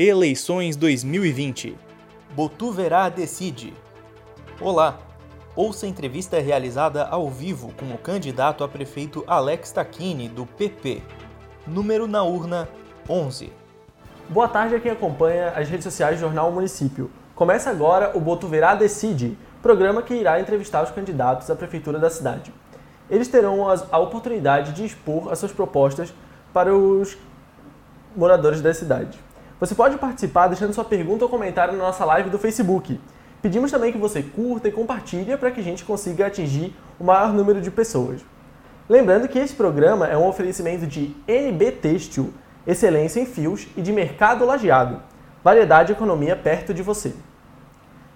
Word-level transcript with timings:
Eleições 0.00 0.76
2020. 0.76 1.76
Botuverá 2.30 3.08
decide. 3.08 3.74
Olá. 4.60 4.96
Ouça 5.56 5.86
a 5.86 5.88
entrevista 5.88 6.38
realizada 6.38 7.04
ao 7.04 7.28
vivo 7.28 7.72
com 7.76 7.92
o 7.92 7.98
candidato 7.98 8.62
a 8.62 8.68
prefeito 8.68 9.24
Alex 9.26 9.72
Tacchini, 9.72 10.28
do 10.28 10.46
PP. 10.46 11.02
Número 11.66 12.06
na 12.06 12.22
urna 12.22 12.68
11. 13.10 13.52
Boa 14.28 14.46
tarde 14.46 14.76
a 14.76 14.78
quem 14.78 14.92
acompanha 14.92 15.48
as 15.48 15.68
redes 15.68 15.82
sociais 15.82 16.16
do 16.16 16.20
Jornal 16.20 16.52
Município. 16.52 17.10
Começa 17.34 17.68
agora 17.68 18.16
o 18.16 18.20
Botuverá 18.20 18.76
Decide, 18.76 19.36
programa 19.60 20.00
que 20.00 20.14
irá 20.14 20.38
entrevistar 20.38 20.84
os 20.84 20.92
candidatos 20.92 21.50
à 21.50 21.56
prefeitura 21.56 21.98
da 21.98 22.08
cidade. 22.08 22.54
Eles 23.10 23.26
terão 23.26 23.66
a 23.68 23.98
oportunidade 23.98 24.74
de 24.74 24.84
expor 24.84 25.32
as 25.32 25.40
suas 25.40 25.50
propostas 25.50 26.14
para 26.52 26.72
os 26.72 27.18
moradores 28.14 28.60
da 28.60 28.72
cidade. 28.72 29.26
Você 29.60 29.74
pode 29.74 29.98
participar 29.98 30.46
deixando 30.46 30.72
sua 30.72 30.84
pergunta 30.84 31.24
ou 31.24 31.30
comentário 31.30 31.72
na 31.72 31.82
nossa 31.82 32.04
live 32.04 32.30
do 32.30 32.38
Facebook. 32.38 33.00
Pedimos 33.42 33.72
também 33.72 33.90
que 33.90 33.98
você 33.98 34.22
curta 34.22 34.68
e 34.68 34.72
compartilhe 34.72 35.36
para 35.36 35.50
que 35.50 35.58
a 35.58 35.64
gente 35.64 35.84
consiga 35.84 36.28
atingir 36.28 36.76
o 36.98 37.02
maior 37.02 37.32
número 37.32 37.60
de 37.60 37.68
pessoas. 37.68 38.20
Lembrando 38.88 39.26
que 39.26 39.36
esse 39.36 39.54
programa 39.54 40.06
é 40.06 40.16
um 40.16 40.28
oferecimento 40.28 40.86
de 40.86 41.12
NB 41.26 41.72
Têxtil, 41.72 42.32
excelência 42.64 43.18
em 43.18 43.26
fios 43.26 43.66
e 43.76 43.82
de 43.82 43.92
mercado 43.92 44.44
lajeado. 44.44 45.02
Variedade 45.42 45.90
e 45.90 45.94
economia 45.94 46.36
perto 46.36 46.72
de 46.72 46.82
você. 46.82 47.12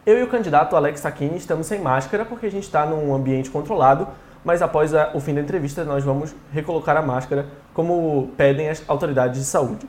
Eu 0.07 0.21
e 0.21 0.23
o 0.23 0.29
candidato 0.29 0.77
Alex 0.77 1.01
Sacchini 1.01 1.37
estamos 1.37 1.67
sem 1.67 1.81
máscara 1.81 2.25
porque 2.25 2.47
a 2.47 2.51
gente 2.51 2.65
está 2.65 2.87
num 2.87 3.13
ambiente 3.13 3.51
controlado, 3.51 4.07
mas 4.45 4.63
após 4.63 4.93
o 5.13 5.19
fim 5.19 5.35
da 5.35 5.41
entrevista 5.41 5.83
nós 5.83 6.05
vamos 6.05 6.33
recolocar 6.53 6.97
a 6.97 7.03
máscara 7.03 7.47
como 7.75 8.31
pedem 8.37 8.69
as 8.69 8.83
autoridades 8.89 9.41
de 9.41 9.47
saúde. 9.47 9.89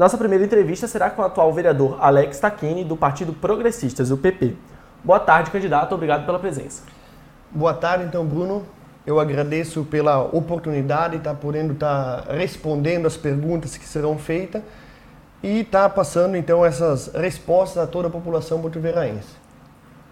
Nossa 0.00 0.16
primeira 0.16 0.42
entrevista 0.42 0.88
será 0.88 1.10
com 1.10 1.20
o 1.20 1.24
atual 1.26 1.52
vereador 1.52 1.98
Alex 2.00 2.40
Tacchini, 2.40 2.82
do 2.82 2.96
Partido 2.96 3.34
Progressistas, 3.34 4.10
o 4.10 4.16
PP. 4.16 4.56
Boa 5.04 5.20
tarde, 5.20 5.50
candidato. 5.50 5.94
Obrigado 5.94 6.24
pela 6.24 6.38
presença. 6.38 6.84
Boa 7.50 7.74
tarde, 7.74 8.04
então, 8.04 8.24
Bruno. 8.24 8.64
Eu 9.06 9.20
agradeço 9.20 9.84
pela 9.84 10.22
oportunidade 10.22 11.10
de 11.10 11.16
estar 11.18 11.34
podendo 11.34 11.74
estar 11.74 12.24
respondendo 12.30 13.04
as 13.04 13.18
perguntas 13.18 13.76
que 13.76 13.84
serão 13.84 14.16
feitas 14.16 14.62
e 15.42 15.60
estar 15.60 15.90
passando, 15.90 16.34
então, 16.34 16.64
essas 16.64 17.08
respostas 17.12 17.82
a 17.82 17.86
toda 17.86 18.08
a 18.08 18.10
população 18.10 18.58
botuveraense. 18.58 19.36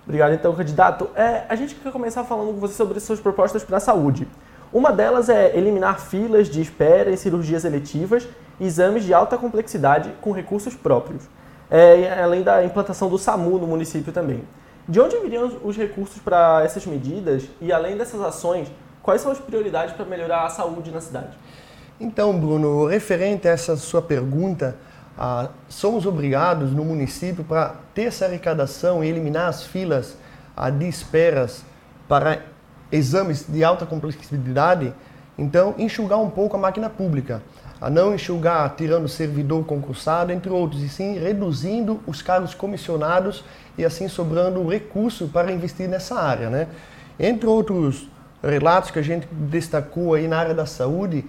Obrigado, 0.05 0.35
então, 0.35 0.55
candidato. 0.55 1.09
É, 1.17 1.45
a 1.49 1.57
gente 1.57 1.75
quer 1.75 1.91
começar 1.91 2.25
falando 2.25 2.53
com 2.53 2.61
você 2.61 2.75
sobre 2.75 3.01
suas 3.01 3.21
propostas 3.21 3.65
para 3.65 3.79
a 3.79 3.81
saúde. 3.81 4.29
Uma 4.71 4.93
delas 4.93 5.31
é 5.31 5.57
eliminar 5.57 5.99
filas 5.99 6.47
de 6.47 6.61
espera 6.61 7.11
em 7.11 7.17
cirurgias 7.17 7.65
eletivas 7.65 8.29
exames 8.61 9.05
de 9.05 9.15
alta 9.15 9.37
complexidade 9.37 10.13
com 10.21 10.33
recursos 10.33 10.75
próprios, 10.75 11.25
é, 11.71 12.21
além 12.23 12.43
da 12.43 12.65
implantação 12.65 13.09
do 13.09 13.19
SAMU 13.19 13.59
no 13.59 13.67
município 13.67 14.13
também. 14.13 14.43
De 14.89 15.01
onde 15.01 15.19
viriam 15.19 15.59
os 15.63 15.77
recursos 15.77 16.19
para 16.19 16.63
essas 16.65 16.87
medidas 16.87 17.45
e, 17.61 17.71
além 17.73 17.97
dessas 17.97 18.21
ações, 18.23 18.73
quais 19.03 19.21
são 19.21 19.31
as 19.31 19.39
prioridades 19.39 19.95
para 19.95 20.05
melhorar 20.07 20.47
a 20.47 20.49
saúde 20.49 20.91
na 20.91 21.01
cidade? 21.01 21.37
Então, 22.01 22.39
Bruno, 22.39 22.87
referente 22.87 23.47
a 23.47 23.51
essa 23.51 23.77
sua 23.77 24.01
pergunta, 24.01 24.77
ah, 25.19 25.49
somos 25.69 26.07
obrigados 26.07 26.73
no 26.73 26.85
município 26.85 27.43
para 27.43 27.75
ter 27.93 28.05
essa 28.05 28.25
arrecadação 28.25 29.03
e 29.03 29.09
eliminar 29.09 29.49
as 29.49 29.65
filas 29.65 30.17
ah, 30.57 30.71
de 30.71 30.89
esperas 30.89 31.65
para 32.09 32.43
exames 32.91 33.45
de 33.49 33.63
alta 33.63 33.85
complexidade, 33.85 34.95
então 35.37 35.75
enxugar 35.77 36.19
um 36.19 36.31
pouco 36.31 36.57
a 36.57 36.59
máquina 36.59 36.89
pública, 36.89 37.43
a 37.81 37.89
não 37.89 38.15
enxugar 38.15 38.75
tirando 38.77 39.09
servidor 39.09 39.65
concursado, 39.65 40.33
entre 40.33 40.51
outros, 40.51 40.83
e 40.83 40.89
sim 40.89 41.19
reduzindo 41.19 42.01
os 42.07 42.23
cargos 42.23 42.55
comissionados 42.55 43.45
e 43.77 43.85
assim 43.85 44.09
sobrando 44.09 44.67
recurso 44.69 45.29
para 45.29 45.53
investir 45.53 45.89
nessa 45.89 46.21
área, 46.21 46.51
né? 46.51 46.69
Entre 47.19 47.47
outros 47.47 48.09
relatos 48.43 48.91
que 48.91 48.99
a 48.99 49.03
gente 49.03 49.27
destacou 49.31 50.15
aí 50.15 50.27
na 50.29 50.39
área 50.39 50.55
da 50.55 50.67
saúde, 50.67 51.25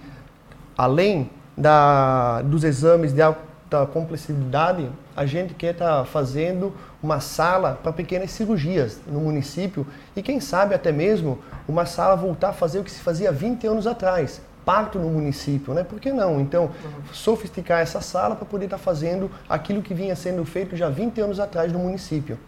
além 0.76 1.30
da, 1.56 2.42
dos 2.42 2.64
exames 2.64 3.12
de 3.12 3.22
alta 3.22 3.50
da 3.70 3.86
complexidade, 3.86 4.90
a 5.16 5.24
gente 5.24 5.54
quer 5.54 5.72
estar 5.72 5.98
tá 5.98 6.04
fazendo 6.04 6.74
uma 7.00 7.20
sala 7.20 7.78
para 7.80 7.92
pequenas 7.92 8.32
cirurgias 8.32 8.98
no 9.06 9.20
município 9.20 9.86
e 10.16 10.22
quem 10.22 10.40
sabe 10.40 10.74
até 10.74 10.90
mesmo 10.90 11.38
uma 11.68 11.86
sala 11.86 12.16
voltar 12.16 12.48
a 12.48 12.52
fazer 12.52 12.80
o 12.80 12.84
que 12.84 12.90
se 12.90 13.00
fazia 13.00 13.30
20 13.30 13.66
anos 13.68 13.86
atrás, 13.86 14.42
parto 14.64 14.98
no 14.98 15.08
município, 15.08 15.74
né? 15.74 15.82
Por 15.82 16.00
que 16.00 16.12
não? 16.12 16.40
Então, 16.40 16.70
sofisticar 17.12 17.80
essa 17.80 18.00
sala 18.00 18.36
para 18.36 18.46
poder 18.46 18.66
estar 18.66 18.78
tá 18.78 18.82
fazendo 18.82 19.30
aquilo 19.48 19.82
que 19.82 19.94
vinha 19.94 20.14
sendo 20.14 20.44
feito 20.44 20.76
já 20.76 20.88
20 20.88 21.20
anos 21.20 21.40
atrás 21.40 21.72
no 21.72 21.78
município. 21.78 22.38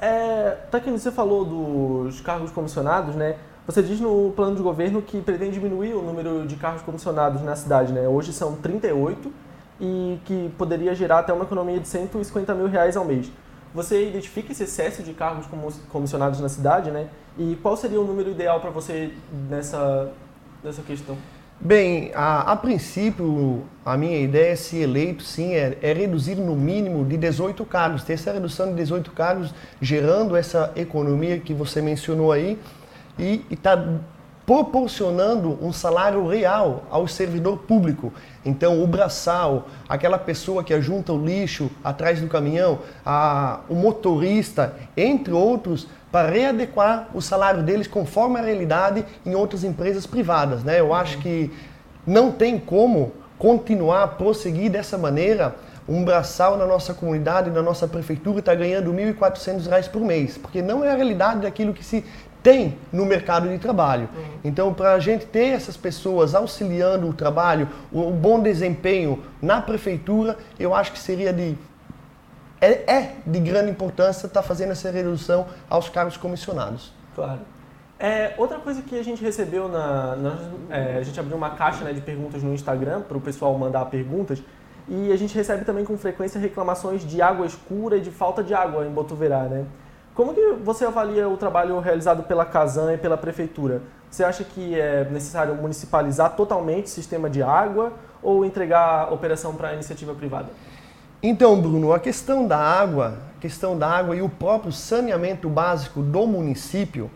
É, 0.00 0.56
que 0.82 0.90
você 0.90 1.10
falou 1.10 1.44
dos 1.44 2.20
cargos 2.20 2.50
comissionados, 2.50 3.14
né? 3.14 3.36
Você 3.66 3.82
diz 3.82 3.98
no 3.98 4.32
plano 4.36 4.54
de 4.54 4.62
governo 4.62 5.02
que 5.02 5.20
pretende 5.20 5.52
diminuir 5.52 5.94
o 5.94 6.02
número 6.02 6.46
de 6.46 6.54
carros 6.54 6.82
comissionados 6.82 7.42
na 7.42 7.56
cidade, 7.56 7.92
né? 7.92 8.06
Hoje 8.06 8.32
são 8.32 8.54
38 8.54 9.32
e 9.80 10.20
que 10.24 10.52
poderia 10.56 10.94
gerar 10.94 11.20
até 11.20 11.32
uma 11.32 11.44
economia 11.44 11.80
de 11.80 11.88
150 11.88 12.54
mil 12.54 12.68
reais 12.68 12.96
ao 12.96 13.04
mês. 13.04 13.30
Você 13.74 14.08
identifica 14.08 14.52
esse 14.52 14.62
excesso 14.62 15.02
de 15.02 15.12
cargos 15.12 15.46
comissionados 15.90 16.40
na 16.40 16.48
cidade, 16.48 16.90
né? 16.90 17.08
E 17.36 17.58
qual 17.62 17.76
seria 17.76 18.00
o 18.00 18.04
número 18.04 18.30
ideal 18.30 18.60
para 18.60 18.70
você 18.70 19.12
nessa, 19.50 20.12
nessa 20.66 20.82
questão? 20.82 21.16
Bem, 21.58 22.10
a, 22.14 22.52
a, 22.52 22.56
princípio, 22.56 23.62
a 23.84 23.96
minha 23.96 24.18
ideia, 24.18 24.54
se 24.56 24.76
eleito, 24.76 25.22
sim, 25.22 25.54
é, 25.54 25.78
é, 25.80 25.92
reduzir 25.94 26.34
no 26.34 26.54
mínimo 26.54 27.02
de 27.04 27.16
18 27.16 27.64
cargos, 27.64 28.02
ter 28.02 28.12
essa 28.14 28.32
redução 28.32 28.68
de 28.68 28.74
18 28.74 29.12
cargos, 29.12 29.54
gerando 29.80 30.36
essa 30.36 30.72
economia 30.76 31.38
que 31.38 31.54
você 31.54 31.80
mencionou 31.80 32.30
aí, 32.30 32.58
e 33.18 33.42
está 33.50 33.82
proporcionando 34.44 35.58
um 35.60 35.72
salário 35.72 36.26
real 36.28 36.84
ao 36.90 37.08
servidor 37.08 37.58
público. 37.58 38.12
Então, 38.44 38.82
o 38.82 38.86
braçal, 38.86 39.66
aquela 39.88 40.18
pessoa 40.18 40.62
que 40.62 40.74
ajunta 40.74 41.12
o 41.12 41.24
lixo 41.24 41.70
atrás 41.82 42.20
do 42.20 42.28
caminhão, 42.28 42.80
a, 43.04 43.60
o 43.68 43.74
motorista, 43.74 44.76
entre 44.96 45.32
outros, 45.32 45.88
para 46.16 46.30
readequar 46.30 47.08
o 47.12 47.20
salário 47.20 47.62
deles 47.62 47.86
conforme 47.86 48.38
a 48.38 48.42
realidade 48.42 49.04
em 49.26 49.34
outras 49.34 49.62
empresas 49.64 50.06
privadas. 50.06 50.64
Né? 50.64 50.80
Eu 50.80 50.94
acho 50.94 51.18
que 51.18 51.52
não 52.06 52.32
tem 52.32 52.58
como 52.58 53.12
continuar 53.38 54.02
a 54.02 54.08
prosseguir 54.08 54.70
dessa 54.70 54.96
maneira. 54.96 55.54
Um 55.86 56.02
braçal 56.06 56.56
na 56.56 56.64
nossa 56.64 56.94
comunidade, 56.94 57.50
na 57.50 57.60
nossa 57.60 57.86
prefeitura, 57.86 58.38
está 58.38 58.54
ganhando 58.54 58.90
R$ 58.92 59.12
1.400 59.12 59.90
por 59.90 60.00
mês, 60.00 60.38
porque 60.38 60.62
não 60.62 60.82
é 60.82 60.90
a 60.90 60.96
realidade 60.96 61.40
daquilo 61.40 61.74
que 61.74 61.84
se 61.84 62.02
tem 62.42 62.78
no 62.90 63.04
mercado 63.04 63.50
de 63.50 63.58
trabalho. 63.58 64.08
Uhum. 64.16 64.24
Então, 64.42 64.72
para 64.72 64.94
a 64.94 64.98
gente 64.98 65.26
ter 65.26 65.48
essas 65.48 65.76
pessoas 65.76 66.34
auxiliando 66.34 67.06
o 67.06 67.12
trabalho, 67.12 67.68
o, 67.92 68.00
o, 68.08 68.10
bom 68.10 68.40
desempenho 68.40 69.22
na 69.42 69.60
prefeitura, 69.60 70.38
eu 70.58 70.74
acho 70.74 70.92
que 70.92 70.98
seria 70.98 71.30
de 71.30 71.56
é, 72.60 72.90
é 72.90 73.16
de 73.26 73.40
grande 73.40 73.70
importância 73.70 74.26
estar 74.26 74.42
tá 74.42 74.46
fazendo 74.46 74.72
essa 74.72 74.90
redução 74.90 75.46
aos 75.68 75.88
cargos 75.88 76.16
comissionados. 76.16 76.92
Claro. 77.14 77.40
É, 77.98 78.34
outra 78.36 78.58
coisa 78.58 78.82
que 78.82 78.98
a 78.98 79.02
gente 79.02 79.22
recebeu 79.22 79.68
na, 79.68 80.16
na 80.16 80.38
é, 80.68 80.98
a 80.98 81.02
gente 81.02 81.18
abriu 81.18 81.36
uma 81.36 81.50
caixa 81.50 81.82
né, 81.82 81.94
de 81.94 82.00
perguntas 82.02 82.42
no 82.42 82.52
Instagram 82.52 83.00
para 83.00 83.16
o 83.16 83.20
pessoal 83.20 83.56
mandar 83.56 83.86
perguntas 83.86 84.42
e 84.86 85.10
a 85.10 85.16
gente 85.16 85.34
recebe 85.34 85.64
também 85.64 85.84
com 85.84 85.96
frequência 85.96 86.38
reclamações 86.38 87.04
de 87.04 87.22
água 87.22 87.46
escura 87.46 87.96
e 87.96 88.00
de 88.00 88.10
falta 88.10 88.42
de 88.42 88.54
água 88.54 88.86
em 88.86 88.90
Botuverá, 88.90 89.44
né? 89.44 89.64
Como 90.14 90.32
que 90.32 90.52
você 90.64 90.84
avalia 90.84 91.28
o 91.28 91.36
trabalho 91.36 91.78
realizado 91.80 92.22
pela 92.22 92.44
Casan 92.44 92.94
e 92.94 92.98
pela 92.98 93.18
Prefeitura? 93.18 93.82
Você 94.10 94.24
acha 94.24 94.44
que 94.44 94.78
é 94.78 95.04
necessário 95.10 95.54
municipalizar 95.56 96.36
totalmente 96.36 96.86
o 96.86 96.88
sistema 96.88 97.28
de 97.28 97.42
água 97.42 97.92
ou 98.22 98.44
entregar 98.44 99.08
a 99.08 99.12
operação 99.12 99.54
para 99.54 99.70
a 99.70 99.74
iniciativa 99.74 100.14
privada? 100.14 100.48
Então, 101.22 101.60
Bruno, 101.60 101.92
a 101.92 101.98
questão 101.98 102.46
da 102.46 102.58
água, 102.58 103.18
a 103.36 103.40
questão 103.40 103.78
da 103.78 103.88
água 103.88 104.14
e 104.14 104.22
o 104.22 104.28
próprio 104.28 104.70
saneamento 104.70 105.48
básico 105.48 106.02
do 106.02 106.26
município, 106.26 107.10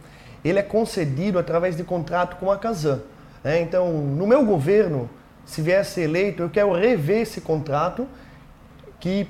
ele 0.45 0.59
é 0.59 0.63
concedido 0.63 1.39
através 1.39 1.77
de 1.77 1.85
contrato 1.85 2.37
com 2.37 2.51
a 2.51 2.57
Casan. 2.57 3.01
Né? 3.45 3.61
Então, 3.61 3.93
no 3.93 4.27
meu 4.27 4.45
governo, 4.45 5.09
se 5.45 5.61
viesse 5.61 6.01
eleito, 6.01 6.43
eu 6.43 6.51
quero 6.51 6.73
rever 6.73 7.21
esse 7.21 7.41
contrato 7.41 8.07
que 8.99 9.29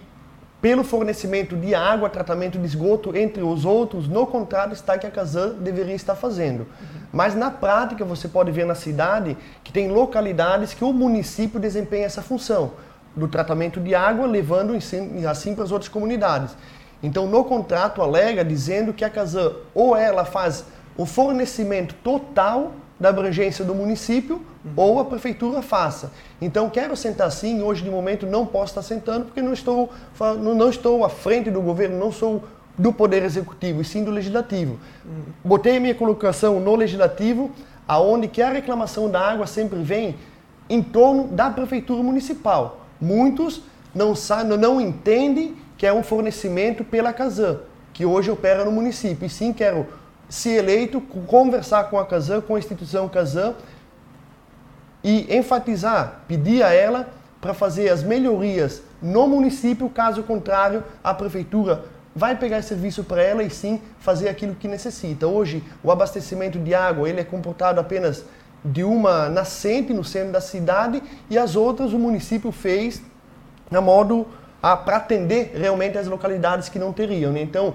pelo 0.60 0.84
fornecimento 0.84 1.56
de 1.56 1.74
água, 1.74 2.10
tratamento 2.10 2.58
de 2.58 2.66
esgoto, 2.66 3.16
entre 3.16 3.42
os 3.42 3.64
outros, 3.64 4.06
no 4.06 4.26
contrato 4.26 4.74
está 4.74 4.98
que 4.98 5.06
a 5.06 5.10
Casan 5.10 5.54
deveria 5.54 5.94
estar 5.94 6.14
fazendo. 6.14 6.60
Uhum. 6.60 7.00
Mas 7.12 7.34
na 7.34 7.50
prática 7.50 8.04
você 8.04 8.28
pode 8.28 8.52
ver 8.52 8.66
na 8.66 8.74
cidade 8.74 9.38
que 9.64 9.72
tem 9.72 9.90
localidades 9.90 10.74
que 10.74 10.84
o 10.84 10.92
município 10.92 11.58
desempenha 11.58 12.04
essa 12.04 12.20
função 12.20 12.72
do 13.14 13.28
tratamento 13.28 13.80
de 13.80 13.94
água, 13.94 14.26
levando 14.26 14.74
assim 15.28 15.54
para 15.54 15.64
as 15.64 15.72
outras 15.72 15.88
comunidades. 15.88 16.56
Então 17.02 17.26
no 17.26 17.44
contrato 17.44 18.02
alega 18.02 18.44
dizendo 18.44 18.92
que 18.92 19.04
a 19.04 19.10
Casan 19.10 19.52
ou 19.74 19.96
ela 19.96 20.24
faz 20.24 20.64
o 20.96 21.06
fornecimento 21.06 21.94
total 22.04 22.72
da 23.00 23.08
abrangência 23.08 23.64
do 23.64 23.74
município 23.74 24.42
uhum. 24.62 24.72
ou 24.76 25.00
a 25.00 25.04
prefeitura 25.06 25.62
faça. 25.62 26.12
Então, 26.38 26.68
quero 26.68 26.94
sentar 26.94 27.32
sim, 27.32 27.62
hoje 27.62 27.82
de 27.82 27.90
momento 27.90 28.26
não 28.26 28.44
posso 28.44 28.72
estar 28.72 28.82
sentando 28.82 29.24
porque 29.24 29.40
não 29.40 29.54
estou, 29.54 29.90
não 30.38 30.68
estou 30.68 31.02
à 31.02 31.08
frente 31.08 31.50
do 31.50 31.62
governo, 31.62 31.98
não 31.98 32.12
sou 32.12 32.44
do 32.76 32.92
Poder 32.92 33.22
Executivo, 33.22 33.80
e 33.80 33.84
sim 33.84 34.04
do 34.04 34.10
Legislativo. 34.10 34.78
Uhum. 35.04 35.22
Botei 35.42 35.78
a 35.78 35.80
minha 35.80 35.94
colocação 35.94 36.60
no 36.60 36.76
Legislativo, 36.76 37.50
aonde 37.88 38.28
que 38.28 38.42
a 38.42 38.50
reclamação 38.50 39.10
da 39.10 39.20
água 39.20 39.46
sempre 39.46 39.78
vem 39.78 40.16
em 40.68 40.82
torno 40.82 41.26
da 41.28 41.48
Prefeitura 41.48 42.02
Municipal. 42.02 42.79
Muitos 43.00 43.62
não, 43.94 44.14
sabem, 44.14 44.58
não 44.58 44.80
entendem 44.80 45.56
que 45.76 45.86
é 45.86 45.92
um 45.92 46.02
fornecimento 46.02 46.84
pela 46.84 47.12
Casan, 47.12 47.60
que 47.92 48.04
hoje 48.04 48.30
opera 48.30 48.64
no 48.64 48.72
município. 48.72 49.26
E 49.26 49.30
sim, 49.30 49.52
quero, 49.52 49.86
se 50.28 50.50
eleito, 50.50 51.00
conversar 51.00 51.84
com 51.84 51.98
a 51.98 52.04
Casan, 52.04 52.40
com 52.40 52.54
a 52.54 52.58
instituição 52.58 53.08
Casan, 53.08 53.54
e 55.02 55.34
enfatizar, 55.34 56.20
pedir 56.28 56.62
a 56.62 56.72
ela 56.72 57.08
para 57.40 57.54
fazer 57.54 57.88
as 57.88 58.02
melhorias 58.02 58.82
no 59.02 59.26
município, 59.26 59.88
caso 59.88 60.22
contrário, 60.22 60.84
a 61.02 61.14
prefeitura 61.14 61.84
vai 62.14 62.36
pegar 62.36 62.60
serviço 62.62 63.04
para 63.04 63.22
ela 63.22 63.42
e 63.42 63.48
sim 63.48 63.80
fazer 63.98 64.28
aquilo 64.28 64.54
que 64.54 64.68
necessita. 64.68 65.26
Hoje, 65.26 65.62
o 65.82 65.90
abastecimento 65.90 66.58
de 66.58 66.74
água 66.74 67.08
ele 67.08 67.20
é 67.20 67.24
comportado 67.24 67.80
apenas 67.80 68.24
de 68.64 68.84
uma 68.84 69.28
nascente 69.28 69.92
no 69.92 70.04
centro 70.04 70.32
da 70.32 70.40
cidade 70.40 71.02
e 71.28 71.38
as 71.38 71.56
outras 71.56 71.92
o 71.92 71.98
município 71.98 72.52
fez 72.52 73.02
na 73.70 73.80
modo 73.80 74.26
para 74.60 74.96
atender 74.96 75.52
realmente 75.54 75.96
as 75.96 76.06
localidades 76.06 76.68
que 76.68 76.78
não 76.78 76.92
teriam. 76.92 77.32
Né? 77.32 77.40
Então, 77.40 77.74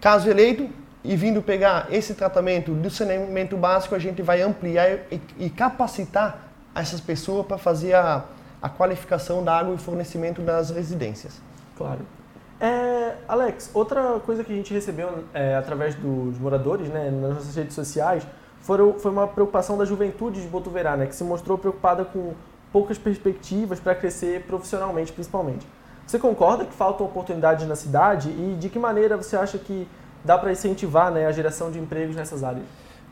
caso 0.00 0.30
eleito 0.30 0.68
e 1.04 1.16
vindo 1.16 1.42
pegar 1.42 1.88
esse 1.90 2.14
tratamento 2.14 2.72
do 2.72 2.88
saneamento 2.88 3.56
básico, 3.56 3.94
a 3.94 3.98
gente 3.98 4.22
vai 4.22 4.40
ampliar 4.40 5.00
e, 5.10 5.20
e 5.38 5.50
capacitar 5.50 6.48
essas 6.74 7.00
pessoas 7.00 7.44
para 7.44 7.58
fazer 7.58 7.94
a, 7.94 8.24
a 8.62 8.68
qualificação 8.68 9.44
da 9.44 9.58
água 9.58 9.74
e 9.74 9.78
fornecimento 9.78 10.40
das 10.40 10.70
residências. 10.70 11.42
Claro. 11.76 12.00
É, 12.60 13.16
Alex, 13.26 13.70
outra 13.74 14.20
coisa 14.20 14.44
que 14.44 14.52
a 14.52 14.56
gente 14.56 14.72
recebeu 14.72 15.24
é, 15.34 15.56
através 15.56 15.96
dos 15.96 16.38
moradores 16.38 16.88
né, 16.88 17.10
nas 17.10 17.34
nossas 17.34 17.56
redes 17.56 17.74
sociais 17.74 18.24
foi, 18.62 18.98
foi 18.98 19.10
uma 19.10 19.28
preocupação 19.28 19.76
da 19.76 19.84
juventude 19.84 20.40
de 20.40 20.48
Botuverá, 20.48 20.96
né, 20.96 21.06
que 21.06 21.14
se 21.14 21.24
mostrou 21.24 21.58
preocupada 21.58 22.04
com 22.04 22.32
poucas 22.72 22.96
perspectivas 22.96 23.78
para 23.78 23.94
crescer 23.94 24.42
profissionalmente, 24.42 25.12
principalmente. 25.12 25.66
Você 26.06 26.18
concorda 26.18 26.64
que 26.64 26.72
faltam 26.72 27.06
oportunidades 27.06 27.66
na 27.66 27.76
cidade 27.76 28.30
e 28.30 28.56
de 28.58 28.68
que 28.68 28.78
maneira 28.78 29.16
você 29.16 29.36
acha 29.36 29.58
que 29.58 29.86
dá 30.24 30.38
para 30.38 30.50
incentivar 30.50 31.10
né, 31.10 31.26
a 31.26 31.32
geração 31.32 31.70
de 31.70 31.78
empregos 31.78 32.16
nessas 32.16 32.42
áreas? 32.42 32.64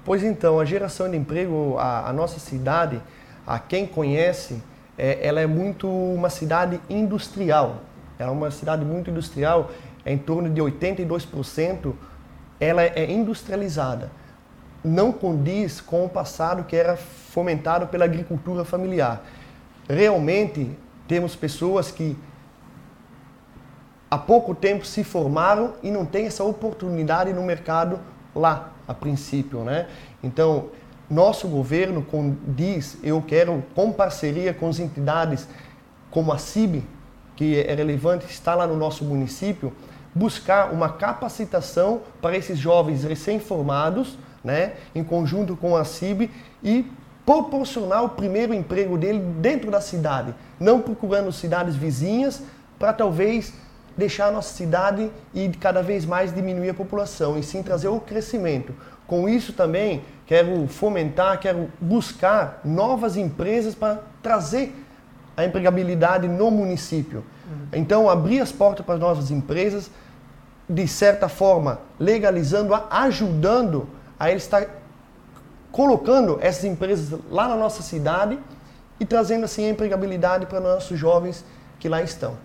Pois 0.04 0.22
então, 0.22 0.58
a 0.58 0.64
geração 0.64 1.10
de 1.10 1.16
emprego, 1.16 1.76
a, 1.78 2.08
a 2.08 2.12
nossa 2.12 2.40
cidade, 2.40 3.00
a 3.46 3.58
quem 3.58 3.86
conhece, 3.86 4.62
é, 4.96 5.26
ela 5.26 5.40
é 5.40 5.46
muito 5.46 5.88
uma 5.88 6.30
cidade 6.30 6.80
industrial. 6.88 7.76
É 8.18 8.26
uma 8.26 8.50
cidade 8.50 8.84
muito 8.84 9.10
industrial, 9.10 9.70
é 10.04 10.12
em 10.12 10.18
torno 10.18 10.48
de 10.48 10.60
82% 10.60 11.92
ela 12.58 12.82
é 12.82 13.10
industrializada. 13.10 14.10
Não 14.82 15.12
condiz 15.12 15.80
com 15.80 16.04
o 16.04 16.08
passado 16.08 16.64
que 16.64 16.74
era 16.74 16.96
fomentado 16.96 17.86
pela 17.86 18.04
agricultura 18.04 18.64
familiar. 18.64 19.22
Realmente, 19.88 20.70
temos 21.06 21.36
pessoas 21.36 21.90
que 21.90 22.16
há 24.10 24.18
pouco 24.18 24.54
tempo 24.54 24.84
se 24.84 25.04
formaram 25.04 25.74
e 25.82 25.90
não 25.90 26.04
têm 26.04 26.26
essa 26.26 26.44
oportunidade 26.44 27.32
no 27.32 27.42
mercado 27.42 28.00
lá, 28.34 28.72
a 28.86 28.94
princípio, 28.94 29.60
né? 29.60 29.88
Então, 30.22 30.70
nosso 31.10 31.48
governo 31.48 32.06
diz, 32.46 32.96
eu 33.02 33.20
quero, 33.20 33.64
com 33.74 33.92
parceria 33.92 34.54
com 34.54 34.68
as 34.68 34.78
entidades 34.78 35.48
como 36.10 36.32
a 36.32 36.38
CIB, 36.38 36.84
que 37.34 37.60
é 37.60 37.74
relevante, 37.74 38.26
está 38.26 38.54
lá 38.54 38.66
no 38.66 38.76
nosso 38.76 39.04
município, 39.04 39.72
buscar 40.14 40.72
uma 40.72 40.88
capacitação 40.88 42.02
para 42.20 42.36
esses 42.36 42.58
jovens 42.58 43.02
recém-formados, 43.02 44.18
né, 44.42 44.74
em 44.94 45.04
conjunto 45.04 45.56
com 45.56 45.76
a 45.76 45.84
CIB, 45.84 46.30
e 46.62 46.90
proporcionar 47.24 48.04
o 48.04 48.08
primeiro 48.08 48.52
emprego 48.52 48.98
dele 48.98 49.20
dentro 49.38 49.70
da 49.70 49.80
cidade, 49.80 50.34
não 50.58 50.80
procurando 50.80 51.30
cidades 51.30 51.76
vizinhas 51.76 52.42
para 52.78 52.92
talvez 52.92 53.52
deixar 53.96 54.28
a 54.28 54.30
nossa 54.30 54.54
cidade 54.54 55.10
e 55.34 55.48
cada 55.50 55.82
vez 55.82 56.04
mais 56.04 56.34
diminuir 56.34 56.70
a 56.70 56.74
população, 56.74 57.38
e 57.38 57.42
sim 57.42 57.62
trazer 57.62 57.88
o 57.88 58.00
crescimento. 58.00 58.74
Com 59.06 59.28
isso 59.28 59.52
também 59.52 60.02
quero 60.26 60.66
fomentar, 60.68 61.38
quero 61.38 61.70
buscar 61.80 62.60
novas 62.64 63.16
empresas 63.16 63.74
para 63.74 64.00
trazer 64.22 64.74
a 65.36 65.44
empregabilidade 65.44 66.28
no 66.28 66.50
município. 66.50 67.24
Uhum. 67.48 67.66
Então, 67.72 68.08
abrir 68.08 68.40
as 68.40 68.52
portas 68.52 68.84
para 68.86 68.96
novas 68.96 69.30
empresas, 69.30 69.90
de 70.68 70.86
certa 70.86 71.28
forma, 71.28 71.80
legalizando, 71.98 72.72
ajudando 72.90 73.88
a 74.20 74.30
eles 74.30 74.42
estar 74.42 74.66
colocando 75.72 76.38
essas 76.42 76.64
empresas 76.64 77.18
lá 77.30 77.48
na 77.48 77.56
nossa 77.56 77.82
cidade 77.82 78.38
e 79.00 79.06
trazendo 79.06 79.44
assim 79.44 79.64
a 79.66 79.70
empregabilidade 79.70 80.44
para 80.44 80.60
nossos 80.60 80.98
jovens 80.98 81.42
que 81.78 81.88
lá 81.88 82.02
estão. 82.02 82.36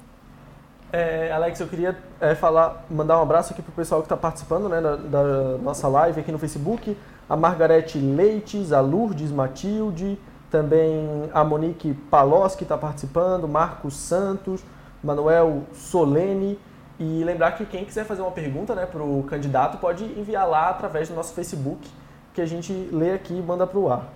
É, 0.94 1.30
Alex, 1.34 1.60
eu 1.60 1.68
queria 1.68 1.98
é, 2.22 2.34
falar, 2.34 2.86
mandar 2.90 3.20
um 3.20 3.24
abraço 3.24 3.52
aqui 3.52 3.62
para 3.62 3.72
o 3.72 3.76
pessoal 3.76 4.00
que 4.00 4.06
está 4.06 4.16
participando 4.16 4.70
né, 4.70 4.80
da, 4.80 4.96
da, 4.96 5.58
nossa 5.58 5.90
live 5.90 6.22
aqui 6.22 6.32
no 6.32 6.40
Facebook. 6.40 6.98
A 7.28 7.36
Margarete 7.36 7.98
Leites, 7.98 8.72
a 8.72 8.80
Lourdes 8.80 9.32
Matilde, 9.32 10.18
também 10.50 11.30
a 11.34 11.44
Monique 11.44 11.94
Palós, 12.10 12.56
que 12.56 12.64
está 12.64 12.78
participando, 12.78 13.46
Marcos 13.46 13.98
Santos, 13.98 14.64
Manuel 15.04 15.64
Solene. 15.74 16.58
E 17.00 17.24
lembrar 17.24 17.52
que 17.52 17.66
quem 17.66 17.84
quiser 17.84 18.06
fazer 18.06 18.22
uma 18.22 18.32
pergunta 18.32 18.74
né, 18.74 18.86
para 18.86 19.04
o 19.04 19.24
candidato 19.24 19.78
pode 19.78 20.04
enviar 20.04 20.48
lá 20.48 20.70
através 20.70 21.10
do 21.10 21.16
nosso 21.16 21.34
Facebook, 21.34 21.90
que 22.34 22.42
a 22.42 22.46
gente 22.46 22.72
lê 22.92 23.12
aqui 23.12 23.34
e 23.34 23.42
manda 23.42 23.68
para 23.68 23.80
o 23.80 23.92
ar. 23.92 24.14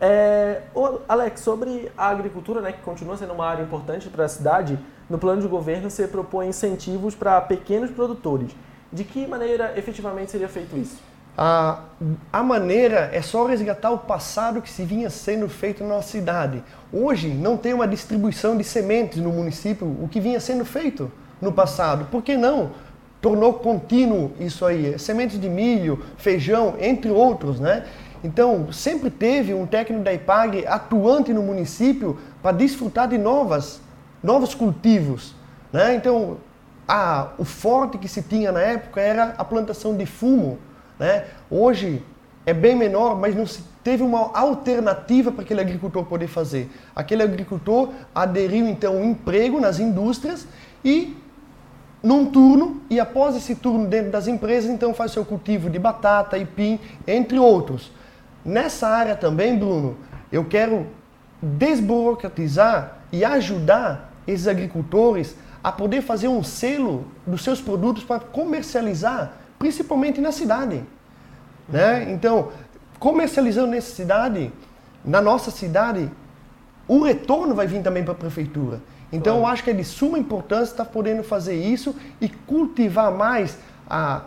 É, 0.00 0.62
Alex, 1.08 1.42
sobre 1.42 1.92
a 1.96 2.08
agricultura, 2.08 2.60
né, 2.60 2.72
que 2.72 2.80
continua 2.80 3.16
sendo 3.16 3.34
uma 3.34 3.46
área 3.46 3.62
importante 3.62 4.08
para 4.08 4.24
a 4.24 4.28
cidade, 4.28 4.78
no 5.08 5.18
plano 5.18 5.42
de 5.42 5.48
governo 5.48 5.90
você 5.90 6.08
propõe 6.08 6.48
incentivos 6.48 7.14
para 7.14 7.40
pequenos 7.42 7.90
produtores. 7.90 8.50
De 8.90 9.04
que 9.04 9.26
maneira 9.26 9.72
efetivamente 9.76 10.30
seria 10.30 10.48
feito 10.48 10.76
isso? 10.76 10.98
A, 11.36 11.84
a 12.32 12.42
maneira 12.42 13.10
é 13.12 13.22
só 13.22 13.46
resgatar 13.46 13.90
o 13.90 13.98
passado 13.98 14.60
que 14.60 14.70
se 14.70 14.84
vinha 14.84 15.08
sendo 15.08 15.48
feito 15.48 15.82
na 15.82 15.96
nossa 15.96 16.08
cidade. 16.08 16.62
Hoje 16.92 17.28
não 17.28 17.56
tem 17.56 17.72
uma 17.72 17.88
distribuição 17.88 18.56
de 18.56 18.64
sementes 18.64 19.18
no 19.18 19.30
município, 19.30 19.86
o 19.86 20.08
que 20.08 20.20
vinha 20.20 20.40
sendo 20.40 20.64
feito 20.64 21.10
no 21.42 21.52
passado. 21.52 22.06
Por 22.10 22.22
que 22.22 22.36
não? 22.36 22.70
Tornou 23.20 23.54
contínuo 23.54 24.32
isso 24.40 24.64
aí. 24.64 24.98
Sementes 24.98 25.38
de 25.38 25.48
milho, 25.48 26.02
feijão, 26.16 26.76
entre 26.80 27.10
outros, 27.10 27.60
né? 27.60 27.84
Então, 28.24 28.72
sempre 28.72 29.10
teve 29.10 29.52
um 29.52 29.66
técnico 29.66 30.04
da 30.04 30.12
IPAG 30.12 30.64
atuante 30.66 31.34
no 31.34 31.42
município 31.42 32.16
para 32.40 32.56
desfrutar 32.56 33.08
de 33.08 33.18
novas, 33.18 33.80
novos 34.22 34.54
cultivos. 34.54 35.34
Né? 35.72 35.96
Então, 35.96 36.36
a, 36.86 37.30
o 37.36 37.44
forte 37.44 37.98
que 37.98 38.06
se 38.06 38.22
tinha 38.22 38.52
na 38.52 38.60
época 38.60 39.00
era 39.00 39.34
a 39.36 39.44
plantação 39.44 39.96
de 39.96 40.06
fumo. 40.06 40.58
Né? 41.00 41.24
Hoje 41.50 42.00
é 42.46 42.54
bem 42.54 42.76
menor, 42.76 43.18
mas 43.18 43.34
não 43.34 43.46
se 43.46 43.64
teve 43.82 44.04
uma 44.04 44.30
alternativa 44.38 45.32
para 45.32 45.42
aquele 45.42 45.60
agricultor 45.60 46.04
poder 46.04 46.28
fazer. 46.28 46.70
Aquele 46.94 47.24
agricultor 47.24 47.90
aderiu 48.14 48.68
então 48.68 48.96
um 48.96 49.10
emprego 49.10 49.60
nas 49.60 49.80
indústrias 49.80 50.46
e 50.84 51.16
num 52.02 52.26
turno, 52.26 52.80
e 52.90 52.98
após 52.98 53.36
esse 53.36 53.54
turno 53.54 53.86
dentro 53.86 54.10
das 54.10 54.26
empresas, 54.26 54.70
então 54.70 54.92
faz 54.92 55.12
seu 55.12 55.24
cultivo 55.24 55.70
de 55.70 55.78
batata, 55.78 56.36
ipim, 56.36 56.80
entre 57.06 57.38
outros. 57.38 57.92
Nessa 58.44 58.88
área 58.88 59.14
também, 59.14 59.56
Bruno, 59.56 59.96
eu 60.30 60.44
quero 60.44 60.86
desburocratizar 61.40 62.98
e 63.12 63.24
ajudar 63.24 64.12
esses 64.26 64.48
agricultores 64.48 65.36
a 65.62 65.70
poder 65.70 66.02
fazer 66.02 66.28
um 66.28 66.42
selo 66.42 67.04
dos 67.26 67.44
seus 67.44 67.60
produtos 67.60 68.02
para 68.02 68.18
comercializar, 68.18 69.34
principalmente 69.58 70.20
na 70.20 70.32
cidade. 70.32 70.82
Né? 71.68 72.10
Então, 72.12 72.48
comercializando 72.98 73.68
nessa 73.68 73.94
cidade, 73.94 74.52
na 75.04 75.20
nossa 75.20 75.50
cidade, 75.50 76.10
o 76.88 77.02
retorno 77.02 77.54
vai 77.54 77.66
vir 77.66 77.82
também 77.82 78.02
para 78.02 78.12
a 78.12 78.16
prefeitura. 78.16 78.80
Então, 79.12 79.34
claro. 79.34 79.40
eu 79.40 79.46
acho 79.46 79.62
que 79.62 79.70
é 79.70 79.74
de 79.74 79.84
suma 79.84 80.18
importância 80.18 80.72
estar 80.72 80.86
podendo 80.86 81.22
fazer 81.22 81.54
isso 81.54 81.94
e 82.20 82.28
cultivar 82.28 83.12
mais 83.12 83.58
a. 83.88 84.22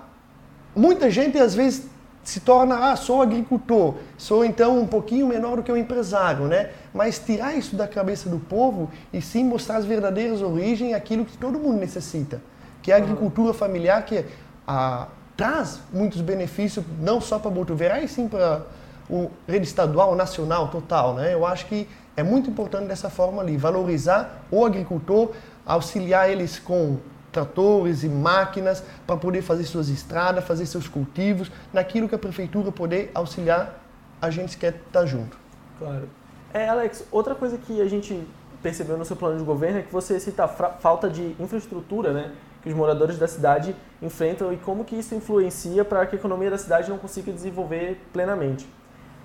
Muita 0.75 1.09
gente 1.09 1.37
às 1.37 1.55
vezes 1.55 1.87
se 2.23 2.39
torna, 2.39 2.91
ah, 2.91 2.95
sou 2.95 3.21
agricultor, 3.21 3.95
sou 4.17 4.43
então 4.43 4.79
um 4.79 4.87
pouquinho 4.87 5.27
menor 5.27 5.57
do 5.57 5.63
que 5.63 5.71
o 5.71 5.75
um 5.75 5.77
empresário, 5.77 6.47
né? 6.47 6.71
Mas 6.93 7.19
tirar 7.19 7.55
isso 7.55 7.75
da 7.75 7.87
cabeça 7.87 8.27
do 8.27 8.39
povo 8.39 8.89
e 9.13 9.21
sim 9.21 9.43
mostrar 9.43 9.77
as 9.77 9.85
verdadeiras 9.85 10.41
origens, 10.41 10.93
aquilo 10.93 11.23
que 11.23 11.37
todo 11.37 11.59
mundo 11.59 11.79
necessita, 11.79 12.41
que 12.81 12.91
é 12.91 12.95
a 12.95 12.97
agricultura 12.97 13.53
familiar 13.53 14.03
que 14.05 14.25
ah, 14.67 15.07
traz 15.37 15.79
muitos 15.93 16.21
benefícios 16.21 16.83
não 16.99 17.21
só 17.21 17.37
para 17.37 17.51
Botuverá, 17.51 18.01
e 18.01 18.07
sim 18.07 18.27
para 18.27 18.63
o 19.09 19.29
rede 19.47 19.65
estadual, 19.65 20.15
nacional, 20.15 20.69
total. 20.69 21.13
Né? 21.13 21.33
Eu 21.33 21.45
acho 21.45 21.65
que 21.67 21.87
é 22.17 22.23
muito 22.23 22.49
importante 22.49 22.87
dessa 22.87 23.09
forma 23.09 23.41
ali, 23.41 23.57
valorizar 23.57 24.43
o 24.49 24.65
agricultor, 24.65 25.31
auxiliar 25.65 26.29
eles 26.29 26.59
com 26.59 26.97
tratores 27.31 28.03
e 28.03 28.07
máquinas 28.07 28.81
para 29.05 29.17
poder 29.17 29.41
fazer 29.41 29.65
suas 29.65 29.89
estradas, 29.89 30.45
fazer 30.45 30.65
seus 30.65 30.87
cultivos, 30.87 31.51
naquilo 31.73 32.07
que 32.07 32.15
a 32.15 32.17
prefeitura 32.17 32.71
poder 32.71 33.11
auxiliar, 33.13 33.81
a 34.21 34.29
gente 34.29 34.57
quer 34.57 34.75
estar 34.75 35.05
junto. 35.05 35.37
Claro. 35.77 36.07
É, 36.53 36.69
Alex, 36.69 37.03
outra 37.11 37.35
coisa 37.35 37.57
que 37.57 37.81
a 37.81 37.87
gente 37.87 38.25
percebeu 38.63 38.97
no 38.97 39.03
seu 39.03 39.17
plano 39.17 39.37
de 39.37 39.43
governo 39.43 39.79
é 39.79 39.81
que 39.81 39.91
você 39.91 40.17
cita 40.19 40.45
a 40.45 40.47
falta 40.47 41.09
de 41.09 41.35
infraestrutura, 41.37 42.13
né? 42.13 42.31
Que 42.63 42.69
os 42.69 42.75
moradores 42.75 43.17
da 43.17 43.27
cidade 43.27 43.75
enfrentam 44.01 44.51
e 44.53 44.57
como 44.57 44.85
que 44.85 44.95
isso 44.95 45.13
influencia 45.13 45.83
para 45.83 46.05
que 46.05 46.15
a 46.15 46.17
economia 46.17 46.49
da 46.49 46.57
cidade 46.57 46.89
não 46.89 46.97
consiga 46.97 47.31
desenvolver 47.31 48.01
plenamente. 48.13 48.65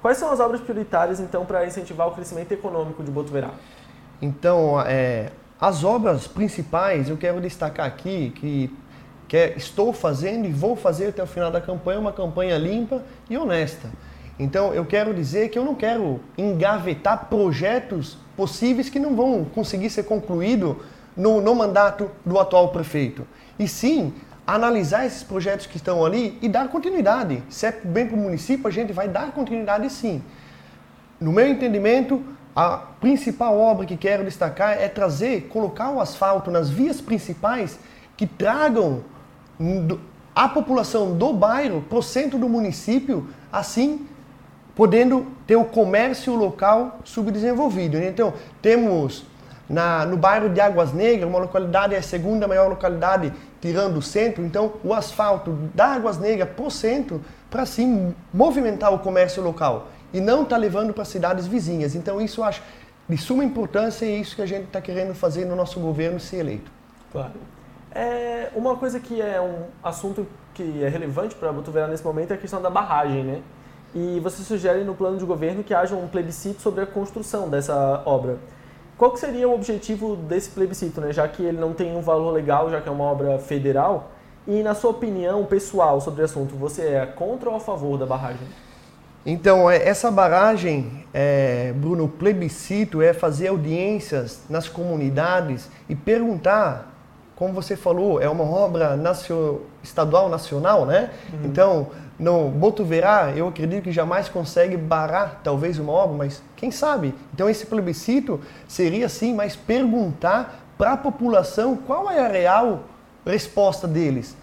Quais 0.02 0.16
são 0.16 0.32
as 0.32 0.40
obras 0.40 0.60
prioritárias, 0.60 1.20
então, 1.20 1.44
para 1.44 1.66
incentivar 1.66 2.08
o 2.08 2.12
crescimento 2.12 2.52
econômico 2.52 3.02
de 3.02 3.10
Botuverá? 3.10 3.50
Então, 4.20 4.80
é, 4.80 5.30
as 5.60 5.84
obras 5.84 6.26
principais, 6.26 7.08
eu 7.08 7.16
quero 7.16 7.40
destacar 7.40 7.86
aqui 7.86 8.32
que, 8.34 8.74
que 9.28 9.36
é, 9.36 9.54
estou 9.56 9.92
fazendo 9.92 10.46
e 10.46 10.52
vou 10.52 10.74
fazer 10.74 11.08
até 11.08 11.22
o 11.22 11.26
final 11.26 11.50
da 11.50 11.60
campanha 11.60 11.98
uma 11.98 12.12
campanha 12.12 12.56
limpa 12.56 13.02
e 13.28 13.36
honesta. 13.36 13.90
Então, 14.38 14.72
eu 14.72 14.86
quero 14.86 15.12
dizer 15.12 15.50
que 15.50 15.58
eu 15.58 15.64
não 15.64 15.74
quero 15.74 16.18
engavetar 16.38 17.26
projetos 17.28 18.16
possíveis 18.34 18.88
que 18.88 18.98
não 18.98 19.14
vão 19.14 19.44
conseguir 19.44 19.90
ser 19.90 20.04
concluídos 20.04 20.76
no, 21.14 21.42
no 21.42 21.54
mandato 21.54 22.10
do 22.24 22.38
atual 22.38 22.70
prefeito. 22.70 23.26
E 23.58 23.68
sim, 23.68 24.14
analisar 24.54 25.06
esses 25.06 25.22
projetos 25.22 25.66
que 25.66 25.76
estão 25.76 26.04
ali 26.04 26.38
e 26.40 26.48
dar 26.48 26.68
continuidade. 26.68 27.42
Se 27.48 27.66
é 27.66 27.72
bem 27.72 28.06
para 28.06 28.16
o 28.16 28.20
município, 28.20 28.66
a 28.66 28.70
gente 28.70 28.92
vai 28.92 29.08
dar 29.08 29.32
continuidade 29.32 29.90
sim. 29.90 30.22
No 31.20 31.32
meu 31.32 31.46
entendimento, 31.46 32.22
a 32.54 32.78
principal 33.00 33.58
obra 33.58 33.86
que 33.86 33.96
quero 33.96 34.24
destacar 34.24 34.72
é 34.72 34.88
trazer, 34.88 35.48
colocar 35.48 35.90
o 35.90 36.00
asfalto 36.00 36.50
nas 36.50 36.70
vias 36.70 37.00
principais 37.00 37.78
que 38.16 38.26
tragam 38.26 39.04
a 40.34 40.48
população 40.48 41.16
do 41.16 41.32
bairro 41.32 41.82
para 41.82 41.98
o 41.98 42.02
centro 42.02 42.38
do 42.38 42.48
município, 42.48 43.28
assim 43.52 44.06
podendo 44.74 45.26
ter 45.46 45.56
o 45.56 45.64
comércio 45.64 46.34
local 46.34 47.00
subdesenvolvido. 47.04 47.98
Então, 47.98 48.32
temos 48.62 49.24
na, 49.68 50.04
no 50.06 50.16
bairro 50.16 50.48
de 50.48 50.60
Águas 50.60 50.92
Negras, 50.92 51.28
uma 51.28 51.38
localidade 51.38 51.94
é 51.94 51.98
a 51.98 52.02
segunda 52.02 52.48
maior 52.48 52.68
localidade 52.68 53.32
tirando 53.60 53.98
o 53.98 54.02
centro, 54.02 54.44
então 54.44 54.74
o 54.82 54.94
asfalto 54.94 55.52
da 55.74 55.86
Águas 55.86 56.18
Negras 56.18 56.48
para 56.48 56.64
o 56.64 56.70
centro 56.70 57.20
para 57.50 57.66
sim 57.66 58.14
movimentar 58.32 58.92
o 58.92 58.98
comércio 58.98 59.42
local 59.42 59.88
e 60.12 60.20
não 60.20 60.42
está 60.42 60.56
levando 60.56 60.92
para 60.92 61.04
cidades 61.04 61.46
vizinhas. 61.46 61.94
Então 61.94 62.20
isso 62.20 62.40
eu 62.40 62.44
acho 62.44 62.62
de 63.08 63.16
suma 63.16 63.44
importância 63.44 64.06
e 64.06 64.12
é 64.12 64.16
isso 64.16 64.36
que 64.36 64.42
a 64.42 64.46
gente 64.46 64.64
está 64.64 64.80
querendo 64.80 65.14
fazer 65.14 65.44
no 65.44 65.56
nosso 65.56 65.80
governo 65.80 66.18
se 66.20 66.36
eleito. 66.36 66.70
Claro. 67.12 67.34
É, 67.92 68.50
uma 68.54 68.76
coisa 68.76 69.00
que 69.00 69.20
é 69.20 69.40
um 69.40 69.64
assunto 69.82 70.26
que 70.54 70.82
é 70.82 70.88
relevante 70.88 71.34
para 71.34 71.52
Botuverá 71.52 71.88
nesse 71.88 72.04
momento 72.04 72.30
é 72.30 72.34
a 72.34 72.38
questão 72.38 72.62
da 72.62 72.70
barragem, 72.70 73.24
né? 73.24 73.42
E 73.92 74.20
você 74.20 74.44
sugere 74.44 74.84
no 74.84 74.94
plano 74.94 75.18
de 75.18 75.24
governo 75.24 75.64
que 75.64 75.74
haja 75.74 75.96
um 75.96 76.06
plebiscito 76.06 76.62
sobre 76.62 76.84
a 76.84 76.86
construção 76.86 77.48
dessa 77.48 78.02
obra. 78.06 78.38
Qual 79.00 79.12
que 79.12 79.18
seria 79.18 79.48
o 79.48 79.54
objetivo 79.54 80.14
desse 80.14 80.50
plebiscito, 80.50 81.00
né? 81.00 81.10
já 81.10 81.26
que 81.26 81.42
ele 81.42 81.56
não 81.56 81.72
tem 81.72 81.96
um 81.96 82.02
valor 82.02 82.32
legal, 82.32 82.68
já 82.70 82.82
que 82.82 82.86
é 82.90 82.92
uma 82.92 83.04
obra 83.04 83.38
federal? 83.38 84.10
E 84.46 84.62
na 84.62 84.74
sua 84.74 84.90
opinião 84.90 85.42
pessoal 85.46 86.02
sobre 86.02 86.20
o 86.20 86.24
assunto, 86.26 86.54
você 86.54 86.82
é 86.82 87.06
contra 87.06 87.48
ou 87.48 87.56
a 87.56 87.60
favor 87.60 87.96
da 87.96 88.04
barragem? 88.04 88.46
Então, 89.24 89.70
é, 89.70 89.88
essa 89.88 90.10
barragem, 90.10 91.06
é, 91.14 91.72
Bruno, 91.76 92.08
plebiscito 92.08 93.00
é 93.00 93.14
fazer 93.14 93.48
audiências 93.48 94.42
nas 94.50 94.68
comunidades 94.68 95.70
e 95.88 95.96
perguntar, 95.96 96.94
como 97.36 97.54
você 97.54 97.76
falou, 97.76 98.20
é 98.20 98.28
uma 98.28 98.44
obra 98.44 98.98
nacio, 98.98 99.62
estadual, 99.82 100.28
nacional, 100.28 100.84
né? 100.84 101.08
Uhum. 101.32 101.40
Então, 101.46 101.86
no 102.20 102.50
Botuverá, 102.50 103.32
eu 103.34 103.48
acredito 103.48 103.84
que 103.84 103.92
jamais 103.92 104.28
consegue 104.28 104.76
barrar 104.76 105.40
talvez 105.42 105.78
uma 105.78 105.90
obra, 105.90 106.18
mas 106.18 106.42
quem 106.54 106.70
sabe? 106.70 107.14
Então, 107.32 107.48
esse 107.48 107.64
plebiscito 107.64 108.40
seria 108.68 109.08
sim, 109.08 109.34
mas 109.34 109.56
perguntar 109.56 110.60
para 110.76 110.92
a 110.92 110.96
população 110.96 111.76
qual 111.76 112.10
é 112.10 112.20
a 112.20 112.28
real 112.28 112.84
resposta 113.26 113.88
deles. 113.88 114.36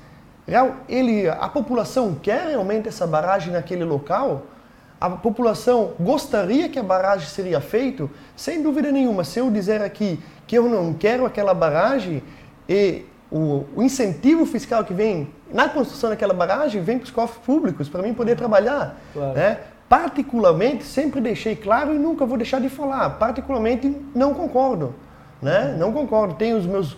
Real, 0.48 0.76
ele, 0.90 1.30
a 1.30 1.48
população 1.48 2.16
quer 2.16 2.48
realmente 2.48 2.88
essa 2.88 3.06
barragem 3.06 3.54
naquele 3.54 3.84
local? 3.84 4.44
a 5.00 5.10
população 5.12 5.94
gostaria 6.00 6.68
que 6.70 6.80
a 6.80 6.84
barragem 6.84 7.28
seria 7.28 7.62
feita, 7.62 8.10
sem 8.36 8.64
dúvida 8.64 8.92
nenhuma. 8.92 9.24
Se 9.24 9.40
eu 9.40 9.52
dizer 9.52 9.82
aqui 9.82 10.20
que 10.48 10.58
eu 10.58 10.68
não 10.68 10.94
quero 10.94 11.26
aquela 11.26 11.54
barragem 11.54 12.24
e 12.68 13.06
o, 13.32 13.66
o 13.76 13.84
incentivo 13.84 14.46
fiscal 14.46 14.84
que 14.84 14.94
vem 14.94 15.30
na 15.52 15.70
construção 15.70 16.10
daquela 16.10 16.34
barragem 16.34 16.82
vem 16.82 16.98
para 16.98 17.06
os 17.06 17.12
cofres 17.12 17.44
públicos, 17.46 17.90
para 17.90 18.02
mim 18.02 18.14
poder 18.14 18.36
trabalhar. 18.36 18.98
Claro. 19.14 19.34
Né? 19.34 19.60
Particularmente, 19.90 20.84
sempre 20.84 21.22
deixei 21.22 21.56
claro 21.56 21.94
e 21.94 21.98
nunca 21.98 22.26
vou 22.26 22.38
deixar 22.38 22.60
de 22.60 22.70
falar, 22.70 23.12
particularmente 23.12 23.96
não 24.14 24.34
concordo. 24.34 24.94
Né? 25.42 25.76
Não 25.78 25.94
concordo. 25.94 26.36
Tenho 26.36 26.58
os 26.58 26.66
meus 26.66 26.98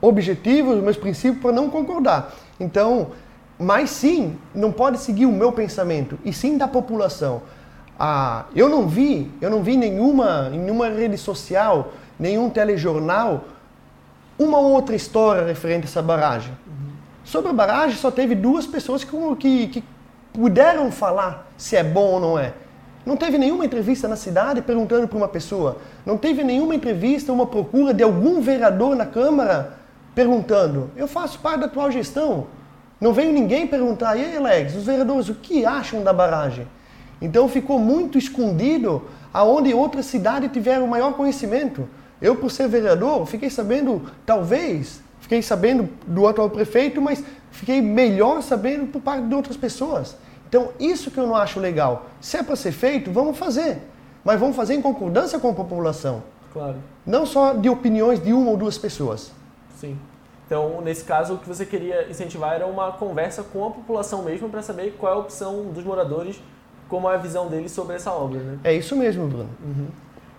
objetivos, 0.00 0.76
os 0.76 0.82
meus 0.82 0.96
princípios 0.96 1.40
para 1.40 1.52
não 1.52 1.70
concordar. 1.70 2.32
Então, 2.58 3.08
mas 3.58 3.90
sim, 3.90 4.36
não 4.54 4.72
pode 4.72 4.98
seguir 4.98 5.26
o 5.26 5.32
meu 5.32 5.52
pensamento, 5.52 6.18
e 6.24 6.32
sim 6.32 6.58
da 6.58 6.68
população. 6.68 7.42
Ah, 7.98 8.44
eu 8.54 8.68
não 8.68 8.86
vi, 8.86 9.30
eu 9.40 9.48
não 9.48 9.62
vi 9.62 9.76
nenhuma, 9.76 10.50
nenhuma 10.50 10.88
rede 10.88 11.16
social, 11.16 11.92
nenhum 12.18 12.50
telejornal, 12.50 13.44
uma 14.38 14.58
outra 14.58 14.94
história 14.94 15.44
referente 15.44 15.86
a 15.86 15.88
essa 15.88 16.02
barragem. 16.02 16.52
Uhum. 16.66 16.92
Sobre 17.24 17.50
a 17.50 17.54
barragem, 17.54 17.96
só 17.96 18.10
teve 18.10 18.34
duas 18.34 18.66
pessoas 18.66 19.04
que, 19.04 19.16
que, 19.38 19.66
que 19.68 19.84
puderam 20.32 20.90
falar 20.92 21.50
se 21.56 21.76
é 21.76 21.82
bom 21.82 22.12
ou 22.12 22.20
não 22.20 22.38
é. 22.38 22.52
Não 23.04 23.16
teve 23.16 23.38
nenhuma 23.38 23.64
entrevista 23.64 24.08
na 24.08 24.16
cidade 24.16 24.60
perguntando 24.60 25.06
para 25.06 25.16
uma 25.16 25.28
pessoa. 25.28 25.78
Não 26.04 26.18
teve 26.18 26.42
nenhuma 26.42 26.74
entrevista, 26.74 27.32
uma 27.32 27.46
procura 27.46 27.94
de 27.94 28.02
algum 28.02 28.40
vereador 28.40 28.96
na 28.96 29.06
Câmara 29.06 29.78
perguntando: 30.12 30.90
eu 30.96 31.06
faço 31.06 31.38
parte 31.38 31.60
da 31.60 31.66
atual 31.66 31.90
gestão. 31.90 32.48
Não 33.00 33.12
veio 33.12 33.32
ninguém 33.32 33.66
perguntar, 33.66 34.16
e 34.16 34.24
aí, 34.24 34.36
Alex, 34.36 34.74
os 34.74 34.84
vereadores, 34.84 35.28
o 35.28 35.34
que 35.34 35.66
acham 35.66 36.02
da 36.02 36.12
barragem? 36.12 36.66
Então 37.20 37.48
ficou 37.48 37.78
muito 37.78 38.18
escondido 38.18 39.02
aonde 39.32 39.72
outras 39.74 40.06
cidades 40.06 40.50
tiveram 40.50 40.86
maior 40.86 41.12
conhecimento. 41.12 41.88
Eu, 42.20 42.36
por 42.36 42.50
ser 42.50 42.68
vereador, 42.68 43.26
fiquei 43.26 43.50
sabendo, 43.50 44.02
talvez, 44.24 45.02
fiquei 45.20 45.42
sabendo 45.42 45.88
do 46.06 46.26
atual 46.26 46.48
prefeito, 46.48 47.00
mas 47.00 47.22
fiquei 47.50 47.82
melhor 47.82 48.42
sabendo 48.42 48.86
por 48.86 49.02
parte 49.02 49.26
de 49.26 49.34
outras 49.34 49.56
pessoas. 49.56 50.16
Então, 50.48 50.70
isso 50.78 51.10
que 51.10 51.18
eu 51.18 51.26
não 51.26 51.34
acho 51.34 51.60
legal. 51.60 52.06
Se 52.20 52.36
é 52.36 52.42
para 52.42 52.56
ser 52.56 52.72
feito, 52.72 53.10
vamos 53.10 53.36
fazer. 53.36 53.78
Mas 54.24 54.40
vamos 54.40 54.56
fazer 54.56 54.74
em 54.74 54.82
concordância 54.82 55.38
com 55.38 55.50
a 55.50 55.52
população. 55.52 56.22
Claro. 56.52 56.76
Não 57.04 57.26
só 57.26 57.52
de 57.52 57.68
opiniões 57.68 58.22
de 58.22 58.32
uma 58.32 58.50
ou 58.50 58.56
duas 58.56 58.78
pessoas. 58.78 59.30
Sim. 59.76 59.98
Então, 60.46 60.80
nesse 60.80 61.04
caso, 61.04 61.34
o 61.34 61.38
que 61.38 61.48
você 61.48 61.66
queria 61.66 62.08
incentivar 62.08 62.54
era 62.54 62.66
uma 62.66 62.92
conversa 62.92 63.42
com 63.42 63.66
a 63.66 63.70
população 63.70 64.22
mesmo 64.22 64.48
para 64.48 64.62
saber 64.62 64.96
qual 64.98 65.12
é 65.12 65.16
a 65.16 65.18
opção 65.18 65.64
dos 65.64 65.84
moradores, 65.84 66.40
como 66.88 67.10
é 67.10 67.14
a 67.14 67.18
visão 67.18 67.48
deles 67.48 67.72
sobre 67.72 67.96
essa 67.96 68.12
obra, 68.12 68.38
né? 68.38 68.58
É 68.62 68.72
isso 68.72 68.94
mesmo, 68.94 69.26
Bruno. 69.26 69.50
Uhum. 69.60 69.88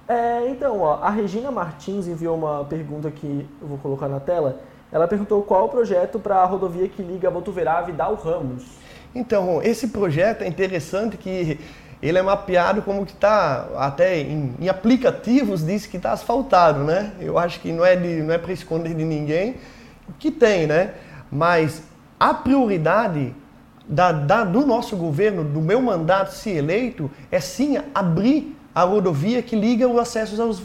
É, 0.07 0.47
então, 0.49 0.79
ó, 0.79 0.99
a 1.01 1.09
Regina 1.09 1.51
Martins 1.51 2.07
enviou 2.07 2.37
uma 2.37 2.63
pergunta 2.63 3.11
que 3.11 3.45
eu 3.61 3.67
vou 3.67 3.77
colocar 3.77 4.07
na 4.07 4.19
tela. 4.19 4.59
Ela 4.91 5.07
perguntou 5.07 5.41
qual 5.43 5.65
o 5.65 5.69
projeto 5.69 6.17
para 6.17 6.37
a 6.37 6.45
rodovia 6.45 6.87
que 6.87 7.01
liga 7.01 7.29
Botuverá 7.29 7.79
a 7.79 7.81
Vidal 7.81 8.15
Ramos. 8.15 8.63
Então, 9.13 9.61
esse 9.61 9.89
projeto 9.89 10.43
é 10.43 10.47
interessante 10.47 11.17
que 11.17 11.59
ele 12.01 12.17
é 12.17 12.21
mapeado 12.21 12.81
como 12.81 13.05
que 13.05 13.11
está, 13.11 13.67
até 13.75 14.19
em, 14.19 14.55
em, 14.59 14.69
aplicativos 14.69 15.65
diz 15.65 15.85
que 15.85 15.97
está 15.97 16.11
asfaltado, 16.11 16.83
né? 16.83 17.13
Eu 17.19 17.37
acho 17.37 17.59
que 17.59 17.71
não 17.71 17.83
é, 17.83 17.95
de, 17.95 18.21
não 18.21 18.33
é 18.33 18.37
para 18.37 18.53
esconder 18.53 18.93
de 18.93 19.03
ninguém, 19.03 19.55
que 20.19 20.31
tem, 20.31 20.67
né? 20.67 20.93
Mas 21.29 21.83
a 22.19 22.33
prioridade 22.33 23.35
da, 23.87 24.11
da, 24.11 24.43
do 24.43 24.65
nosso 24.65 24.95
governo, 24.95 25.43
do 25.43 25.61
meu 25.61 25.81
mandato 25.81 26.31
se 26.33 26.49
eleito, 26.49 27.09
é 27.31 27.39
sim 27.39 27.77
abrir 27.93 28.56
a 28.77 28.83
rodovia 28.83 29.41
que 29.41 29.55
liga 29.55 29.87
os 29.87 29.97
acessos 29.97 30.39
aos, 30.39 30.61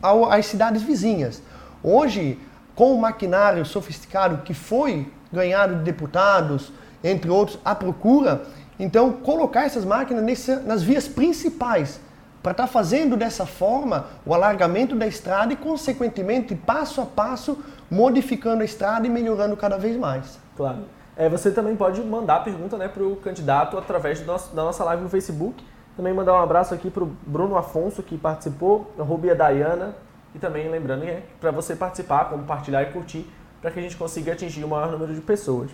ao, 0.00 0.30
às 0.30 0.46
cidades 0.46 0.82
vizinhas. 0.82 1.42
Hoje, 1.82 2.38
com 2.76 2.94
o 2.94 3.00
maquinário 3.00 3.66
sofisticado 3.66 4.42
que 4.44 4.54
foi 4.54 5.12
ganhado 5.32 5.74
de 5.74 5.82
deputados, 5.82 6.72
entre 7.02 7.28
outros, 7.28 7.58
a 7.64 7.74
procura, 7.74 8.44
então 8.78 9.14
colocar 9.14 9.64
essas 9.64 9.84
máquinas 9.84 10.22
nesse, 10.22 10.54
nas 10.60 10.80
vias 10.80 11.08
principais, 11.08 11.98
para 12.40 12.52
estar 12.52 12.68
tá 12.68 12.72
fazendo 12.72 13.16
dessa 13.16 13.44
forma 13.44 14.06
o 14.24 14.32
alargamento 14.32 14.94
da 14.94 15.08
estrada 15.08 15.52
e, 15.52 15.56
consequentemente, 15.56 16.54
passo 16.54 17.00
a 17.00 17.04
passo, 17.04 17.58
modificando 17.90 18.62
a 18.62 18.64
estrada 18.64 19.08
e 19.08 19.10
melhorando 19.10 19.56
cada 19.56 19.76
vez 19.76 19.96
mais. 19.96 20.38
Claro. 20.56 20.84
É, 21.16 21.28
você 21.28 21.50
também 21.50 21.74
pode 21.74 22.00
mandar 22.00 22.44
pergunta 22.44 22.78
né, 22.78 22.86
para 22.86 23.02
o 23.02 23.16
candidato 23.16 23.76
através 23.76 24.24
nosso, 24.24 24.54
da 24.54 24.62
nossa 24.62 24.84
live 24.84 25.02
no 25.02 25.08
Facebook. 25.08 25.64
Também 25.96 26.14
mandar 26.14 26.34
um 26.34 26.42
abraço 26.42 26.72
aqui 26.72 26.90
para 26.90 27.04
o 27.04 27.06
Bruno 27.26 27.56
Afonso, 27.56 28.02
que 28.02 28.16
participou, 28.16 28.90
a 28.98 29.02
Rubia 29.02 29.34
Dayana, 29.34 29.94
e 30.34 30.38
também 30.38 30.68
lembrando 30.68 31.02
que 31.02 31.10
é 31.10 31.22
para 31.40 31.50
você 31.50 31.74
participar, 31.74 32.26
compartilhar 32.30 32.82
e 32.82 32.86
curtir, 32.86 33.26
para 33.60 33.70
que 33.70 33.78
a 33.78 33.82
gente 33.82 33.96
consiga 33.96 34.32
atingir 34.32 34.64
o 34.64 34.68
maior 34.68 34.90
número 34.90 35.14
de 35.14 35.20
pessoas. 35.20 35.70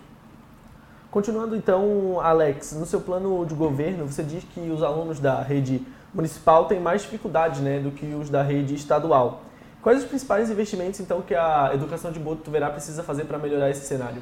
Continuando 1.11 1.55
então, 1.55 2.21
Alex, 2.21 2.73
no 2.73 2.85
seu 2.85 3.01
plano 3.01 3.47
de 3.47 3.55
governo, 3.55 4.07
você 4.07 4.23
diz 4.23 4.45
que 4.45 4.61
os 4.71 4.83
alunos 4.83 5.21
da 5.21 5.41
rede 5.41 5.87
municipal 6.13 6.65
têm 6.67 6.81
mais 6.81 7.03
dificuldades 7.03 7.61
né, 7.61 7.79
do 7.79 7.91
que 7.91 8.07
os 8.15 8.29
da 8.29 8.43
rede 8.43 8.75
estadual. 8.75 9.43
Quais 9.83 10.01
os 10.03 10.05
principais 10.05 10.51
investimentos 10.51 10.99
então 10.99 11.23
que 11.23 11.35
a 11.35 11.71
educação 11.73 12.11
de 12.11 12.19
Botuverá 12.19 12.71
precisa 12.71 13.03
fazer 13.03 13.25
para 13.25 13.39
melhorar 13.39 13.71
esse 13.71 13.87
cenário? 13.87 14.21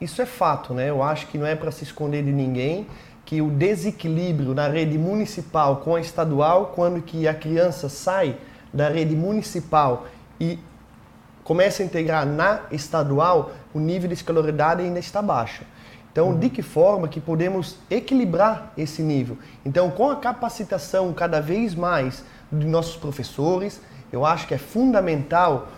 Isso 0.00 0.20
é 0.20 0.26
fato, 0.26 0.74
né? 0.74 0.90
Eu 0.90 1.02
acho 1.02 1.26
que 1.28 1.38
não 1.38 1.46
é 1.46 1.56
para 1.56 1.70
se 1.70 1.84
esconder 1.84 2.22
de 2.22 2.30
ninguém 2.30 2.86
que 3.26 3.42
o 3.42 3.50
desequilíbrio 3.50 4.54
na 4.54 4.68
rede 4.68 4.96
municipal 4.96 5.78
com 5.78 5.96
a 5.96 6.00
estadual, 6.00 6.72
quando 6.76 7.02
que 7.02 7.26
a 7.26 7.34
criança 7.34 7.88
sai 7.88 8.36
da 8.72 8.88
rede 8.88 9.16
municipal 9.16 10.06
e 10.40 10.60
começa 11.42 11.82
a 11.82 11.86
integrar 11.86 12.24
na 12.24 12.62
estadual, 12.70 13.50
o 13.74 13.80
nível 13.80 14.08
de 14.08 14.14
escolaridade 14.14 14.82
ainda 14.82 15.00
está 15.00 15.20
baixo. 15.20 15.64
Então, 16.12 16.38
de 16.38 16.48
que 16.48 16.62
forma 16.62 17.08
que 17.08 17.20
podemos 17.20 17.76
equilibrar 17.90 18.72
esse 18.78 19.02
nível? 19.02 19.36
Então, 19.64 19.90
com 19.90 20.08
a 20.08 20.16
capacitação 20.16 21.12
cada 21.12 21.40
vez 21.40 21.74
mais 21.74 22.24
de 22.50 22.64
nossos 22.64 22.96
professores, 22.96 23.80
eu 24.12 24.24
acho 24.24 24.46
que 24.46 24.54
é 24.54 24.58
fundamental 24.58 25.68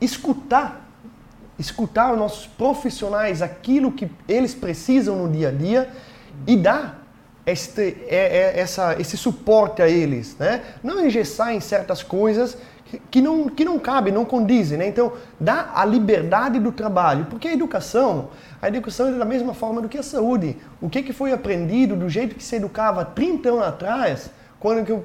escutar, 0.00 0.88
escutar 1.58 2.12
os 2.12 2.18
nossos 2.18 2.46
profissionais, 2.46 3.42
aquilo 3.42 3.90
que 3.90 4.08
eles 4.28 4.54
precisam 4.54 5.16
no 5.16 5.30
dia 5.30 5.48
a 5.48 5.52
dia 5.52 5.92
e 6.46 6.56
dar 6.56 7.02
este, 7.44 7.96
é, 8.08 8.54
é, 8.54 8.60
essa, 8.60 8.94
esse 9.00 9.16
suporte 9.16 9.82
a 9.82 9.88
eles, 9.88 10.36
né? 10.38 10.62
Não 10.82 11.04
engessar 11.04 11.52
em 11.52 11.60
certas 11.60 12.02
coisas 12.02 12.56
que 13.10 13.20
não, 13.20 13.48
que 13.48 13.64
não 13.64 13.78
cabem, 13.78 14.12
não 14.12 14.24
condizem, 14.24 14.78
né? 14.78 14.86
Então, 14.86 15.12
dá 15.40 15.72
a 15.74 15.84
liberdade 15.84 16.58
do 16.58 16.70
trabalho, 16.70 17.26
porque 17.30 17.48
a 17.48 17.52
educação, 17.52 18.28
a 18.60 18.68
educação 18.68 19.08
é 19.08 19.12
da 19.12 19.24
mesma 19.24 19.54
forma 19.54 19.80
do 19.80 19.88
que 19.88 19.98
a 19.98 20.02
saúde. 20.02 20.56
O 20.80 20.88
que, 20.88 21.02
que 21.02 21.12
foi 21.12 21.32
aprendido 21.32 21.96
do 21.96 22.08
jeito 22.08 22.34
que 22.34 22.44
se 22.44 22.56
educava 22.56 23.04
30 23.04 23.48
anos 23.48 23.62
atrás, 23.62 24.30
quando 24.60 24.88
eu 24.88 25.04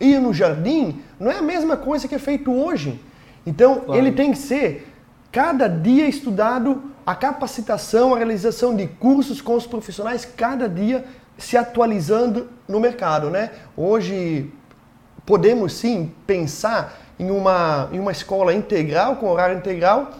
ia 0.00 0.20
no 0.20 0.34
jardim, 0.34 1.00
não 1.18 1.30
é 1.30 1.38
a 1.38 1.42
mesma 1.42 1.76
coisa 1.76 2.08
que 2.08 2.14
é 2.14 2.18
feito 2.18 2.52
hoje. 2.52 3.00
Então, 3.46 3.80
claro. 3.80 3.98
ele 3.98 4.12
tem 4.12 4.32
que 4.32 4.38
ser 4.38 4.92
cada 5.30 5.68
dia 5.68 6.08
estudado, 6.08 6.82
a 7.06 7.14
capacitação, 7.14 8.12
a 8.12 8.16
realização 8.16 8.74
de 8.74 8.88
cursos 8.88 9.40
com 9.40 9.54
os 9.54 9.64
profissionais, 9.64 10.24
cada 10.24 10.68
dia 10.68 11.04
se 11.38 11.56
atualizando 11.56 12.48
no 12.66 12.80
mercado, 12.80 13.30
né? 13.30 13.52
Hoje 13.76 14.52
podemos 15.24 15.74
sim 15.74 16.12
pensar 16.26 16.98
em 17.16 17.30
uma, 17.30 17.88
em 17.92 18.00
uma 18.00 18.10
escola 18.10 18.52
integral, 18.52 19.16
com 19.16 19.30
horário 19.30 19.56
integral. 19.56 20.14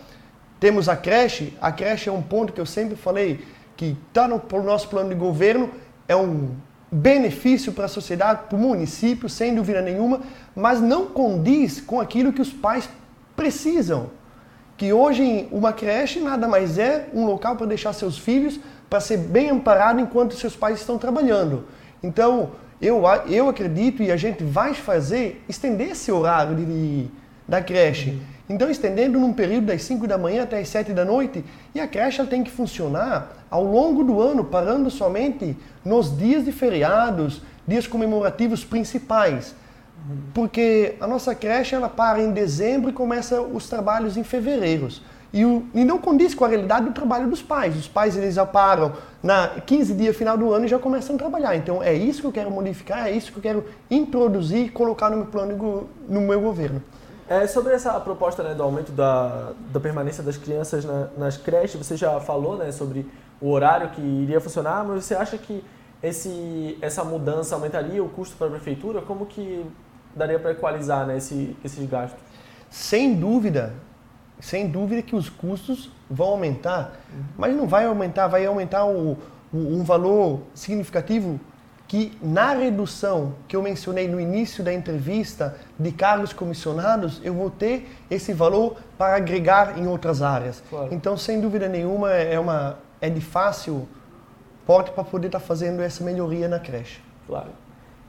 Temos 0.61 0.89
a 0.89 0.97
creche, 0.97 1.57
a 1.61 1.73
creche 1.73 2.09
é 2.09 2.13
um 2.13 2.23
ponto 2.23 2.53
que 2.53 2.61
eu 2.61 2.67
sempre 2.67 2.95
falei 2.95 3.45
que 3.77 3.97
está 4.09 4.29
no, 4.29 4.41
no 4.51 4.63
nosso 4.63 4.89
plano 4.89 5.09
de 5.09 5.17
governo, 5.17 5.71
é 6.07 6.15
um 6.15 6.55
benefício 6.91 7.73
para 7.73 7.87
a 7.87 7.89
sociedade, 7.89 8.45
para 8.49 8.57
o 8.57 8.61
município, 8.61 9.29
sem 9.29 9.55
dúvida 9.55 9.83
nenhuma, 9.83 10.21
mas 10.55 10.81
não 10.81 11.07
condiz 11.07 11.81
com 11.81 12.01
aquilo 12.01 12.33
que 12.33 12.41
os 12.41 12.53
pais 12.53 12.89
precisam. 13.35 14.11
Que 14.77 14.93
hoje 14.93 15.49
uma 15.51 15.73
creche 15.73 16.21
nada 16.21 16.47
mais 16.47 16.79
é 16.79 17.09
um 17.15 17.25
local 17.25 17.57
para 17.57 17.67
deixar 17.67 17.93
seus 17.93 18.19
filhos 18.19 18.61
para 18.89 19.01
ser 19.01 19.17
bem 19.17 19.51
amparado 19.51 20.01
enquanto 20.01 20.35
seus 20.35 20.55
pais 20.55 20.81
estão 20.81 20.99
trabalhando. 20.99 21.65
Então, 22.03 22.51
eu, 22.81 23.03
eu 23.29 23.49
acredito 23.49 24.03
e 24.03 24.13
a 24.13 24.17
gente 24.17 24.45
vai 24.45 24.75
fazer 24.75 25.43
estender 25.49 25.91
esse 25.91 26.13
horário 26.13 26.55
de, 26.55 26.65
de 26.65 27.11
da 27.49 27.63
creche. 27.63 28.11
Uhum. 28.11 28.21
Então, 28.49 28.71
estendendo 28.71 29.19
num 29.19 29.33
período 29.33 29.67
das 29.67 29.83
5 29.83 30.07
da 30.07 30.17
manhã 30.17 30.45
até 30.45 30.59
as 30.59 30.69
7 30.69 30.93
da 30.93 31.05
noite, 31.05 31.45
e 31.75 31.81
a 31.81 31.87
creche 31.87 32.25
tem 32.27 32.45
que 32.45 32.51
funcionar 32.51 33.45
ao 33.51 33.65
longo 33.65 34.05
do 34.05 34.21
ano, 34.21 34.45
parando 34.45 34.91
somente 34.91 35.57
nos 35.85 36.17
dias 36.17 36.45
de 36.45 36.53
feriados, 36.53 37.43
dias 37.67 37.87
comemorativos 37.87 38.65
principais. 38.65 39.55
Porque 40.33 40.95
a 41.01 41.07
nossa 41.07 41.35
creche 41.35 41.75
ela 41.75 41.89
para 41.89 42.21
em 42.21 42.33
dezembro 42.33 42.91
e 42.91 42.93
começa 42.93 43.41
os 43.41 43.69
trabalhos 43.69 44.17
em 44.17 44.25
fevereiro. 44.25 44.89
E, 45.33 45.45
o, 45.45 45.67
e, 45.75 45.85
não 45.85 45.99
condiz 45.99 46.35
com 46.35 46.45
a 46.45 46.49
realidade 46.49 46.87
do 46.87 46.93
trabalho 46.93 47.29
dos 47.29 47.43
pais. 47.43 47.77
Os 47.77 47.89
pais 47.89 48.17
eles 48.17 48.35
já 48.35 48.47
param 48.47 48.93
na 49.23 49.49
15 49.49 49.95
dias 49.95 50.17
final 50.17 50.39
do 50.39 50.53
ano 50.53 50.65
e 50.65 50.69
já 50.69 50.79
começam 50.79 51.17
a 51.17 51.19
trabalhar. 51.19 51.57
Então 51.57 51.83
é 51.83 51.93
isso 51.93 52.21
que 52.21 52.27
eu 52.27 52.33
quero 52.33 52.51
modificar, 52.51 53.09
é 53.09 53.11
isso 53.11 53.33
que 53.33 53.39
eu 53.39 53.43
quero 53.43 53.65
introduzir 53.91 54.67
e 54.67 54.69
colocar 54.69 55.11
no 55.11 55.19
meu 55.19 55.27
plano 55.27 55.89
no 56.09 56.21
meu 56.21 56.41
governo. 56.41 56.83
É, 57.29 57.45
sobre 57.49 57.75
essa 57.75 57.99
proposta 57.99 58.43
né, 58.45 58.55
do 58.55 58.63
aumento 58.63 58.93
da, 58.93 59.53
da 59.73 59.81
permanência 59.81 60.23
das 60.23 60.37
crianças 60.37 60.85
na, 60.85 61.09
nas 61.19 61.37
creches, 61.37 61.75
você 61.75 61.97
já 61.97 62.21
falou 62.21 62.57
né, 62.57 62.71
sobre 62.71 63.05
o 63.41 63.51
horário 63.51 63.91
que 63.91 64.01
iria 64.01 64.41
funcionar, 64.41 64.85
mas 64.85 65.05
você 65.05 65.15
acha 65.15 65.37
que 65.37 65.63
esse, 66.01 66.79
essa 66.81 67.03
mudança 67.03 67.57
aumentaria 67.57 68.03
o 68.03 68.09
custo 68.09 68.37
para 68.37 68.47
a 68.47 68.51
prefeitura? 68.51 69.03
Como 69.03 69.27
que 69.27 69.67
daria 70.17 70.39
para 70.39 70.53
equalizar 70.53 71.07
né, 71.07 71.19
esse, 71.19 71.57
esses 71.65 71.89
gastos? 71.89 72.19
Sem 72.71 73.15
dúvida, 73.15 73.75
sem 74.41 74.67
dúvida 74.67 75.03
que 75.03 75.15
os 75.15 75.29
custos 75.29 75.91
vão 76.11 76.29
aumentar, 76.29 76.97
uhum. 77.13 77.23
mas 77.37 77.55
não 77.55 77.67
vai 77.67 77.85
aumentar, 77.85 78.27
vai 78.27 78.47
aumentar 78.47 78.85
o, 78.87 79.19
o, 79.53 79.57
um 79.57 79.85
valor 79.85 80.41
significativo 80.55 81.39
que 81.89 82.19
na 82.21 82.53
redução 82.53 83.35
que 83.47 83.55
eu 83.55 83.63
mencionei 83.63 84.09
no 84.09 84.21
início 84.21 84.65
da 84.65 84.73
entrevista 84.73 85.57
de 85.79 85.93
cargos 85.93 86.33
comissionados, 86.33 87.21
eu 87.23 87.33
vou 87.33 87.49
ter 87.49 87.89
esse 88.11 88.33
valor 88.33 88.77
para 88.99 89.17
agregar 89.17 89.79
em 89.79 89.87
outras 89.87 90.21
áreas. 90.21 90.63
Claro. 90.69 90.89
Então, 90.91 91.17
sem 91.17 91.41
dúvida 91.41 91.69
nenhuma, 91.69 92.13
é, 92.13 92.39
uma, 92.41 92.79
é 93.01 93.09
de 93.09 93.21
fácil 93.21 93.87
porte 94.67 94.91
para 94.91 95.05
poder 95.05 95.29
estar 95.29 95.39
tá 95.39 95.45
fazendo 95.45 95.81
essa 95.81 96.03
melhoria 96.03 96.49
na 96.49 96.59
creche. 96.59 97.01
Claro. 97.27 97.51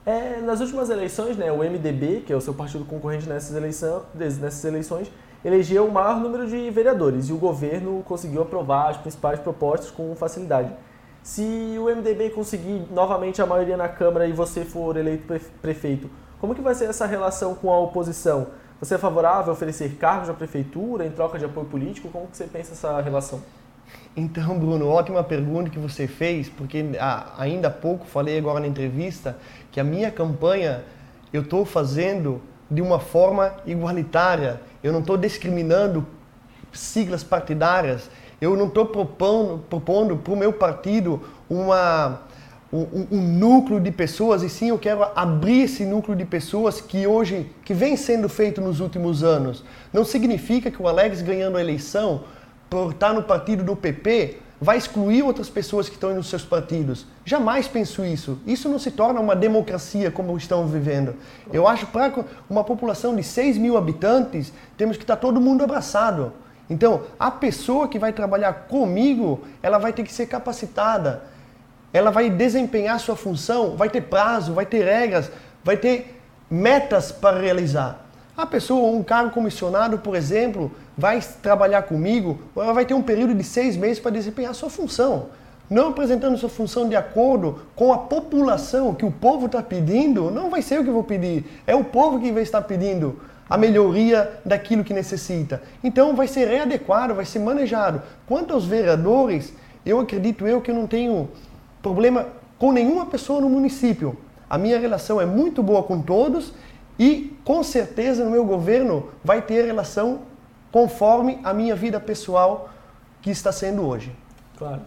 É, 0.07 0.39
nas 0.39 0.61
últimas 0.61 0.89
eleições, 0.89 1.35
né, 1.35 1.51
o 1.51 1.57
MDB, 1.57 2.21
que 2.25 2.31
é 2.31 2.35
o 2.37 2.39
seu 2.39 2.53
partido 2.53 2.85
concorrente 2.85 3.27
nessas, 3.27 3.61
nessas 4.13 4.63
eleições, 4.63 5.11
elegeu 5.43 5.85
o 5.85 5.91
maior 5.91 6.17
número 6.21 6.47
de 6.47 6.69
vereadores 6.69 7.27
e 7.27 7.33
o 7.33 7.37
governo 7.37 8.01
conseguiu 8.05 8.41
aprovar 8.41 8.91
as 8.91 8.95
principais 8.95 9.37
propostas 9.37 9.91
com 9.91 10.15
facilidade. 10.15 10.71
Se 11.21 11.43
o 11.77 11.93
MDB 11.93 12.29
conseguir 12.29 12.87
novamente 12.89 13.41
a 13.41 13.45
maioria 13.45 13.75
na 13.75 13.89
Câmara 13.89 14.25
e 14.25 14.31
você 14.31 14.63
for 14.63 14.95
eleito 14.95 15.25
prefeito, 15.61 16.09
como 16.39 16.55
que 16.55 16.61
vai 16.61 16.73
ser 16.73 16.85
essa 16.85 17.05
relação 17.05 17.53
com 17.53 17.69
a 17.69 17.77
oposição? 17.77 18.47
Você 18.79 18.95
é 18.95 18.97
favorável 18.97 19.51
a 19.51 19.53
oferecer 19.53 19.95
cargos 19.95 20.29
à 20.29 20.33
prefeitura 20.33 21.05
em 21.05 21.11
troca 21.11 21.37
de 21.37 21.43
apoio 21.43 21.65
político? 21.65 22.07
Como 22.07 22.27
que 22.27 22.37
você 22.37 22.45
pensa 22.45 22.71
essa 22.71 23.01
relação? 23.01 23.41
Então, 24.15 24.57
Bruno, 24.57 24.87
ótima 24.87 25.23
pergunta 25.23 25.69
que 25.69 25.77
você 25.77 26.07
fez, 26.07 26.49
porque 26.49 26.83
ainda 27.37 27.67
há 27.67 27.71
pouco 27.71 28.05
falei 28.05 28.37
agora 28.37 28.59
na 28.59 28.67
entrevista 28.67 29.37
que 29.71 29.79
a 29.79 29.83
minha 29.83 30.11
campanha 30.11 30.83
eu 31.31 31.41
estou 31.41 31.65
fazendo 31.65 32.41
de 32.69 32.81
uma 32.81 32.99
forma 32.99 33.53
igualitária. 33.65 34.61
Eu 34.83 34.91
não 34.91 34.99
estou 34.99 35.17
discriminando 35.17 36.05
siglas 36.71 37.23
partidárias. 37.23 38.09
Eu 38.39 38.55
não 38.55 38.67
estou 38.67 38.85
propondo, 38.85 40.17
para 40.17 40.33
o 40.33 40.37
meu 40.37 40.53
partido 40.53 41.21
uma, 41.49 42.21
um, 42.71 43.07
um, 43.11 43.21
núcleo 43.21 43.79
de 43.79 43.91
pessoas, 43.91 44.43
e 44.43 44.49
sim 44.49 44.69
eu 44.69 44.77
quero 44.77 45.03
abrir 45.15 45.63
esse 45.63 45.83
núcleo 45.83 46.15
de 46.15 46.23
pessoas 46.23 46.79
que 46.79 47.07
hoje, 47.07 47.49
que 47.65 47.73
vem 47.73 47.97
sendo 47.97 48.29
feito 48.29 48.61
nos 48.61 48.79
últimos 48.79 49.23
anos. 49.23 49.63
Não 49.91 50.05
significa 50.05 50.69
que 50.69 50.79
o 50.81 50.87
Alex 50.87 51.21
ganhando 51.21 51.57
a 51.57 51.61
eleição 51.61 52.25
por 52.69 52.91
estar 52.91 53.11
no 53.11 53.23
partido 53.23 53.63
do 53.63 53.75
PP 53.75 54.37
vai 54.59 54.77
excluir 54.77 55.23
outras 55.23 55.49
pessoas 55.49 55.87
que 55.87 55.95
estão 55.95 56.13
nos 56.13 56.29
seus 56.29 56.43
partidos. 56.43 57.05
Jamais 57.23 57.67
penso 57.67 58.03
isso. 58.03 58.39
Isso 58.45 58.67
não 58.67 58.79
se 58.79 58.91
torna 58.91 59.19
uma 59.19 59.35
democracia 59.35 60.09
como 60.09 60.35
estamos 60.35 60.71
vivendo. 60.71 61.15
Eu 61.53 61.67
acho 61.67 61.85
que 61.85 61.91
para 61.91 62.25
uma 62.49 62.63
população 62.63 63.15
de 63.15 63.23
6 63.23 63.57
mil 63.57 63.77
habitantes, 63.77 64.51
temos 64.75 64.97
que 64.97 65.03
estar 65.03 65.17
todo 65.17 65.39
mundo 65.39 65.63
abraçado. 65.63 66.33
Então, 66.69 67.03
a 67.19 67.31
pessoa 67.31 67.87
que 67.87 67.99
vai 67.99 68.11
trabalhar 68.11 68.53
comigo, 68.67 69.41
ela 69.61 69.77
vai 69.77 69.93
ter 69.93 70.03
que 70.03 70.11
ser 70.11 70.25
capacitada. 70.25 71.23
Ela 71.93 72.11
vai 72.11 72.29
desempenhar 72.29 72.99
sua 72.99 73.15
função, 73.15 73.77
vai 73.77 73.89
ter 73.89 74.01
prazo, 74.01 74.53
vai 74.53 74.65
ter 74.65 74.83
regras, 74.83 75.31
vai 75.63 75.77
ter 75.77 76.19
metas 76.49 77.11
para 77.11 77.39
realizar. 77.39 78.05
A 78.35 78.45
pessoa, 78.45 78.91
um 78.95 79.03
cargo 79.03 79.31
comissionado, 79.31 79.97
por 79.99 80.15
exemplo, 80.15 80.71
vai 80.97 81.21
trabalhar 81.41 81.83
comigo, 81.83 82.39
ela 82.55 82.73
vai 82.73 82.85
ter 82.85 82.93
um 82.93 83.01
período 83.01 83.35
de 83.35 83.43
seis 83.43 83.77
meses 83.77 83.99
para 83.99 84.11
desempenhar 84.11 84.53
sua 84.55 84.69
função. 84.69 85.27
Não 85.69 85.89
apresentando 85.89 86.37
sua 86.37 86.49
função 86.49 86.87
de 86.87 86.95
acordo 86.95 87.59
com 87.75 87.93
a 87.93 87.97
população 87.97 88.95
que 88.95 89.05
o 89.05 89.11
povo 89.11 89.45
está 89.45 89.61
pedindo, 89.61 90.31
não 90.31 90.49
vai 90.49 90.61
ser 90.61 90.79
o 90.79 90.83
que 90.83 90.89
eu 90.89 90.93
vou 90.93 91.03
pedir. 91.03 91.45
É 91.67 91.75
o 91.75 91.83
povo 91.83 92.19
que 92.19 92.31
vai 92.31 92.41
estar 92.41 92.61
pedindo 92.61 93.19
a 93.49 93.57
melhoria 93.57 94.39
daquilo 94.45 94.83
que 94.83 94.93
necessita. 94.93 95.61
Então 95.83 96.15
vai 96.15 96.27
ser 96.27 96.47
readequado, 96.47 97.13
vai 97.13 97.25
ser 97.25 97.39
manejado. 97.39 98.01
Quanto 98.25 98.53
aos 98.53 98.65
vereadores, 98.65 99.53
eu 99.85 99.99
acredito 99.99 100.47
eu 100.47 100.61
que 100.61 100.71
eu 100.71 100.75
não 100.75 100.87
tenho 100.87 101.29
problema 101.81 102.27
com 102.57 102.71
nenhuma 102.71 103.05
pessoa 103.05 103.41
no 103.41 103.49
município. 103.49 104.17
A 104.49 104.57
minha 104.57 104.79
relação 104.79 105.19
é 105.21 105.25
muito 105.25 105.61
boa 105.61 105.83
com 105.83 106.01
todos 106.01 106.53
e 106.97 107.37
com 107.43 107.61
certeza 107.61 108.23
no 108.23 108.31
meu 108.31 108.45
governo 108.45 109.09
vai 109.23 109.41
ter 109.41 109.65
relação 109.65 110.21
conforme 110.71 111.39
a 111.43 111.53
minha 111.53 111.75
vida 111.75 111.99
pessoal 111.99 112.69
que 113.21 113.29
está 113.29 113.51
sendo 113.51 113.87
hoje. 113.87 114.15
Claro. 114.57 114.81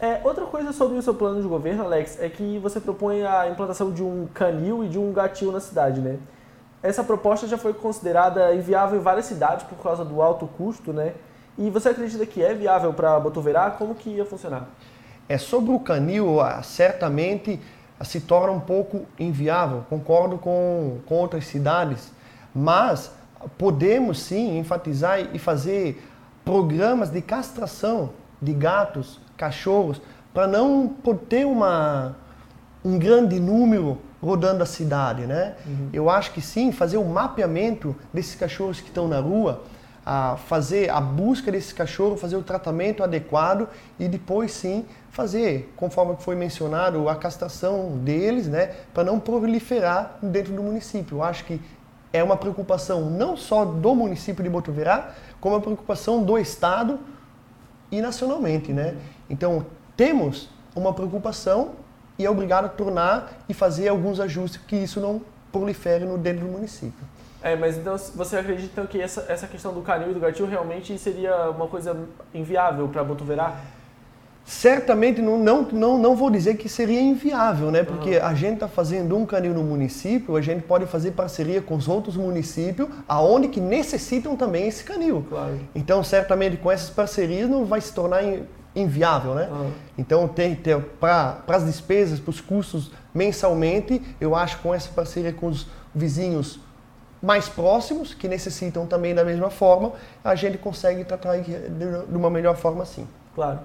É, 0.00 0.20
outra 0.24 0.44
coisa 0.46 0.72
sobre 0.72 0.98
o 0.98 1.02
seu 1.02 1.14
plano 1.14 1.40
de 1.40 1.46
governo, 1.46 1.84
Alex, 1.84 2.20
é 2.20 2.28
que 2.28 2.58
você 2.58 2.80
propõe 2.80 3.22
a 3.22 3.48
implantação 3.48 3.92
de 3.92 4.02
um 4.02 4.26
canil 4.34 4.84
e 4.84 4.88
de 4.88 4.98
um 4.98 5.12
gatil 5.12 5.52
na 5.52 5.60
cidade, 5.60 6.00
né? 6.00 6.18
Essa 6.82 7.04
proposta 7.04 7.46
já 7.46 7.56
foi 7.56 7.72
considerada 7.72 8.52
inviável 8.52 8.98
em 8.98 9.02
várias 9.02 9.26
cidades 9.26 9.64
por 9.64 9.78
causa 9.80 10.04
do 10.04 10.20
alto 10.20 10.48
custo, 10.48 10.92
né? 10.92 11.14
E 11.56 11.70
você 11.70 11.90
acredita 11.90 12.26
que 12.26 12.42
é 12.42 12.52
viável 12.52 12.92
para 12.92 13.20
Botuverá? 13.20 13.70
Como 13.70 13.94
que 13.94 14.10
ia 14.10 14.24
funcionar? 14.24 14.68
É 15.28 15.38
sobre 15.38 15.72
o 15.72 15.78
canil, 15.78 16.40
ah, 16.40 16.60
certamente 16.64 17.60
ah, 18.00 18.04
se 18.04 18.22
torna 18.22 18.52
um 18.52 18.58
pouco 18.58 19.06
inviável. 19.20 19.84
Concordo 19.88 20.36
com, 20.36 20.98
com 21.06 21.14
outras 21.14 21.46
cidades, 21.46 22.10
mas 22.52 23.12
podemos 23.58 24.20
sim 24.20 24.58
enfatizar 24.58 25.20
e 25.34 25.38
fazer 25.38 26.02
programas 26.44 27.10
de 27.10 27.20
castração 27.20 28.10
de 28.40 28.52
gatos, 28.52 29.20
cachorros, 29.36 30.00
para 30.34 30.46
não 30.46 30.88
ter 31.28 31.46
uma, 31.46 32.16
um 32.84 32.98
grande 32.98 33.38
número 33.38 33.98
rodando 34.20 34.62
a 34.62 34.66
cidade, 34.66 35.26
né? 35.26 35.54
Uhum. 35.66 35.88
Eu 35.92 36.08
acho 36.08 36.32
que 36.32 36.40
sim, 36.40 36.72
fazer 36.72 36.96
o 36.96 37.04
mapeamento 37.04 37.94
desses 38.12 38.34
cachorros 38.34 38.80
que 38.80 38.88
estão 38.88 39.08
na 39.08 39.18
rua, 39.18 39.62
a 40.04 40.36
fazer 40.48 40.90
a 40.90 41.00
busca 41.00 41.50
desses 41.52 41.72
cachorros, 41.72 42.20
fazer 42.20 42.36
o 42.36 42.42
tratamento 42.42 43.02
adequado 43.04 43.68
e 43.98 44.08
depois 44.08 44.52
sim 44.52 44.84
fazer, 45.10 45.72
conforme 45.76 46.16
foi 46.18 46.34
mencionado, 46.34 47.08
a 47.08 47.14
castração 47.14 47.98
deles, 47.98 48.48
né, 48.48 48.74
para 48.92 49.04
não 49.04 49.20
proliferar 49.20 50.16
dentro 50.22 50.52
do 50.52 50.62
município. 50.62 51.18
Eu 51.18 51.22
acho 51.22 51.44
que 51.44 51.60
é 52.12 52.22
uma 52.22 52.36
preocupação 52.36 53.08
não 53.10 53.36
só 53.36 53.64
do 53.64 53.94
município 53.94 54.42
de 54.44 54.50
Botuverá, 54.50 55.14
como 55.40 55.54
uma 55.54 55.60
preocupação 55.60 56.22
do 56.22 56.38
Estado 56.38 56.98
e 57.90 58.00
nacionalmente, 58.00 58.72
né? 58.72 58.96
Então, 59.28 59.64
temos 59.96 60.48
uma 60.74 60.92
preocupação 60.92 61.72
e 62.18 62.24
é 62.24 62.30
obrigado 62.30 62.66
a 62.66 62.68
tornar 62.68 63.32
e 63.48 63.54
fazer 63.54 63.88
alguns 63.88 64.20
ajustes 64.20 64.60
que 64.66 64.76
isso 64.76 65.00
não 65.00 65.20
prolifere 65.50 66.04
no 66.04 66.18
dentro 66.18 66.46
do 66.46 66.52
município. 66.52 67.04
É, 67.42 67.56
mas 67.56 67.76
então 67.76 67.96
você 68.14 68.36
acredita 68.36 68.86
que 68.86 69.00
essa, 69.00 69.26
essa 69.28 69.48
questão 69.48 69.72
do 69.72 69.82
canil 69.82 70.12
e 70.12 70.14
do 70.14 70.20
gatil 70.20 70.46
realmente 70.46 70.96
seria 70.96 71.50
uma 71.50 71.66
coisa 71.66 71.96
inviável 72.32 72.88
para 72.88 73.02
Botuverá? 73.02 73.56
Certamente 74.44 75.20
não, 75.20 75.38
não, 75.38 75.62
não, 75.62 75.98
não 75.98 76.16
vou 76.16 76.30
dizer 76.30 76.56
que 76.56 76.68
seria 76.68 77.00
inviável, 77.00 77.70
né? 77.70 77.82
Porque 77.82 78.16
a 78.16 78.34
gente 78.34 78.54
está 78.54 78.68
fazendo 78.68 79.16
um 79.16 79.24
canil 79.24 79.54
no 79.54 79.62
município, 79.62 80.36
a 80.36 80.40
gente 80.40 80.62
pode 80.62 80.86
fazer 80.86 81.12
parceria 81.12 81.62
com 81.62 81.74
os 81.76 81.88
outros 81.88 82.16
municípios, 82.16 82.88
aonde 83.08 83.48
que 83.48 83.60
necessitam 83.60 84.36
também 84.36 84.66
esse 84.66 84.84
canil. 84.84 85.24
Claro. 85.28 85.58
Então, 85.74 86.02
certamente 86.02 86.56
com 86.56 86.70
essas 86.70 86.90
parcerias 86.90 87.48
não 87.48 87.64
vai 87.64 87.80
se 87.80 87.92
tornar 87.92 88.22
inviável, 88.74 89.34
né? 89.34 89.48
Uhum. 89.50 89.70
Então, 89.96 90.26
tem, 90.26 90.54
tem 90.54 90.80
para 90.98 91.42
as 91.48 91.64
despesas, 91.64 92.18
para 92.18 92.30
os 92.30 92.40
custos 92.40 92.90
mensalmente, 93.14 94.02
eu 94.20 94.34
acho 94.34 94.56
que 94.56 94.62
com 94.62 94.74
essa 94.74 94.88
parceria 94.88 95.32
com 95.32 95.46
os 95.46 95.66
vizinhos 95.94 96.58
mais 97.22 97.48
próximos, 97.48 98.14
que 98.14 98.26
necessitam 98.26 98.84
também 98.86 99.14
da 99.14 99.24
mesma 99.24 99.48
forma, 99.48 99.92
a 100.24 100.34
gente 100.34 100.58
consegue 100.58 101.04
tratar 101.04 101.38
de 101.38 102.16
uma 102.16 102.28
melhor 102.28 102.56
forma 102.56 102.84
sim. 102.84 103.06
Claro. 103.34 103.60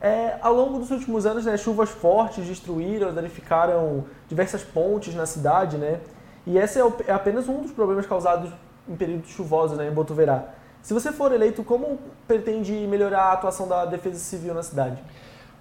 É, 0.00 0.36
ao 0.40 0.54
longo 0.54 0.78
dos 0.78 0.90
últimos 0.90 1.26
anos, 1.26 1.44
né, 1.44 1.56
chuvas 1.56 1.90
fortes 1.90 2.46
destruíram, 2.46 3.12
danificaram 3.12 4.04
diversas 4.28 4.62
pontes 4.62 5.14
na 5.14 5.26
cidade, 5.26 5.76
né? 5.76 5.98
E 6.46 6.56
esse 6.56 6.80
é, 6.80 6.92
é 7.08 7.12
apenas 7.12 7.48
um 7.48 7.62
dos 7.62 7.72
problemas 7.72 8.06
causados 8.06 8.50
em 8.88 8.94
períodos 8.94 9.30
chuvosos 9.30 9.76
né, 9.76 9.88
em 9.88 9.92
Botuverá. 9.92 10.54
Se 10.82 10.94
você 10.94 11.12
for 11.12 11.32
eleito, 11.32 11.64
como 11.64 11.98
pretende 12.26 12.72
melhorar 12.86 13.24
a 13.24 13.32
atuação 13.32 13.66
da 13.66 13.84
Defesa 13.84 14.18
Civil 14.18 14.54
na 14.54 14.62
cidade? 14.62 15.02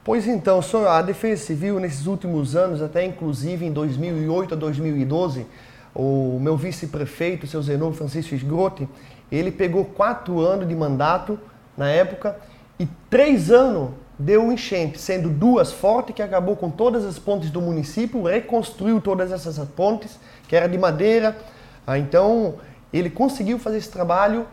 Pois 0.04 0.26
então, 0.26 0.62
a 0.88 1.02
Defesa 1.02 1.44
Civil 1.44 1.80
nesses 1.80 2.06
últimos 2.06 2.56
anos, 2.56 2.82
até 2.82 3.04
inclusive 3.04 3.66
em 3.66 3.74
2008 3.74 4.54
a 4.54 4.58
2012, 4.58 5.46
o 5.94 6.38
meu 6.40 6.56
vice-prefeito, 6.56 7.48
seu 7.48 7.62
Zenon 7.62 7.92
Francisco 7.92 8.34
Sgrotti, 8.36 8.88
ele 9.32 9.52
pegou 9.52 9.84
quatro 9.84 10.40
anos 10.40 10.68
de 10.68 10.76
mandato 10.76 11.38
na 11.76 11.90
época 11.90 12.38
e 12.80 12.88
três 13.10 13.52
anos 13.52 13.90
deu 14.20 14.52
enchente, 14.52 15.00
sendo 15.00 15.30
duas 15.30 15.72
fortes, 15.72 16.16
que 16.16 16.22
acabou 16.22 16.56
com 16.56 16.70
todas 16.70 17.06
as 17.06 17.20
pontes 17.20 17.52
do 17.52 17.62
município, 17.62 18.24
reconstruiu 18.24 19.00
todas 19.00 19.32
essas 19.32 19.58
pontes, 19.70 20.20
que 20.48 20.56
era 20.56 20.68
de 20.68 20.78
madeira. 20.78 21.38
Ah, 21.86 22.00
então, 22.00 22.56
ele 22.92 23.10
conseguiu 23.10 23.60
fazer 23.60 23.78
esse 23.78 23.90
trabalho 23.90 24.48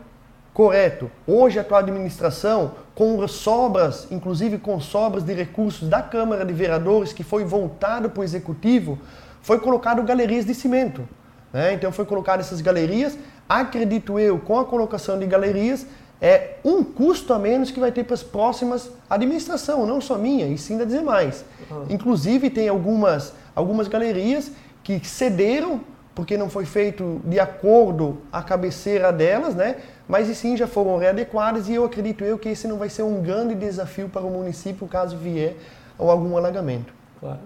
correto. 0.53 1.11
Hoje, 1.27 1.59
a 1.59 1.63
atual 1.63 1.81
administração, 1.81 2.73
com 2.95 3.27
sobras, 3.27 4.07
inclusive 4.11 4.59
com 4.59 4.79
sobras 4.79 5.25
de 5.25 5.33
recursos 5.33 5.89
da 5.89 6.03
Câmara 6.03 6.45
de 6.45 6.53
Vereadores, 6.53 7.13
que 7.13 7.25
foi 7.25 7.45
voltado 7.45 8.11
para 8.11 8.21
o 8.21 8.25
Executivo, 8.25 8.99
foi 9.43 9.59
colocado 9.59 10.03
galerias 10.03 10.45
de 10.45 10.55
cimento. 10.55 11.09
Né? 11.53 11.73
Então, 11.73 11.91
foi 11.91 12.05
colocado 12.05 12.41
essas 12.41 12.61
galerias. 12.61 13.19
Acredito 13.49 14.19
eu, 14.19 14.39
com 14.39 14.59
a 14.59 14.65
colocação 14.65 15.19
de 15.19 15.27
galerias, 15.27 15.87
é 16.25 16.57
um 16.65 16.83
custo 16.83 17.35
a 17.35 17.39
menos 17.39 17.71
que 17.71 17.79
vai 17.79 17.93
ter 17.93 18.03
para 18.03 18.15
as 18.15 18.23
próximas 18.23 18.91
administração, 19.11 19.85
não 19.85 20.01
só 20.01 20.17
minha, 20.17 20.47
e 20.47 20.57
sim 20.57 20.79
das 20.79 20.89
demais. 20.89 21.45
Uhum. 21.71 21.85
Inclusive, 21.91 22.49
tem 22.49 22.67
algumas, 22.67 23.35
algumas 23.55 23.89
galerias 23.89 24.51
que 24.83 25.07
cederam, 25.07 25.83
porque 26.15 26.39
não 26.39 26.49
foi 26.49 26.65
feito 26.65 27.21
de 27.27 27.39
acordo 27.39 28.17
a 28.33 28.43
cabeceira 28.43 29.13
delas, 29.13 29.55
né? 29.55 29.77
mas 30.09 30.27
e 30.31 30.35
sim 30.35 30.57
já 30.57 30.67
foram 30.67 30.97
readequadas 30.97 31.69
e 31.69 31.75
eu 31.75 31.85
acredito 31.85 32.25
eu 32.25 32.39
que 32.39 32.49
esse 32.49 32.67
não 32.67 32.79
vai 32.79 32.89
ser 32.89 33.03
um 33.03 33.21
grande 33.21 33.55
desafio 33.55 34.09
para 34.09 34.23
o 34.23 34.31
município 34.31 34.87
caso 34.87 35.19
vier 35.19 35.57
ou 35.99 36.11
algum 36.11 36.39
alagamento. 36.39 36.91
Claro. 37.21 37.41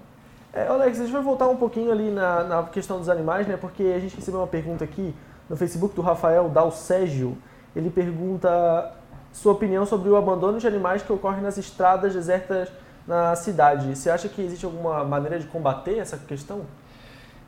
É, 0.53 0.69
Alex, 0.69 1.01
a 1.01 1.03
gente 1.03 1.13
vai 1.13 1.23
voltar 1.23 1.49
um 1.49 1.57
pouquinho 1.57 1.91
ali 1.91 2.13
na, 2.13 2.45
na 2.45 2.63
questão 2.63 2.99
dos 2.99 3.09
animais, 3.09 3.49
né? 3.49 3.57
Porque 3.57 3.83
a 3.83 3.99
gente 3.99 4.15
recebeu 4.15 4.39
uma 4.39 4.47
pergunta 4.47 4.85
aqui 4.85 5.13
no 5.49 5.57
Facebook 5.57 5.97
do 5.97 6.03
Rafael 6.03 6.49
Dalcégio 6.49 7.37
ele 7.75 7.91
pergunta 7.91 8.93
sua 9.33 9.53
opinião 9.53 9.87
sobre 9.87 10.09
o 10.09 10.17
abandono 10.17 10.59
de 10.59 10.67
animais 10.67 11.03
que 11.03 11.13
ocorre 11.13 11.41
nas 11.41 11.59
estradas 11.59 12.15
desertas 12.15 12.69
na 13.07 13.35
cidade. 13.35 13.97
Você 13.97 14.11
acha 14.11 14.29
que 14.29 14.43
existe 14.43 14.65
alguma 14.65 15.05
maneira 15.05 15.39
de 15.39 15.47
combater 15.47 15.99
essa 15.99 16.19
questão? 16.19 16.63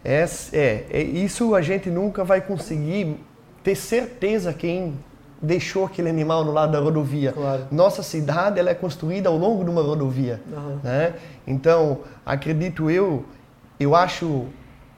É, 0.05 0.25
é, 0.53 0.87
é 0.91 1.03
isso 1.03 1.55
a 1.55 1.61
gente 1.61 1.91
nunca 1.91 2.25
vai 2.25 2.41
conseguir 2.41 3.21
ter 3.63 3.75
certeza 3.75 4.53
quem 4.55 4.99
deixou 5.43 5.85
aquele 5.85 6.09
animal 6.09 6.45
no 6.45 6.53
lado 6.53 6.73
da 6.73 6.79
rodovia. 6.79 7.33
Claro. 7.33 7.67
Nossa 7.71 8.03
cidade 8.03 8.59
ela 8.59 8.71
é 8.71 8.75
construída 8.75 9.29
ao 9.29 9.37
longo 9.37 9.63
de 9.63 9.71
uma 9.71 9.83
rodovia. 9.83 10.41
Uhum. 10.51 10.79
Né? 10.83 11.15
Então, 11.47 12.01
acredito 12.25 12.91
eu, 12.91 13.25
eu 13.79 13.95
acho 13.95 14.47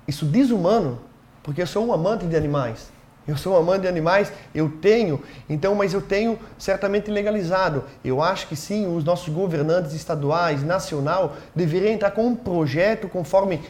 isso 0.06 0.24
desumano, 0.24 0.98
porque 1.42 1.62
eu 1.62 1.66
sou 1.66 1.87
um 1.87 1.92
amante 1.92 2.26
de 2.26 2.37
animais. 2.37 2.91
Eu 3.26 3.37
sou 3.37 3.56
amante 3.56 3.82
de 3.82 3.88
animais, 3.88 4.32
eu 4.52 4.68
tenho, 4.68 5.22
então, 5.48 5.74
mas 5.74 5.94
eu 5.94 6.02
tenho 6.02 6.38
certamente 6.58 7.11
legalizado. 7.11 7.85
Eu 8.04 8.20
acho 8.20 8.48
que 8.48 8.56
sim, 8.56 8.87
os 8.94 9.04
nossos 9.04 9.28
governantes 9.28 9.92
estaduais, 9.92 10.64
nacional, 10.64 11.37
deveriam 11.54 11.92
entrar 11.92 12.11
com 12.11 12.26
um 12.26 12.35
projeto 12.35 13.08
conforme 13.08 13.61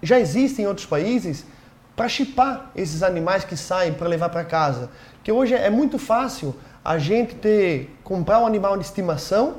já 0.00 0.20
existe 0.20 0.62
em 0.62 0.66
outros 0.66 0.86
países 0.86 1.44
para 1.96 2.08
chipar 2.08 2.70
esses 2.76 3.02
animais 3.02 3.44
que 3.44 3.56
saem 3.56 3.92
para 3.92 4.06
levar 4.06 4.28
para 4.28 4.44
casa. 4.44 4.90
Porque 5.16 5.32
hoje 5.32 5.54
é 5.54 5.70
muito 5.70 5.98
fácil 5.98 6.54
a 6.84 6.98
gente 6.98 7.34
ter 7.34 7.96
comprar 8.04 8.40
um 8.40 8.46
animal 8.46 8.76
de 8.76 8.84
estimação, 8.84 9.56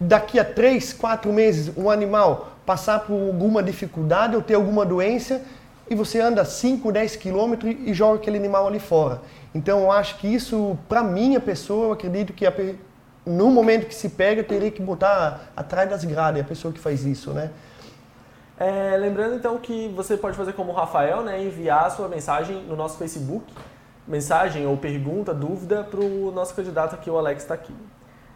daqui 0.00 0.38
a 0.38 0.44
três, 0.44 0.92
quatro 0.92 1.32
meses 1.32 1.72
um 1.76 1.90
animal 1.90 2.52
passar 2.64 3.00
por 3.00 3.14
alguma 3.14 3.62
dificuldade 3.62 4.36
ou 4.36 4.42
ter 4.42 4.54
alguma 4.54 4.86
doença 4.86 5.42
e 5.90 5.94
você 5.94 6.20
anda 6.20 6.44
5, 6.44 6.90
10 6.90 7.16
quilômetros 7.16 7.74
e 7.84 7.92
joga 7.92 8.16
aquele 8.16 8.36
animal 8.36 8.66
ali 8.66 8.78
fora. 8.78 9.20
Então 9.54 9.80
eu 9.80 9.92
acho 9.92 10.18
que 10.18 10.26
isso, 10.26 10.78
para 10.88 11.02
minha 11.02 11.40
pessoa, 11.40 11.86
eu 11.86 11.92
acredito 11.92 12.32
que 12.32 12.46
a, 12.46 12.52
no 13.26 13.50
momento 13.50 13.86
que 13.86 13.94
se 13.94 14.08
pega, 14.08 14.42
teria 14.42 14.70
que 14.70 14.82
botar 14.82 15.52
atrás 15.56 15.88
das 15.88 16.04
grades 16.04 16.40
a 16.40 16.44
pessoa 16.44 16.72
que 16.72 16.80
faz 16.80 17.04
isso, 17.04 17.30
né? 17.32 17.50
É, 18.58 18.96
lembrando 18.96 19.34
então 19.34 19.58
que 19.58 19.88
você 19.88 20.16
pode 20.16 20.36
fazer 20.36 20.52
como 20.52 20.72
o 20.72 20.74
Rafael, 20.74 21.22
né, 21.22 21.42
enviar 21.42 21.86
a 21.86 21.90
sua 21.90 22.06
mensagem 22.06 22.62
no 22.64 22.76
nosso 22.76 22.96
Facebook, 22.96 23.44
mensagem 24.06 24.66
ou 24.66 24.76
pergunta, 24.76 25.34
dúvida 25.34 25.82
para 25.82 26.00
o 26.00 26.30
nosso 26.30 26.54
candidato 26.54 26.94
aqui, 26.94 27.10
o 27.10 27.18
Alex 27.18 27.42
está 27.42 27.54
aqui. 27.54 27.74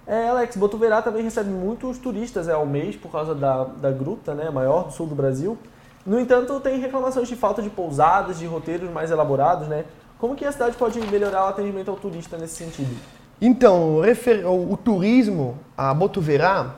É, 0.07 0.29
Alex, 0.29 0.57
Botuverá 0.57 1.03
também 1.03 1.23
recebe 1.23 1.51
muitos 1.51 1.99
turistas 1.99 2.49
é, 2.49 2.53
ao 2.53 2.65
mês 2.65 2.97
por 2.97 3.11
causa 3.11 3.35
da, 3.35 3.65
da 3.65 3.91
gruta, 3.91 4.35
né, 4.35 4.51
maior 4.51 4.85
do 4.85 4.93
sul 4.93 5.07
do 5.07 5.15
Brasil. 5.15 5.59
No 6.07 6.21
entanto, 6.21 6.61
tem 6.61 6.79
reclamações 6.79 7.27
de 7.27 7.35
falta 7.35 7.61
de 7.61 7.69
pousadas, 7.69 8.39
de 8.39 8.47
roteiros 8.47 8.89
mais 8.91 9.11
elaborados, 9.11 9.67
né? 9.67 9.85
Como 10.19 10.37
que 10.37 10.45
a 10.45 10.53
cidade 10.53 10.77
pode 10.77 11.01
melhorar 11.09 11.45
o 11.45 11.49
atendimento 11.49 11.91
ao 11.91 11.97
turista 11.97 12.39
nesse 12.39 12.55
sentido? 12.55 12.97
Então, 13.41 14.01
o, 14.01 14.73
o 14.73 14.77
turismo, 14.77 15.59
a 15.77 15.93
Botuverá, 15.93 16.77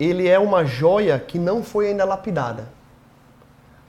ele 0.00 0.26
é 0.26 0.38
uma 0.38 0.64
joia 0.64 1.18
que 1.18 1.38
não 1.38 1.62
foi 1.62 1.88
ainda 1.88 2.04
lapidada. 2.04 2.68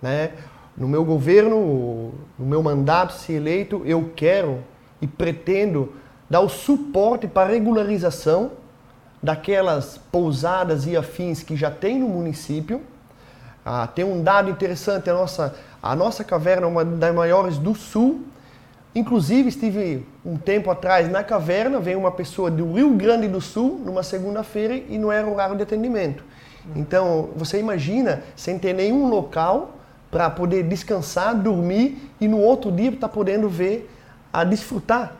Né? 0.01 0.31
No 0.77 0.87
meu 0.87 1.03
governo, 1.03 2.13
no 2.37 2.45
meu 2.45 2.61
mandato, 2.61 3.13
se 3.13 3.33
eleito, 3.33 3.81
eu 3.83 4.11
quero 4.15 4.63
e 5.01 5.07
pretendo 5.07 5.93
dar 6.29 6.41
o 6.41 6.49
suporte 6.49 7.27
para 7.27 7.49
a 7.49 7.51
regularização 7.51 8.51
daquelas 9.21 9.97
pousadas 10.11 10.85
e 10.85 10.95
afins 10.95 11.41
que 11.41 11.55
já 11.55 11.71
tem 11.71 11.99
no 11.99 12.07
município. 12.07 12.81
Ah, 13.69 13.85
tem 13.85 14.05
um 14.05 14.23
dado 14.23 14.49
interessante, 14.49 15.09
a 15.09 15.13
nossa, 15.13 15.53
a 15.83 15.93
nossa 15.93 16.23
caverna 16.23 16.65
é 16.65 16.69
uma 16.69 16.85
das 16.85 17.13
maiores 17.13 17.57
do 17.57 17.75
sul. 17.75 18.21
Inclusive, 18.95 19.49
estive 19.49 20.07
um 20.25 20.37
tempo 20.37 20.71
atrás 20.71 21.11
na 21.11 21.21
caverna, 21.21 21.77
veio 21.77 21.99
uma 21.99 22.09
pessoa 22.09 22.49
do 22.49 22.71
Rio 22.71 22.91
Grande 22.91 23.27
do 23.27 23.41
Sul, 23.41 23.81
numa 23.83 24.03
segunda-feira, 24.03 24.73
e 24.73 24.97
não 24.97 25.11
era 25.11 25.27
horário 25.27 25.57
de 25.57 25.63
atendimento. 25.63 26.23
Então, 26.77 27.31
você 27.35 27.59
imagina, 27.59 28.23
sem 28.37 28.57
ter 28.57 28.71
nenhum 28.71 29.09
local 29.09 29.71
para 30.09 30.29
poder 30.29 30.63
descansar, 30.63 31.35
dormir 31.35 32.13
e 32.21 32.27
no 32.27 32.39
outro 32.39 32.71
dia 32.71 32.87
estar 32.87 33.09
tá 33.09 33.13
podendo 33.13 33.49
ver, 33.49 33.93
a 34.31 34.45
desfrutar 34.45 35.11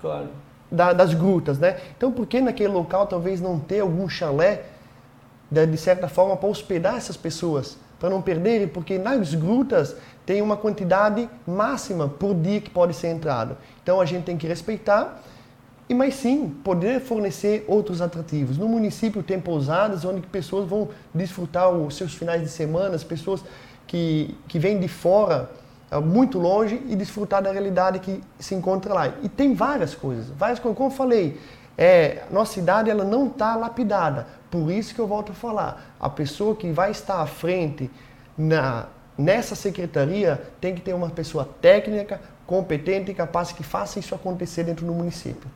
claro. 0.00 0.28
da, 0.70 0.92
das 0.92 1.12
grutas, 1.12 1.58
né? 1.58 1.76
Então, 1.96 2.12
por 2.12 2.24
que 2.24 2.40
naquele 2.40 2.72
local 2.72 3.08
talvez 3.08 3.40
não 3.40 3.58
ter 3.58 3.80
algum 3.80 4.08
chalé, 4.08 4.62
de, 5.50 5.66
de 5.66 5.76
certa 5.76 6.06
forma, 6.06 6.36
para 6.36 6.48
hospedar 6.48 6.94
essas 6.94 7.16
pessoas? 7.16 7.84
Para 7.98 8.10
não 8.10 8.20
perderem, 8.20 8.68
porque 8.68 8.98
nas 8.98 9.34
grutas 9.34 9.96
tem 10.24 10.42
uma 10.42 10.56
quantidade 10.56 11.28
máxima 11.46 12.08
por 12.08 12.34
dia 12.34 12.60
que 12.60 12.68
pode 12.68 12.94
ser 12.94 13.08
entrado. 13.08 13.56
Então, 13.82 14.00
a 14.00 14.04
gente 14.04 14.24
tem 14.24 14.36
que 14.36 14.46
respeitar 14.46 15.22
e 15.88 15.94
mas 15.94 16.14
sim 16.14 16.48
poder 16.64 17.00
fornecer 17.00 17.64
outros 17.68 18.02
atrativos. 18.02 18.58
No 18.58 18.68
município 18.68 19.22
tem 19.22 19.40
pousadas 19.40 20.04
onde 20.04 20.20
pessoas 20.26 20.68
vão 20.68 20.88
desfrutar 21.14 21.70
os 21.70 21.94
seus 21.96 22.12
finais 22.12 22.42
de 22.42 22.48
semana, 22.48 22.96
as 22.96 23.04
pessoas 23.04 23.42
que, 23.86 24.36
que 24.48 24.58
vêm 24.58 24.80
de 24.80 24.88
fora, 24.88 25.48
é, 25.88 25.98
muito 26.00 26.38
longe, 26.38 26.82
e 26.88 26.96
desfrutar 26.96 27.40
da 27.40 27.52
realidade 27.52 28.00
que 28.00 28.20
se 28.38 28.54
encontra 28.54 28.92
lá. 28.92 29.12
E 29.22 29.28
tem 29.28 29.54
várias 29.54 29.94
coisas, 29.94 30.28
várias 30.30 30.58
coisas. 30.58 30.76
Como 30.76 30.90
eu 30.90 30.94
falei, 30.94 31.38
é, 31.76 32.22
nossa 32.30 32.54
cidade 32.54 32.90
ela 32.90 33.04
não 33.04 33.26
está 33.26 33.54
lapidada. 33.56 34.26
Por 34.50 34.70
isso 34.70 34.94
que 34.94 35.00
eu 35.00 35.06
volto 35.06 35.32
a 35.32 35.34
falar, 35.34 35.94
a 36.00 36.08
pessoa 36.08 36.54
que 36.54 36.70
vai 36.70 36.90
estar 36.90 37.20
à 37.20 37.26
frente 37.26 37.90
na, 38.36 38.86
nessa 39.18 39.54
secretaria 39.54 40.42
tem 40.60 40.74
que 40.74 40.80
ter 40.80 40.94
uma 40.94 41.10
pessoa 41.10 41.48
técnica, 41.60 42.20
competente 42.46 43.10
e 43.10 43.14
capaz 43.14 43.52
que 43.52 43.62
faça 43.62 43.98
isso 43.98 44.14
acontecer 44.14 44.64
dentro 44.64 44.86
do 44.86 44.92
município. 44.92 45.50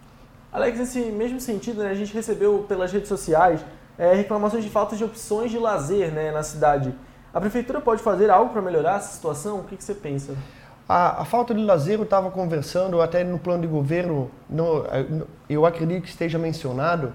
Alex, 0.53 0.79
nesse 0.79 1.01
mesmo 1.01 1.41
sentido, 1.41 1.83
né, 1.83 1.91
a 1.91 1.95
gente 1.95 2.13
recebeu 2.13 2.65
pelas 2.69 2.93
redes 2.93 3.09
sociais 3.09 3.61
é, 3.97 4.15
reclamações 4.15 4.65
de 4.65 4.71
falta 4.71 4.97
de 4.97 5.05
opções 5.05 5.51
de 5.51 5.59
lazer 5.59 6.11
né, 6.11 6.33
na 6.33 6.43
cidade. 6.43 6.93
A 7.33 7.41
prefeitura 7.41 7.81
pode 7.81 8.03
fazer 8.03 8.29
algo 8.29 8.53
para 8.53 8.61
melhorar 8.61 8.97
essa 8.97 9.15
situação? 9.15 9.61
O 9.61 9.65
que, 9.65 9.77
que 9.77 9.85
você 9.85 9.95
pensa? 9.95 10.35
A, 10.93 11.23
a, 11.23 11.25
falta 11.25 11.55
de 11.55 11.63
lazer, 11.63 12.01
eu 12.01 12.03
estava 12.03 12.33
conversando 12.33 13.01
até 13.01 13.23
no 13.23 13.39
plano 13.39 13.63
de 13.63 13.69
governo, 13.69 14.29
no, 14.49 14.85
eu 15.49 15.65
acredito 15.65 16.03
que 16.03 16.09
esteja 16.09 16.37
mencionado, 16.37 17.13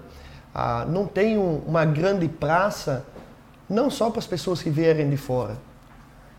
ah, 0.54 0.86
não 0.88 1.06
tem 1.06 1.36
um, 1.36 1.58
uma 1.58 1.84
grande 1.84 2.26
praça, 2.26 3.04
não 3.68 3.90
só 3.90 4.08
para 4.08 4.20
as 4.20 4.26
pessoas 4.26 4.62
que 4.62 4.70
vierem 4.70 5.10
de 5.10 5.18
fora. 5.18 5.58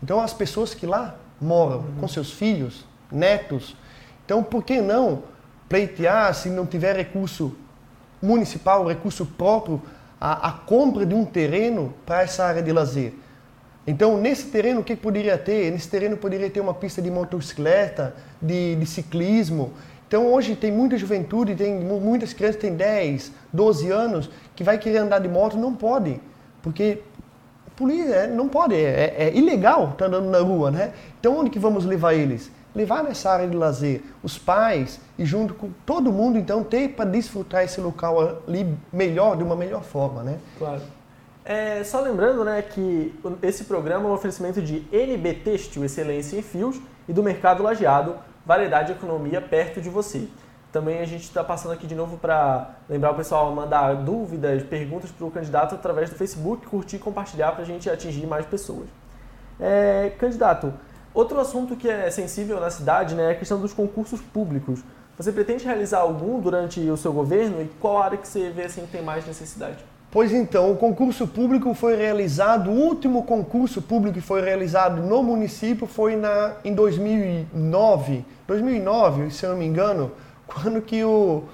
Então, 0.02 0.20
as 0.20 0.34
pessoas 0.34 0.74
que 0.74 0.84
lá 0.84 1.14
moram, 1.40 1.76
uhum. 1.76 1.94
com 2.00 2.08
seus 2.08 2.32
filhos, 2.32 2.84
netos. 3.08 3.76
Então, 4.24 4.42
por 4.42 4.64
que 4.64 4.80
não 4.80 5.22
pleitear, 5.68 6.34
se 6.34 6.50
não 6.50 6.66
tiver 6.66 6.96
recurso 6.96 7.54
municipal, 8.20 8.84
recurso 8.84 9.24
próprio, 9.24 9.80
a, 10.20 10.48
a 10.48 10.52
compra 10.54 11.06
de 11.06 11.14
um 11.14 11.24
terreno 11.24 11.94
para 12.04 12.22
essa 12.22 12.44
área 12.44 12.64
de 12.64 12.72
lazer? 12.72 13.14
Então, 13.88 14.18
nesse 14.18 14.48
terreno, 14.48 14.82
o 14.82 14.84
que 14.84 14.94
poderia 14.94 15.38
ter? 15.38 15.72
Nesse 15.72 15.88
terreno 15.88 16.14
poderia 16.14 16.50
ter 16.50 16.60
uma 16.60 16.74
pista 16.74 17.00
de 17.00 17.10
motocicleta, 17.10 18.14
de, 18.40 18.76
de 18.76 18.84
ciclismo. 18.84 19.72
Então, 20.06 20.30
hoje 20.30 20.54
tem 20.54 20.70
muita 20.70 20.98
juventude, 20.98 21.54
tem 21.54 21.74
muitas 21.80 22.34
crianças 22.34 22.60
têm 22.60 22.74
10, 22.74 23.32
12 23.50 23.90
anos, 23.90 24.30
que 24.54 24.62
vai 24.62 24.76
querer 24.76 24.98
andar 24.98 25.20
de 25.20 25.28
moto, 25.28 25.56
não 25.56 25.74
pode, 25.74 26.20
porque 26.62 27.00
polícia 27.74 28.14
é, 28.14 28.26
não 28.26 28.46
pode, 28.46 28.74
é, 28.74 29.14
é, 29.16 29.24
é 29.24 29.34
ilegal 29.34 29.92
estar 29.92 30.04
andando 30.04 30.28
na 30.28 30.40
rua, 30.40 30.70
né? 30.70 30.92
Então, 31.18 31.38
onde 31.38 31.48
que 31.48 31.58
vamos 31.58 31.86
levar 31.86 32.12
eles? 32.12 32.50
Levar 32.74 33.02
nessa 33.02 33.30
área 33.30 33.48
de 33.48 33.56
lazer, 33.56 34.02
os 34.22 34.36
pais 34.36 35.00
e 35.18 35.24
junto 35.24 35.54
com 35.54 35.70
todo 35.86 36.12
mundo, 36.12 36.36
então, 36.36 36.62
ter 36.62 36.90
para 36.90 37.06
desfrutar 37.06 37.64
esse 37.64 37.80
local 37.80 38.42
ali 38.46 38.76
melhor, 38.92 39.34
de 39.34 39.42
uma 39.42 39.56
melhor 39.56 39.82
forma, 39.82 40.22
né? 40.22 40.38
Claro. 40.58 40.82
É, 41.48 41.82
só 41.82 42.02
lembrando 42.02 42.44
né, 42.44 42.60
que 42.60 43.18
esse 43.42 43.64
programa 43.64 44.06
é 44.06 44.10
um 44.10 44.12
oferecimento 44.12 44.60
de 44.60 44.86
NB 44.92 45.32
Têxtil 45.36 45.82
Excelência 45.82 46.36
em 46.36 46.42
Fios 46.42 46.78
e 47.08 47.12
do 47.14 47.22
Mercado 47.22 47.62
Lajeado, 47.62 48.16
variedade 48.44 48.92
e 48.92 48.94
economia 48.94 49.40
perto 49.40 49.80
de 49.80 49.88
você. 49.88 50.28
Também 50.70 50.98
a 50.98 51.06
gente 51.06 51.22
está 51.22 51.42
passando 51.42 51.72
aqui 51.72 51.86
de 51.86 51.94
novo 51.94 52.18
para 52.18 52.76
lembrar 52.86 53.12
o 53.12 53.14
pessoal 53.14 53.50
mandar 53.54 53.94
dúvidas, 53.94 54.62
perguntas 54.64 55.10
para 55.10 55.26
o 55.26 55.30
candidato 55.30 55.74
através 55.74 56.10
do 56.10 56.16
Facebook, 56.16 56.66
curtir 56.66 56.96
e 56.96 56.98
compartilhar 56.98 57.52
para 57.52 57.62
a 57.62 57.66
gente 57.66 57.88
atingir 57.88 58.26
mais 58.26 58.44
pessoas. 58.44 58.86
É, 59.58 60.12
candidato, 60.18 60.74
outro 61.14 61.40
assunto 61.40 61.76
que 61.76 61.88
é 61.88 62.10
sensível 62.10 62.60
na 62.60 62.68
cidade 62.68 63.14
né, 63.14 63.28
é 63.28 63.30
a 63.30 63.34
questão 63.34 63.58
dos 63.58 63.72
concursos 63.72 64.20
públicos. 64.20 64.80
Você 65.16 65.32
pretende 65.32 65.64
realizar 65.64 66.00
algum 66.00 66.40
durante 66.40 66.78
o 66.90 66.96
seu 66.98 67.10
governo 67.10 67.62
e 67.62 67.68
qual 67.80 68.02
área 68.02 68.18
que 68.18 68.28
você 68.28 68.50
vê 68.50 68.64
assim, 68.64 68.82
que 68.82 68.92
tem 68.92 69.02
mais 69.02 69.26
necessidade? 69.26 69.82
Pois 70.10 70.32
então, 70.32 70.72
o 70.72 70.76
concurso 70.76 71.26
público 71.26 71.74
foi 71.74 71.94
realizado, 71.94 72.70
o 72.70 72.74
último 72.74 73.24
concurso 73.24 73.82
público 73.82 74.14
que 74.14 74.20
foi 74.22 74.40
realizado 74.40 75.02
no 75.02 75.22
município 75.22 75.86
foi 75.86 76.16
na, 76.16 76.54
em 76.64 76.72
2009, 76.72 78.24
2009, 78.46 79.30
se 79.30 79.44
eu 79.44 79.50
não 79.50 79.58
me 79.58 79.66
engano, 79.66 80.10
quando 80.46 80.80
que 80.80 81.04
o, 81.04 81.44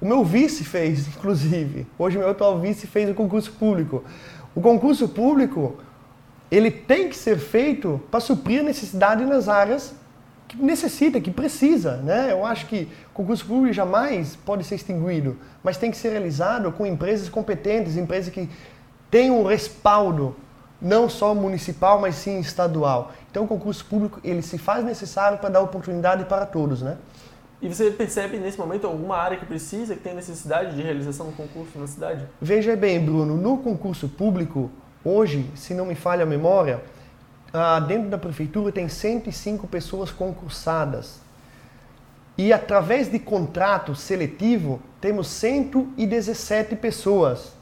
o 0.00 0.06
meu 0.06 0.24
vice 0.24 0.64
fez, 0.64 1.08
inclusive. 1.14 1.86
Hoje 1.98 2.16
meu 2.16 2.30
atual 2.30 2.58
vice 2.58 2.86
fez 2.86 3.10
o 3.10 3.14
concurso 3.14 3.52
público. 3.52 4.02
O 4.54 4.62
concurso 4.62 5.06
público, 5.06 5.76
ele 6.50 6.70
tem 6.70 7.06
que 7.06 7.16
ser 7.16 7.36
feito 7.36 8.00
para 8.10 8.18
suprir 8.18 8.60
a 8.60 8.64
necessidade 8.64 9.26
nas 9.26 9.46
áreas 9.46 9.94
que 10.48 10.56
necessita, 10.56 11.20
que 11.20 11.30
precisa, 11.30 11.98
né? 11.98 12.32
Eu 12.32 12.44
acho 12.44 12.66
que 12.66 12.88
o 13.20 13.22
concurso 13.22 13.44
público 13.44 13.74
jamais 13.74 14.34
pode 14.34 14.64
ser 14.64 14.76
extinguido, 14.76 15.36
mas 15.62 15.76
tem 15.76 15.90
que 15.90 15.96
ser 15.98 16.08
realizado 16.08 16.72
com 16.72 16.86
empresas 16.86 17.28
competentes, 17.28 17.98
empresas 17.98 18.32
que 18.32 18.48
têm 19.10 19.30
um 19.30 19.44
respaldo 19.44 20.34
não 20.80 21.06
só 21.06 21.34
municipal, 21.34 22.00
mas 22.00 22.14
sim 22.14 22.40
estadual. 22.40 23.12
Então 23.30 23.44
o 23.44 23.46
concurso 23.46 23.84
público 23.84 24.18
ele 24.24 24.40
se 24.40 24.56
faz 24.56 24.82
necessário 24.82 25.36
para 25.36 25.50
dar 25.50 25.60
oportunidade 25.60 26.24
para 26.24 26.46
todos, 26.46 26.80
né? 26.80 26.96
E 27.60 27.68
você 27.68 27.90
percebe 27.90 28.38
nesse 28.38 28.58
momento 28.58 28.86
alguma 28.86 29.18
área 29.18 29.36
que 29.36 29.44
precisa, 29.44 29.94
que 29.94 30.00
tem 30.00 30.14
necessidade 30.14 30.74
de 30.74 30.80
realização 30.80 31.26
do 31.26 31.32
concurso 31.32 31.78
na 31.78 31.86
cidade? 31.86 32.26
Veja 32.40 32.74
bem, 32.74 33.04
Bruno, 33.04 33.36
no 33.36 33.58
concurso 33.58 34.08
público, 34.08 34.70
hoje, 35.04 35.44
se 35.54 35.74
não 35.74 35.84
me 35.84 35.94
falha 35.94 36.22
a 36.22 36.26
memória, 36.26 36.82
ah, 37.52 37.78
dentro 37.80 38.08
da 38.08 38.16
prefeitura 38.16 38.72
tem 38.72 38.88
105 38.88 39.66
pessoas 39.68 40.10
concursadas. 40.10 41.20
E 42.40 42.54
através 42.54 43.06
de 43.12 43.18
contrato 43.18 43.94
seletivo, 43.94 44.80
temos 44.98 45.26
117 45.26 46.74
pessoas. 46.74 47.52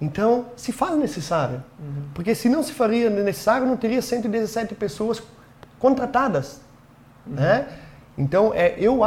Então, 0.00 0.46
se 0.54 0.70
faz 0.70 0.96
necessário. 0.96 1.60
Uhum. 1.80 2.04
Porque 2.14 2.36
se 2.36 2.48
não 2.48 2.62
se 2.62 2.72
faria 2.72 3.10
necessário, 3.10 3.66
não 3.66 3.76
teria 3.76 4.00
117 4.00 4.76
pessoas 4.76 5.20
contratadas. 5.80 6.60
Uhum. 7.26 7.34
Né? 7.34 7.66
Então, 8.16 8.52
é, 8.54 8.76
eu, 8.78 9.00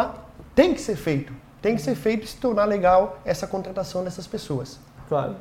tem 0.54 0.74
que 0.74 0.82
ser 0.82 0.98
feito. 0.98 1.32
Tem 1.62 1.74
que 1.74 1.82
ser 1.82 1.96
feito 1.96 2.26
e 2.26 2.28
se 2.28 2.36
tornar 2.36 2.66
legal 2.66 3.22
essa 3.24 3.48
contratação 3.48 4.04
dessas 4.04 4.28
pessoas. 4.28 4.82
Claro. 5.08 5.38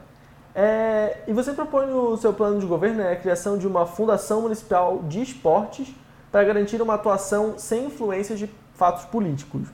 É, 0.54 1.16
e 1.26 1.32
você 1.32 1.52
propõe 1.52 1.88
no 1.88 2.16
seu 2.16 2.32
plano 2.32 2.60
de 2.60 2.66
governo 2.66 2.98
né, 2.98 3.10
a 3.10 3.16
criação 3.16 3.58
de 3.58 3.66
uma 3.66 3.86
fundação 3.86 4.42
municipal 4.42 5.02
de 5.02 5.20
esportes 5.20 5.92
para 6.30 6.44
garantir 6.44 6.80
uma 6.80 6.94
atuação 6.94 7.54
sem 7.58 7.86
influência 7.86 8.36
de 8.36 8.48
fatos 8.76 9.04
políticos. 9.04 9.68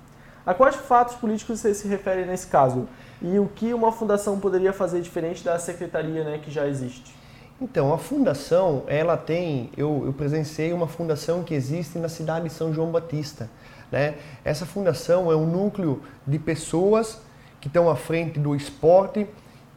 A 0.45 0.53
quais 0.55 0.75
fatos 0.75 1.15
políticos 1.15 1.61
você 1.61 1.75
se 1.75 1.87
refere 1.87 2.25
nesse 2.25 2.47
caso? 2.49 2.89
E 3.21 3.39
o 3.39 3.47
que 3.47 3.73
uma 3.73 3.93
fundação 3.93 4.41
poderia 4.41 4.73
fazer 4.73 5.01
diferente 5.01 5.45
da 5.45 5.59
secretaria 5.59 6.25
né, 6.25 6.41
que 6.43 6.51
já 6.51 6.67
existe? 6.67 7.15
Então, 7.61 7.95
a 7.95 7.99
fundação, 7.99 8.83
ela 8.89 9.17
tem, 9.17 9.71
eu, 9.77 10.03
eu 10.07 10.13
presenciei 10.13 10.73
uma 10.73 10.89
fundação 10.89 11.45
que 11.45 11.55
existe 11.55 11.97
na 11.97 12.09
cidade 12.09 12.49
de 12.49 12.55
São 12.55 12.75
João 12.75 12.91
Batista. 12.91 13.49
Né? 13.91 14.17
Essa 14.45 14.67
fundação 14.67 15.31
é 15.31 15.37
um 15.37 15.47
núcleo 15.47 16.03
de 16.27 16.41
pessoas 16.41 17.21
que 17.61 17.69
estão 17.69 17.89
à 17.89 17.95
frente 17.95 18.41
do 18.41 18.57
esporte, 18.57 19.29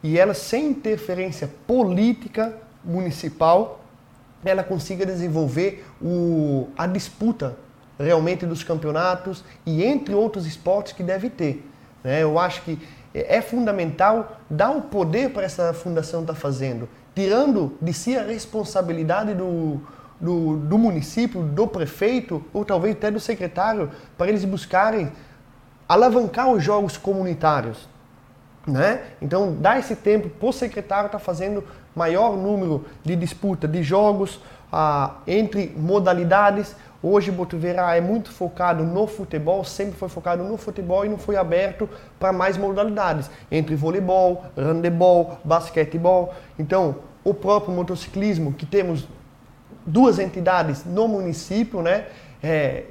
e 0.02 0.18
ela, 0.18 0.34
sem 0.34 0.70
interferência 0.70 1.48
política 1.66 2.56
municipal, 2.84 3.80
ela 4.44 4.64
consiga 4.64 5.06
desenvolver 5.06 5.84
o, 6.02 6.68
a 6.76 6.86
disputa 6.88 7.56
realmente 7.98 8.44
dos 8.44 8.62
campeonatos 8.62 9.44
e 9.64 9.84
entre 9.84 10.14
outros 10.14 10.46
esportes 10.46 10.92
que 10.92 11.02
deve 11.02 11.30
ter. 11.30 11.68
Né? 12.04 12.22
Eu 12.22 12.38
acho 12.38 12.62
que 12.62 12.78
é 13.14 13.40
fundamental 13.40 14.38
dar 14.50 14.70
o 14.70 14.82
poder 14.82 15.30
para 15.30 15.44
essa 15.44 15.72
fundação 15.72 16.20
estar 16.20 16.34
tá 16.34 16.38
fazendo, 16.38 16.88
tirando 17.14 17.76
de 17.80 17.92
si 17.92 18.16
a 18.16 18.22
responsabilidade 18.22 19.34
do, 19.34 19.80
do, 20.20 20.56
do, 20.58 20.76
município, 20.76 21.42
do 21.42 21.66
prefeito 21.66 22.44
ou 22.52 22.64
talvez 22.64 22.94
até 22.94 23.10
do 23.10 23.18
secretário, 23.18 23.90
para 24.18 24.28
eles 24.28 24.44
buscarem 24.44 25.10
alavancar 25.88 26.50
os 26.50 26.62
jogos 26.62 26.96
comunitários. 26.96 27.88
Né? 28.66 29.02
Então, 29.22 29.56
dá 29.58 29.78
esse 29.78 29.94
tempo 29.94 30.28
para 30.28 30.48
o 30.48 30.52
secretário 30.52 31.06
estar 31.06 31.18
tá 31.18 31.24
fazendo 31.24 31.64
maior 31.96 32.36
número 32.36 32.84
de 33.02 33.16
disputa 33.16 33.66
de 33.66 33.82
jogos 33.82 34.40
ah, 34.70 35.16
entre 35.26 35.74
modalidades. 35.76 36.76
Hoje, 37.02 37.30
Botuverá 37.30 37.96
é 37.96 38.00
muito 38.00 38.30
focado 38.30 38.84
no 38.84 39.06
futebol, 39.06 39.64
sempre 39.64 39.98
foi 39.98 40.08
focado 40.08 40.44
no 40.44 40.56
futebol 40.56 41.04
e 41.04 41.08
não 41.08 41.18
foi 41.18 41.36
aberto 41.36 41.88
para 42.18 42.32
mais 42.32 42.56
modalidades, 42.56 43.30
entre 43.50 43.74
voleibol, 43.74 44.44
handebol, 44.56 45.38
basquetebol. 45.42 46.34
Então, 46.58 46.96
o 47.24 47.32
próprio 47.32 47.74
motociclismo, 47.74 48.52
que 48.52 48.66
temos 48.66 49.08
duas 49.86 50.18
entidades 50.18 50.84
no 50.84 51.08
município, 51.08 51.80
né? 51.80 52.06
É, 52.42 52.84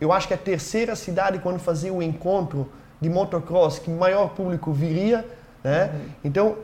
eu 0.00 0.12
acho 0.12 0.28
que 0.28 0.34
é 0.34 0.36
a 0.36 0.40
terceira 0.40 0.94
cidade 0.94 1.38
quando 1.38 1.58
fazia 1.58 1.92
o 1.92 2.02
encontro 2.02 2.68
de 3.00 3.08
motocross 3.08 3.78
que 3.78 3.90
maior 3.90 4.30
público 4.30 4.72
viria, 4.72 5.24
né? 5.62 5.90
Uhum. 5.92 6.00
Então, 6.24 6.56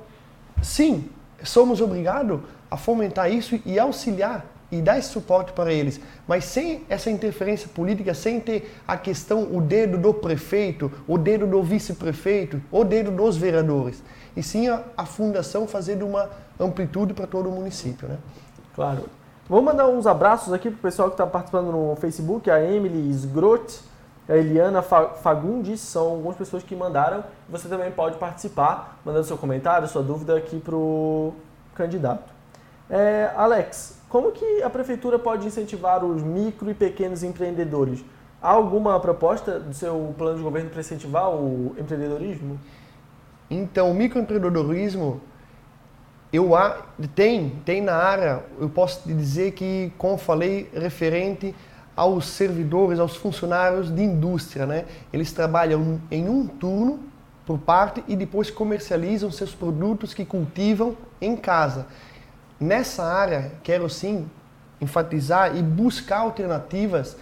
sim, 0.62 1.08
somos 1.44 1.80
obrigados 1.80 2.40
a 2.70 2.76
fomentar 2.76 3.30
isso 3.30 3.60
e 3.64 3.78
auxiliar 3.78 4.46
e 4.70 4.82
dar 4.82 4.98
esse 4.98 5.10
suporte 5.10 5.52
para 5.52 5.72
eles, 5.72 6.00
mas 6.26 6.44
sem 6.44 6.84
essa 6.88 7.10
interferência 7.10 7.68
política, 7.68 8.12
sem 8.14 8.40
ter 8.40 8.74
a 8.86 8.96
questão, 8.96 9.54
o 9.54 9.60
dedo 9.60 9.96
do 9.96 10.12
prefeito, 10.12 10.90
o 11.06 11.16
dedo 11.16 11.46
do 11.46 11.62
vice-prefeito, 11.62 12.60
o 12.72 12.82
dedo 12.82 13.10
dos 13.10 13.36
vereadores, 13.36 14.02
e 14.36 14.42
sim 14.42 14.68
a, 14.68 14.82
a 14.96 15.06
fundação 15.06 15.66
fazer 15.66 15.96
de 15.96 16.04
uma 16.04 16.28
amplitude 16.58 17.14
para 17.14 17.26
todo 17.26 17.48
o 17.48 17.52
município, 17.52 18.08
né? 18.08 18.18
Claro. 18.74 19.04
Vou 19.48 19.62
mandar 19.62 19.86
uns 19.86 20.06
abraços 20.06 20.52
aqui 20.52 20.70
para 20.70 20.78
o 20.78 20.82
pessoal 20.82 21.08
que 21.08 21.14
está 21.14 21.26
participando 21.26 21.70
no 21.70 21.94
Facebook, 21.96 22.50
a 22.50 22.60
Emily 22.60 23.10
Sgrot, 23.10 23.80
a 24.28 24.36
Eliana 24.36 24.80
Fagundes, 24.82 25.80
são 25.80 26.08
algumas 26.08 26.36
pessoas 26.36 26.62
que 26.62 26.74
mandaram. 26.74 27.24
Você 27.48 27.68
também 27.68 27.90
pode 27.90 28.16
participar, 28.16 28.98
mandando 29.04 29.24
seu 29.24 29.36
comentário, 29.36 29.86
sua 29.86 30.02
dúvida 30.02 30.36
aqui 30.36 30.58
para 30.58 30.74
o 30.74 31.34
candidato. 31.74 32.32
É, 32.88 33.30
Alex, 33.36 33.98
como 34.08 34.32
que 34.32 34.62
a 34.62 34.70
prefeitura 34.70 35.18
pode 35.18 35.46
incentivar 35.46 36.04
os 36.04 36.22
micro 36.22 36.70
e 36.70 36.74
pequenos 36.74 37.22
empreendedores? 37.22 38.04
Há 38.40 38.50
alguma 38.50 38.98
proposta 39.00 39.58
do 39.58 39.74
seu 39.74 40.14
plano 40.16 40.38
de 40.38 40.42
governo 40.42 40.70
para 40.70 40.80
incentivar 40.80 41.30
o 41.30 41.74
empreendedorismo? 41.78 42.58
Então, 43.50 43.90
o 43.90 43.94
microempreendedorismo 43.94 45.20
eu 46.32 46.50
tem 47.14 47.50
tem 47.64 47.80
na 47.80 47.94
área, 47.94 48.42
eu 48.58 48.68
posso 48.68 49.06
dizer 49.06 49.52
que, 49.52 49.92
como 49.96 50.18
falei, 50.18 50.68
referente 50.74 51.54
aos 51.96 52.26
servidores, 52.26 52.98
aos 52.98 53.16
funcionários 53.16 53.90
de 53.90 54.02
indústria, 54.02 54.66
né? 54.66 54.84
Eles 55.12 55.32
trabalham 55.32 56.00
em 56.10 56.28
um 56.28 56.46
turno 56.46 57.00
por 57.46 57.58
parte 57.58 58.02
e 58.08 58.16
depois 58.16 58.50
comercializam 58.50 59.30
seus 59.30 59.54
produtos 59.54 60.14
que 60.14 60.24
cultivam 60.24 60.96
em 61.20 61.36
casa. 61.36 61.86
Nessa 62.58 63.04
área, 63.04 63.52
quero 63.62 63.88
sim 63.88 64.28
enfatizar 64.80 65.56
e 65.56 65.62
buscar 65.62 66.18
alternativas 66.18 67.16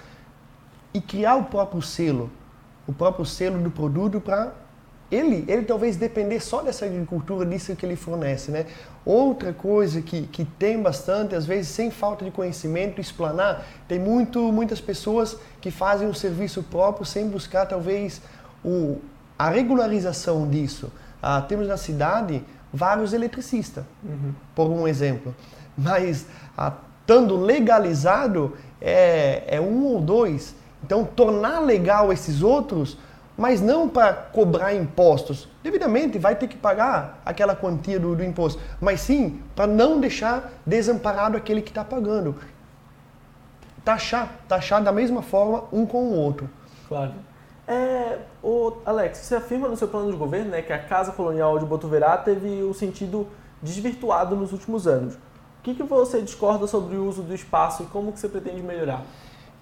e 0.94 1.00
criar 1.00 1.37
o 1.37 1.44
próprio 1.44 1.82
selo, 1.82 2.30
o 2.87 2.92
próprio 2.92 3.24
selo 3.24 3.58
do 3.58 3.70
produto 3.70 4.20
para 4.20 4.52
ele, 5.12 5.44
ele 5.46 5.62
talvez 5.62 5.96
depender 5.96 6.40
só 6.40 6.62
dessa 6.62 6.87
agricultura, 6.87 7.44
disso 7.44 7.77
que 7.77 7.85
ele 7.85 7.96
fornece, 7.96 8.51
né? 8.51 8.64
Outra 9.05 9.53
coisa 9.53 10.01
que, 10.01 10.22
que 10.22 10.42
tem 10.42 10.81
bastante, 10.81 11.35
às 11.35 11.44
vezes 11.44 11.68
sem 11.68 11.90
falta 11.90 12.25
de 12.25 12.31
conhecimento, 12.31 12.98
explanar, 12.98 13.66
tem 13.87 13.98
muito, 13.98 14.40
muitas 14.51 14.81
pessoas 14.81 15.37
que 15.61 15.70
fazem 15.70 16.09
um 16.09 16.14
serviço 16.14 16.62
próprio 16.62 17.05
sem 17.05 17.29
buscar 17.29 17.66
talvez 17.66 18.22
o, 18.64 18.98
a 19.38 19.51
regularização 19.51 20.48
disso. 20.48 20.90
Ah, 21.22 21.42
temos 21.42 21.68
na 21.68 21.77
cidade 21.77 22.42
vários 22.72 23.12
eletricistas, 23.12 23.85
uhum. 24.03 24.33
por 24.55 24.70
um 24.70 24.88
exemplo, 24.88 25.35
mas 25.77 26.27
ah, 26.57 26.72
estando 27.03 27.37
legalizado 27.37 28.57
é, 28.81 29.44
é 29.46 29.61
um 29.61 29.85
ou 29.85 30.01
dois. 30.01 30.55
Então, 30.83 31.05
tornar 31.05 31.61
legal 31.61 32.12
esses 32.12 32.42
outros 32.42 32.96
mas 33.37 33.61
não 33.61 33.88
para 33.88 34.12
cobrar 34.12 34.75
impostos. 34.75 35.49
Devidamente 35.62 36.18
vai 36.18 36.37
ter 36.37 36.49
que 36.49 36.57
pagar 36.57 37.21
aquela 37.25 37.57
quantia 37.57 37.99
do, 37.99 38.14
do 38.14 38.25
imposto, 38.25 38.61
mas 38.81 39.01
sim 39.01 39.40
para 39.55 39.66
não 39.66 40.01
deixar 40.01 40.53
desamparado 40.66 41.37
aquele 41.37 41.62
que 41.62 41.71
está 41.71 41.85
pagando. 41.85 42.35
Taxar, 43.85 44.31
taxar 44.47 44.83
da 44.83 44.92
mesma 44.92 45.23
forma 45.23 45.64
um 45.73 45.85
com 45.85 46.05
o 46.05 46.14
outro. 46.14 46.49
Claro. 46.88 47.12
É, 47.66 48.18
o 48.42 48.75
Alex, 48.85 49.18
você 49.18 49.37
afirma 49.37 49.68
no 49.68 49.77
seu 49.77 49.88
plano 49.88 50.11
de 50.11 50.16
governo 50.16 50.51
né, 50.51 50.62
que 50.62 50.73
a 50.73 50.79
Casa 50.79 51.12
Colonial 51.12 51.59
de 51.59 51.64
Botuverá 51.64 52.16
teve 52.18 52.62
o 52.62 52.75
sentido 52.75 53.27
desvirtuado 53.62 54.37
nos 54.37 54.53
últimos 54.53 54.87
anos. 54.87 55.14
O 55.14 55.62
que, 55.62 55.75
que 55.75 55.83
você 55.83 56.21
discorda 56.21 56.66
sobre 56.66 56.97
o 56.97 57.07
uso 57.07 57.23
do 57.23 57.35
espaço 57.35 57.85
e 57.85 57.87
como 57.87 58.12
que 58.12 58.18
você 58.18 58.29
pretende 58.29 58.61
melhorar? 58.61 59.03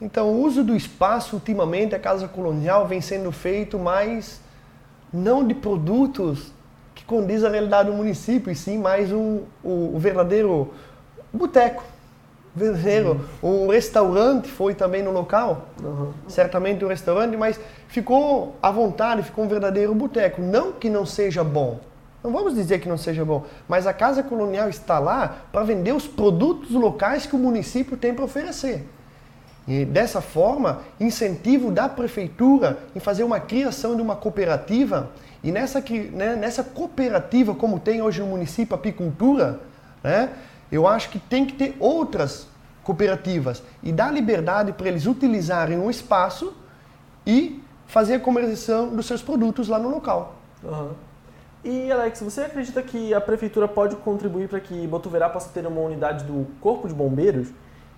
Então, 0.00 0.30
o 0.30 0.42
uso 0.42 0.64
do 0.64 0.74
espaço, 0.74 1.36
ultimamente, 1.36 1.94
a 1.94 1.98
Casa 1.98 2.26
Colonial 2.26 2.86
vem 2.86 3.00
sendo 3.00 3.30
feito 3.30 3.78
mais 3.78 4.40
não 5.12 5.46
de 5.46 5.54
produtos 5.54 6.52
que 6.94 7.04
condiz 7.04 7.44
a 7.44 7.48
realidade 7.48 7.90
do 7.90 7.96
município, 7.96 8.50
e 8.50 8.54
sim 8.54 8.78
mais 8.78 9.12
um, 9.12 9.42
o, 9.62 9.94
o 9.94 9.98
verdadeiro 9.98 10.72
boteco. 11.32 11.82
Verdadeiro. 12.54 13.20
Uhum. 13.42 13.66
Um 13.66 13.68
restaurante 13.68 14.48
foi 14.48 14.74
também 14.74 15.02
no 15.02 15.10
local, 15.10 15.68
uhum. 15.82 16.12
certamente 16.26 16.84
um 16.84 16.88
restaurante, 16.88 17.36
mas 17.36 17.60
ficou 17.86 18.56
à 18.62 18.70
vontade, 18.70 19.22
ficou 19.22 19.44
um 19.44 19.48
verdadeiro 19.48 19.94
boteco. 19.94 20.40
Não 20.40 20.72
que 20.72 20.88
não 20.88 21.06
seja 21.06 21.44
bom, 21.44 21.78
não 22.24 22.32
vamos 22.32 22.54
dizer 22.54 22.80
que 22.80 22.88
não 22.88 22.98
seja 22.98 23.24
bom, 23.24 23.44
mas 23.68 23.86
a 23.86 23.92
Casa 23.92 24.22
Colonial 24.22 24.68
está 24.68 24.98
lá 24.98 25.42
para 25.52 25.62
vender 25.62 25.92
os 25.92 26.06
produtos 26.06 26.70
locais 26.70 27.24
que 27.24 27.36
o 27.36 27.38
município 27.38 27.96
tem 27.96 28.14
para 28.14 28.24
oferecer. 28.24 28.86
E 29.68 29.84
dessa 29.84 30.20
forma, 30.20 30.80
incentivo 30.98 31.70
da 31.70 31.88
prefeitura 31.88 32.78
em 32.94 33.00
fazer 33.00 33.24
uma 33.24 33.38
criação 33.38 33.94
de 33.94 34.02
uma 34.02 34.16
cooperativa 34.16 35.10
e 35.42 35.52
nessa, 35.52 35.80
né, 36.12 36.36
nessa 36.36 36.62
cooperativa, 36.62 37.54
como 37.54 37.78
tem 37.78 38.02
hoje 38.02 38.20
no 38.20 38.26
município 38.26 38.74
apicultura, 38.74 39.60
né, 40.02 40.30
eu 40.70 40.86
acho 40.86 41.10
que 41.10 41.18
tem 41.18 41.46
que 41.46 41.54
ter 41.54 41.76
outras 41.78 42.46
cooperativas 42.82 43.62
e 43.82 43.92
dar 43.92 44.12
liberdade 44.12 44.72
para 44.72 44.88
eles 44.88 45.06
utilizarem 45.06 45.78
um 45.78 45.90
espaço 45.90 46.54
e 47.26 47.62
fazer 47.86 48.14
a 48.14 48.20
comercialização 48.20 48.94
dos 48.94 49.06
seus 49.06 49.22
produtos 49.22 49.68
lá 49.68 49.78
no 49.78 49.88
local. 49.88 50.36
Uhum. 50.62 50.90
E 51.62 51.92
Alex, 51.92 52.20
você 52.20 52.42
acredita 52.42 52.82
que 52.82 53.12
a 53.12 53.20
prefeitura 53.20 53.68
pode 53.68 53.96
contribuir 53.96 54.48
para 54.48 54.60
que 54.60 54.86
Botuverá 54.86 55.28
possa 55.28 55.50
ter 55.50 55.66
uma 55.66 55.80
unidade 55.80 56.24
do 56.24 56.46
Corpo 56.60 56.88
de 56.88 56.94
Bombeiros? 56.94 57.48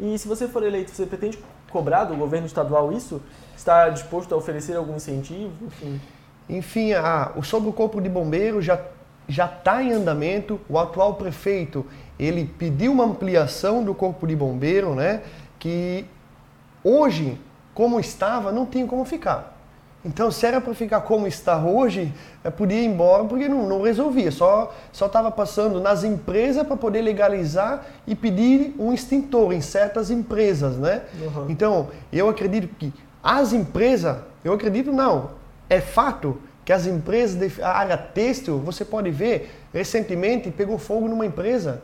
E 0.03 0.19
se 0.19 0.27
você 0.27 0.49
for 0.49 0.65
eleito, 0.65 0.91
você 0.91 1.07
pretende 1.07 1.39
cobrar 1.71 2.05
do 2.05 2.17
governo 2.17 2.45
estadual 2.45 2.93
isso? 2.93 3.23
Está 3.57 3.89
disposto 3.89 4.35
a 4.35 4.37
oferecer 4.37 4.77
algum 4.77 4.97
incentivo? 4.97 5.53
Enfim, 5.67 6.01
Enfim 6.49 6.93
a, 6.93 7.31
o 7.37 7.43
sobre 7.45 7.69
o 7.69 7.73
corpo 7.73 8.01
de 8.01 8.09
bombeiro 8.09 8.61
já 8.61 8.81
já 9.29 9.47
está 9.47 9.81
em 9.81 9.93
andamento. 9.93 10.61
O 10.69 10.77
atual 10.77 11.15
prefeito 11.15 11.87
ele 12.19 12.45
pediu 12.45 12.91
uma 12.91 13.05
ampliação 13.05 13.85
do 13.85 13.95
corpo 13.95 14.27
de 14.27 14.35
bombeiro, 14.35 14.97
né? 14.97 15.23
Que 15.61 16.05
hoje, 16.83 17.41
como 17.73 18.01
estava, 18.01 18.51
não 18.51 18.67
tinha 18.67 18.85
como 18.85 19.05
ficar. 19.05 19.52
Então, 20.05 20.33
se 20.33 20.45
era 20.45 20.61
para 20.61 20.75
ficar 20.75 21.03
como 21.03 21.29
está 21.29 21.57
hoje, 21.65 22.13
eu 22.43 22.51
podia 22.51 22.81
ir 22.81 22.87
embora 22.87 23.25
porque 23.25 23.49
não, 23.49 23.69
não 23.69 23.83
resolvia. 23.83 24.33
Só 24.33 24.73
estava 24.93 25.31
passando 25.31 25.81
nas 25.81 26.03
empresas 26.03 26.67
para 26.67 26.77
poder 26.77 27.03
legalizar 27.03 27.87
e 28.07 28.15
pedir 28.15 28.75
um 28.79 28.93
extintor 28.93 29.53
em 29.53 29.61
certas 29.61 30.11
empresas, 30.11 30.77
né? 30.77 31.03
Uhum. 31.21 31.47
Então, 31.49 31.89
eu 32.13 32.29
acredito 32.29 32.69
que 32.77 32.93
as 33.23 33.53
empresas, 33.53 34.17
eu 34.45 34.53
acredito 34.53 34.93
não, 34.93 35.31
é 35.71 35.81
fato 35.81 36.41
que 36.65 36.73
as 36.73 36.87
empresas 36.87 37.57
da 37.57 37.69
área 37.69 37.97
têxtil, 37.97 38.59
você 38.59 38.85
pode 38.85 39.11
ver, 39.11 39.51
recentemente 39.73 40.51
pegou 40.51 40.79
fogo 40.79 41.07
numa 41.09 41.27
empresa 41.27 41.81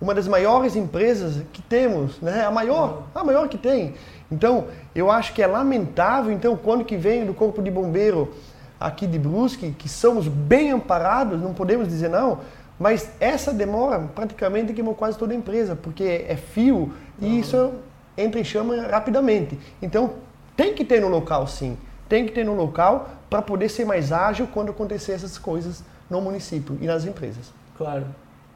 uma 0.00 0.14
das 0.14 0.26
maiores 0.26 0.76
empresas 0.76 1.42
que 1.52 1.60
temos, 1.60 2.20
né? 2.20 2.44
A 2.44 2.50
maior, 2.50 3.02
a 3.14 3.22
maior 3.22 3.48
que 3.48 3.58
tem. 3.58 3.94
Então, 4.32 4.68
eu 4.94 5.10
acho 5.10 5.34
que 5.34 5.42
é 5.42 5.46
lamentável, 5.46 6.32
então, 6.32 6.56
quando 6.56 6.84
que 6.84 6.96
vem 6.96 7.26
do 7.26 7.34
Corpo 7.34 7.62
de 7.62 7.70
Bombeiro 7.70 8.32
aqui 8.78 9.06
de 9.06 9.18
Brusque, 9.18 9.72
que 9.72 9.88
somos 9.88 10.26
bem 10.26 10.70
amparados, 10.70 11.40
não 11.40 11.52
podemos 11.52 11.86
dizer 11.86 12.08
não, 12.08 12.38
mas 12.78 13.10
essa 13.20 13.52
demora 13.52 14.08
praticamente 14.14 14.72
queimou 14.72 14.94
quase 14.94 15.18
toda 15.18 15.34
a 15.34 15.36
empresa, 15.36 15.76
porque 15.76 16.24
é 16.26 16.34
fio 16.36 16.94
e 17.20 17.26
uhum. 17.26 17.38
isso 17.38 17.72
entra 18.16 18.40
em 18.40 18.44
chama 18.44 18.86
rapidamente. 18.86 19.58
Então, 19.82 20.14
tem 20.56 20.74
que 20.74 20.84
ter 20.84 21.00
no 21.00 21.08
local 21.08 21.46
sim, 21.46 21.76
tem 22.08 22.24
que 22.24 22.32
ter 22.32 22.44
no 22.44 22.54
local 22.54 23.10
para 23.28 23.42
poder 23.42 23.68
ser 23.68 23.84
mais 23.84 24.12
ágil 24.12 24.48
quando 24.50 24.70
acontecer 24.70 25.12
essas 25.12 25.36
coisas 25.36 25.84
no 26.08 26.20
município 26.22 26.78
e 26.80 26.86
nas 26.86 27.04
empresas. 27.04 27.52
Claro. 27.76 28.06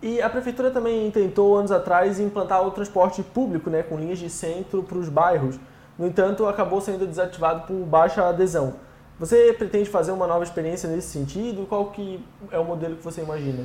E 0.04 0.20
a 0.20 0.28
prefeitura 0.28 0.70
também 0.70 1.10
tentou 1.10 1.56
anos 1.56 1.72
atrás 1.72 2.20
implantar 2.20 2.62
o 2.62 2.70
transporte 2.70 3.22
público, 3.22 3.70
né, 3.70 3.82
com 3.82 3.98
linhas 3.98 4.18
de 4.18 4.28
centro 4.28 4.82
para 4.82 4.98
os 4.98 5.08
bairros. 5.08 5.58
No 5.98 6.06
entanto, 6.06 6.44
acabou 6.44 6.78
sendo 6.78 7.06
desativado 7.06 7.66
por 7.66 7.86
baixa 7.86 8.22
adesão. 8.28 8.74
Você 9.18 9.54
pretende 9.54 9.88
fazer 9.88 10.12
uma 10.12 10.26
nova 10.26 10.44
experiência 10.44 10.90
nesse 10.90 11.08
sentido? 11.08 11.64
Qual 11.66 11.86
que 11.86 12.22
é 12.50 12.58
o 12.58 12.64
modelo 12.66 12.96
que 12.96 13.02
você 13.02 13.22
imagina? 13.22 13.64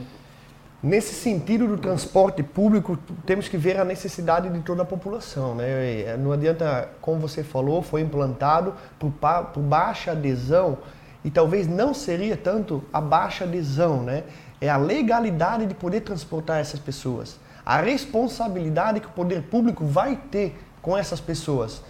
Nesse 0.82 1.14
sentido 1.14 1.68
do 1.68 1.78
transporte 1.78 2.42
público, 2.42 2.98
temos 3.26 3.50
que 3.50 3.58
ver 3.58 3.78
a 3.78 3.84
necessidade 3.84 4.48
de 4.48 4.62
toda 4.62 4.84
a 4.84 4.86
população. 4.86 5.56
Né? 5.56 6.16
Não 6.16 6.32
adianta, 6.32 6.88
como 7.02 7.20
você 7.20 7.44
falou, 7.44 7.82
foi 7.82 8.00
implantado 8.00 8.76
por, 8.98 9.12
por 9.12 9.62
baixa 9.62 10.12
adesão 10.12 10.78
e 11.22 11.30
talvez 11.30 11.68
não 11.68 11.94
seria 11.94 12.38
tanto 12.38 12.82
a 12.94 13.02
baixa 13.02 13.44
adesão, 13.44 14.02
né? 14.04 14.24
É 14.62 14.70
a 14.70 14.78
legalidade 14.78 15.66
de 15.66 15.74
poder 15.74 16.02
transportar 16.02 16.60
essas 16.60 16.80
pessoas, 16.80 17.40
a 17.66 17.78
responsabilidade 17.78 19.00
que 19.00 19.08
o 19.08 19.12
poder 19.12 19.44
público 19.44 19.86
vai 19.86 20.16
ter 20.16 20.60
com 20.82 20.98
essas 20.98 21.20
pessoas. 21.20 21.82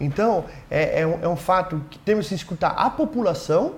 Então, 0.00 0.44
é, 0.70 1.00
é, 1.00 1.06
um, 1.06 1.22
é 1.22 1.28
um 1.28 1.36
fato 1.36 1.82
que 1.90 1.98
temos 1.98 2.28
que 2.28 2.34
escutar 2.34 2.70
a 2.70 2.88
população 2.88 3.74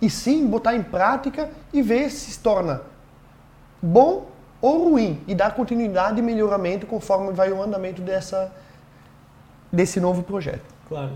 e 0.00 0.10
sim 0.10 0.46
botar 0.46 0.74
em 0.74 0.82
prática 0.82 1.50
e 1.72 1.80
ver 1.80 2.10
se 2.10 2.32
se 2.32 2.38
torna 2.40 2.82
bom 3.80 4.26
ou 4.60 4.90
ruim 4.90 5.22
e 5.26 5.34
dar 5.34 5.54
continuidade 5.54 6.18
e 6.18 6.22
melhoramento 6.22 6.86
conforme 6.86 7.32
vai 7.32 7.52
o 7.52 7.62
andamento 7.62 8.00
dessa, 8.02 8.52
desse 9.70 10.00
novo 10.00 10.22
projeto. 10.22 10.64
Claro. 10.88 11.12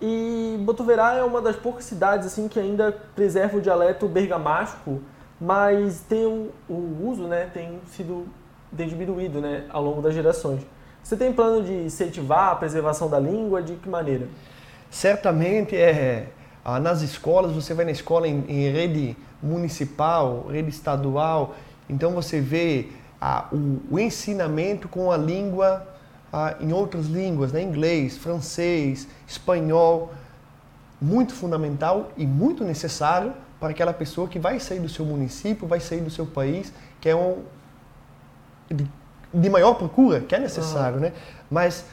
E 0.00 0.56
Botuverá 0.60 1.14
é 1.14 1.22
uma 1.22 1.40
das 1.40 1.56
poucas 1.56 1.84
cidades 1.84 2.26
assim 2.26 2.48
que 2.48 2.60
ainda 2.60 2.92
preserva 3.14 3.56
o 3.56 3.62
dialeto 3.62 4.06
bergamasco 4.06 5.00
mas 5.40 6.00
tem 6.08 6.24
o, 6.24 6.50
o 6.68 7.08
uso 7.08 7.24
né, 7.24 7.50
tem 7.52 7.78
sido 7.86 8.26
diminuído 8.72 9.40
né, 9.40 9.64
ao 9.70 9.82
longo 9.82 10.02
das 10.02 10.14
gerações. 10.14 10.62
Você 11.02 11.16
tem 11.16 11.32
plano 11.32 11.62
de 11.62 11.72
incentivar 11.72 12.52
a 12.52 12.56
preservação 12.56 13.08
da 13.08 13.18
língua? 13.18 13.62
De 13.62 13.74
que 13.74 13.88
maneira? 13.88 14.26
Certamente, 14.90 15.76
é, 15.76 16.28
nas 16.82 17.02
escolas, 17.02 17.52
você 17.52 17.74
vai 17.74 17.84
na 17.84 17.92
escola 17.92 18.26
em, 18.26 18.44
em 18.48 18.72
rede 18.72 19.16
municipal, 19.42 20.46
rede 20.48 20.70
estadual, 20.70 21.54
então 21.88 22.12
você 22.12 22.40
vê 22.40 22.88
o, 23.52 23.94
o, 23.94 23.98
ensinamento 24.00 24.88
com 24.88 25.12
a 25.12 25.16
língua 25.16 25.86
em 26.60 26.72
outras 26.72 27.06
línguas, 27.06 27.52
né? 27.52 27.62
inglês, 27.62 28.16
francês, 28.16 29.06
espanhol, 29.26 30.12
muito 31.00 31.34
fundamental 31.34 32.10
e 32.16 32.26
muito 32.26 32.64
necessário 32.64 33.32
para 33.58 33.70
aquela 33.70 33.92
pessoa 33.92 34.28
que 34.28 34.38
vai 34.38 34.60
sair 34.60 34.80
do 34.80 34.88
seu 34.88 35.04
município, 35.04 35.66
vai 35.66 35.80
sair 35.80 36.00
do 36.00 36.10
seu 36.10 36.26
país, 36.26 36.72
que 37.00 37.08
é 37.08 37.16
um 37.16 37.42
de, 38.70 38.86
de 39.32 39.50
maior 39.50 39.74
procura, 39.74 40.20
que 40.20 40.34
é 40.34 40.38
necessário, 40.38 40.96
uhum. 40.96 41.02
né? 41.02 41.12
Mas 41.50 41.84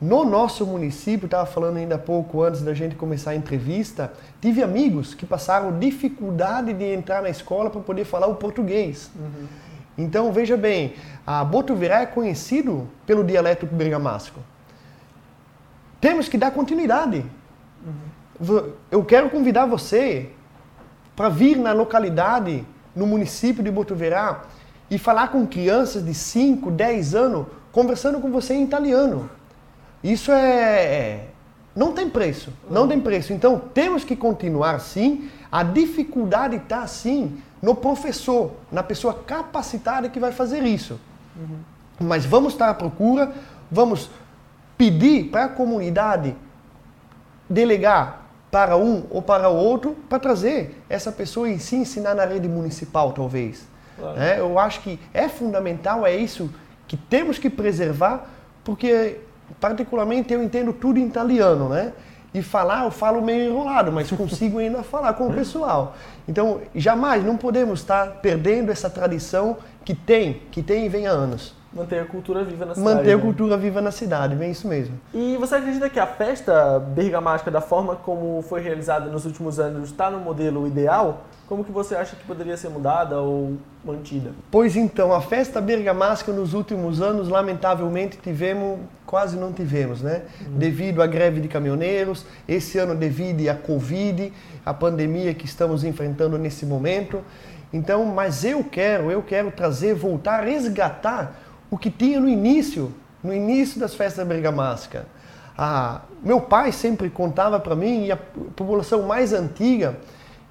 no 0.00 0.24
nosso 0.24 0.66
município, 0.66 1.26
estava 1.26 1.46
falando 1.46 1.76
ainda 1.76 1.94
há 1.94 1.98
pouco 1.98 2.42
antes 2.42 2.62
da 2.62 2.74
gente 2.74 2.96
começar 2.96 3.30
a 3.30 3.36
entrevista, 3.36 4.12
tive 4.40 4.60
amigos 4.60 5.14
que 5.14 5.24
passaram 5.24 5.78
dificuldade 5.78 6.72
de 6.72 6.84
entrar 6.92 7.22
na 7.22 7.30
escola 7.30 7.70
para 7.70 7.80
poder 7.80 8.04
falar 8.04 8.26
o 8.26 8.34
português. 8.34 9.10
Uhum. 9.14 9.46
Então, 9.96 10.32
veja 10.32 10.56
bem, 10.56 10.94
a 11.24 11.44
Botuverá 11.44 12.00
é 12.00 12.06
conhecido 12.06 12.88
pelo 13.06 13.22
dialeto 13.22 13.64
bergamasco. 13.64 14.40
Temos 16.00 16.28
que 16.28 16.36
dar 16.36 16.50
continuidade. 16.50 17.24
Uhum. 17.86 18.72
Eu 18.90 19.04
quero 19.04 19.30
convidar 19.30 19.66
você 19.66 20.30
para 21.14 21.28
vir 21.28 21.56
na 21.58 21.72
localidade, 21.72 22.64
no 22.94 23.06
município 23.06 23.62
de 23.62 23.70
Botuverá, 23.70 24.42
e 24.90 24.98
falar 24.98 25.28
com 25.28 25.46
crianças 25.46 26.04
de 26.04 26.14
5, 26.14 26.70
10 26.70 27.14
anos, 27.14 27.46
conversando 27.70 28.20
com 28.20 28.30
você 28.30 28.54
em 28.54 28.64
italiano. 28.64 29.30
Isso 30.02 30.30
é, 30.32 30.84
é. 30.84 31.28
Não 31.74 31.92
tem 31.92 32.08
preço. 32.08 32.52
Não 32.70 32.86
tem 32.86 33.00
preço. 33.00 33.32
Então, 33.32 33.58
temos 33.58 34.04
que 34.04 34.14
continuar 34.14 34.78
sim. 34.80 35.30
A 35.50 35.62
dificuldade 35.62 36.56
está 36.56 36.86
sim 36.86 37.40
no 37.62 37.74
professor, 37.74 38.52
na 38.70 38.82
pessoa 38.82 39.14
capacitada 39.14 40.08
que 40.08 40.18
vai 40.18 40.32
fazer 40.32 40.64
isso. 40.64 40.98
Uhum. 41.36 41.58
Mas 42.00 42.26
vamos 42.26 42.52
estar 42.52 42.68
à 42.68 42.74
procura, 42.74 43.32
vamos 43.70 44.10
pedir 44.76 45.30
para 45.30 45.44
a 45.44 45.48
comunidade 45.48 46.34
delegar 47.48 48.21
para 48.52 48.76
um 48.76 49.04
ou 49.08 49.22
para 49.22 49.48
o 49.48 49.56
outro 49.56 49.96
para 50.10 50.18
trazer 50.18 50.78
essa 50.86 51.10
pessoa 51.10 51.48
e 51.48 51.58
se 51.58 51.74
ensinar 51.74 52.14
na 52.14 52.26
rede 52.26 52.46
municipal, 52.46 53.12
talvez. 53.12 53.66
Claro. 53.98 54.20
É, 54.20 54.40
eu 54.40 54.58
acho 54.58 54.82
que 54.82 55.00
é 55.14 55.26
fundamental, 55.26 56.06
é 56.06 56.14
isso 56.14 56.52
que 56.86 56.94
temos 56.94 57.38
que 57.38 57.48
preservar, 57.48 58.30
porque 58.62 59.20
particularmente 59.58 60.34
eu 60.34 60.42
entendo 60.42 60.70
tudo 60.74 60.98
em 60.98 61.06
italiano, 61.06 61.70
né? 61.70 61.94
E 62.34 62.42
falar, 62.42 62.84
eu 62.84 62.90
falo 62.90 63.22
meio 63.22 63.50
enrolado, 63.50 63.90
mas 63.90 64.10
consigo 64.12 64.58
ainda 64.58 64.82
falar 64.82 65.14
com 65.14 65.28
o 65.28 65.32
pessoal. 65.32 65.96
Então, 66.28 66.60
jamais, 66.74 67.24
não 67.24 67.38
podemos 67.38 67.80
estar 67.80 68.20
perdendo 68.20 68.70
essa 68.70 68.90
tradição 68.90 69.56
que 69.82 69.94
tem, 69.94 70.42
que 70.50 70.62
tem 70.62 70.84
e 70.84 70.88
vem 70.90 71.06
há 71.06 71.10
anos. 71.10 71.54
Manter 71.74 72.00
a 72.00 72.04
cultura 72.04 72.44
viva 72.44 72.66
na 72.66 72.74
cidade. 72.74 72.96
Manter 72.96 73.12
a 73.12 73.16
né? 73.16 73.22
cultura 73.22 73.56
viva 73.56 73.80
na 73.80 73.90
cidade, 73.90 74.34
bem 74.34 74.50
isso 74.50 74.68
mesmo. 74.68 75.00
E 75.14 75.38
você 75.38 75.54
acredita 75.54 75.88
que 75.88 75.98
a 75.98 76.06
festa 76.06 76.78
bergamasca, 76.78 77.50
da 77.50 77.62
forma 77.62 77.96
como 77.96 78.42
foi 78.42 78.60
realizada 78.60 79.06
nos 79.10 79.24
últimos 79.24 79.58
anos, 79.58 79.88
está 79.88 80.10
no 80.10 80.18
modelo 80.18 80.66
ideal? 80.66 81.24
Como 81.48 81.64
que 81.64 81.72
você 81.72 81.94
acha 81.94 82.14
que 82.14 82.24
poderia 82.24 82.56
ser 82.58 82.68
mudada 82.68 83.20
ou 83.20 83.56
mantida? 83.82 84.32
Pois 84.50 84.76
então, 84.76 85.14
a 85.14 85.22
festa 85.22 85.62
bergamasca 85.62 86.30
nos 86.30 86.52
últimos 86.52 87.00
anos, 87.00 87.28
lamentavelmente, 87.28 88.18
tivemos, 88.18 88.80
quase 89.06 89.38
não 89.38 89.50
tivemos, 89.50 90.02
né? 90.02 90.22
Uhum. 90.46 90.58
Devido 90.58 91.02
à 91.02 91.06
greve 91.06 91.40
de 91.40 91.48
caminhoneiros, 91.48 92.26
esse 92.46 92.78
ano 92.78 92.94
devido 92.94 93.48
à 93.48 93.54
Covid, 93.54 94.30
a 94.64 94.74
pandemia 94.74 95.32
que 95.32 95.46
estamos 95.46 95.84
enfrentando 95.84 96.36
nesse 96.36 96.66
momento. 96.66 97.22
Então, 97.72 98.04
mas 98.04 98.44
eu 98.44 98.62
quero, 98.62 99.10
eu 99.10 99.22
quero 99.22 99.50
trazer, 99.50 99.94
voltar 99.94 100.44
resgatar 100.44 101.41
o 101.72 101.78
que 101.78 101.90
tinha 101.90 102.20
no 102.20 102.28
início, 102.28 102.92
no 103.24 103.32
início 103.32 103.80
das 103.80 103.94
festas 103.94 104.28
bergamascas. 104.28 105.04
Ah, 105.56 106.02
meu 106.22 106.38
pai 106.38 106.70
sempre 106.70 107.08
contava 107.08 107.58
para 107.58 107.74
mim, 107.74 108.04
e 108.04 108.12
a 108.12 108.16
população 108.16 109.04
mais 109.04 109.32
antiga, 109.32 109.96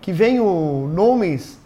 que 0.02 0.12
vem 0.12 0.40
o 0.40 0.90
nomes 0.92 1.60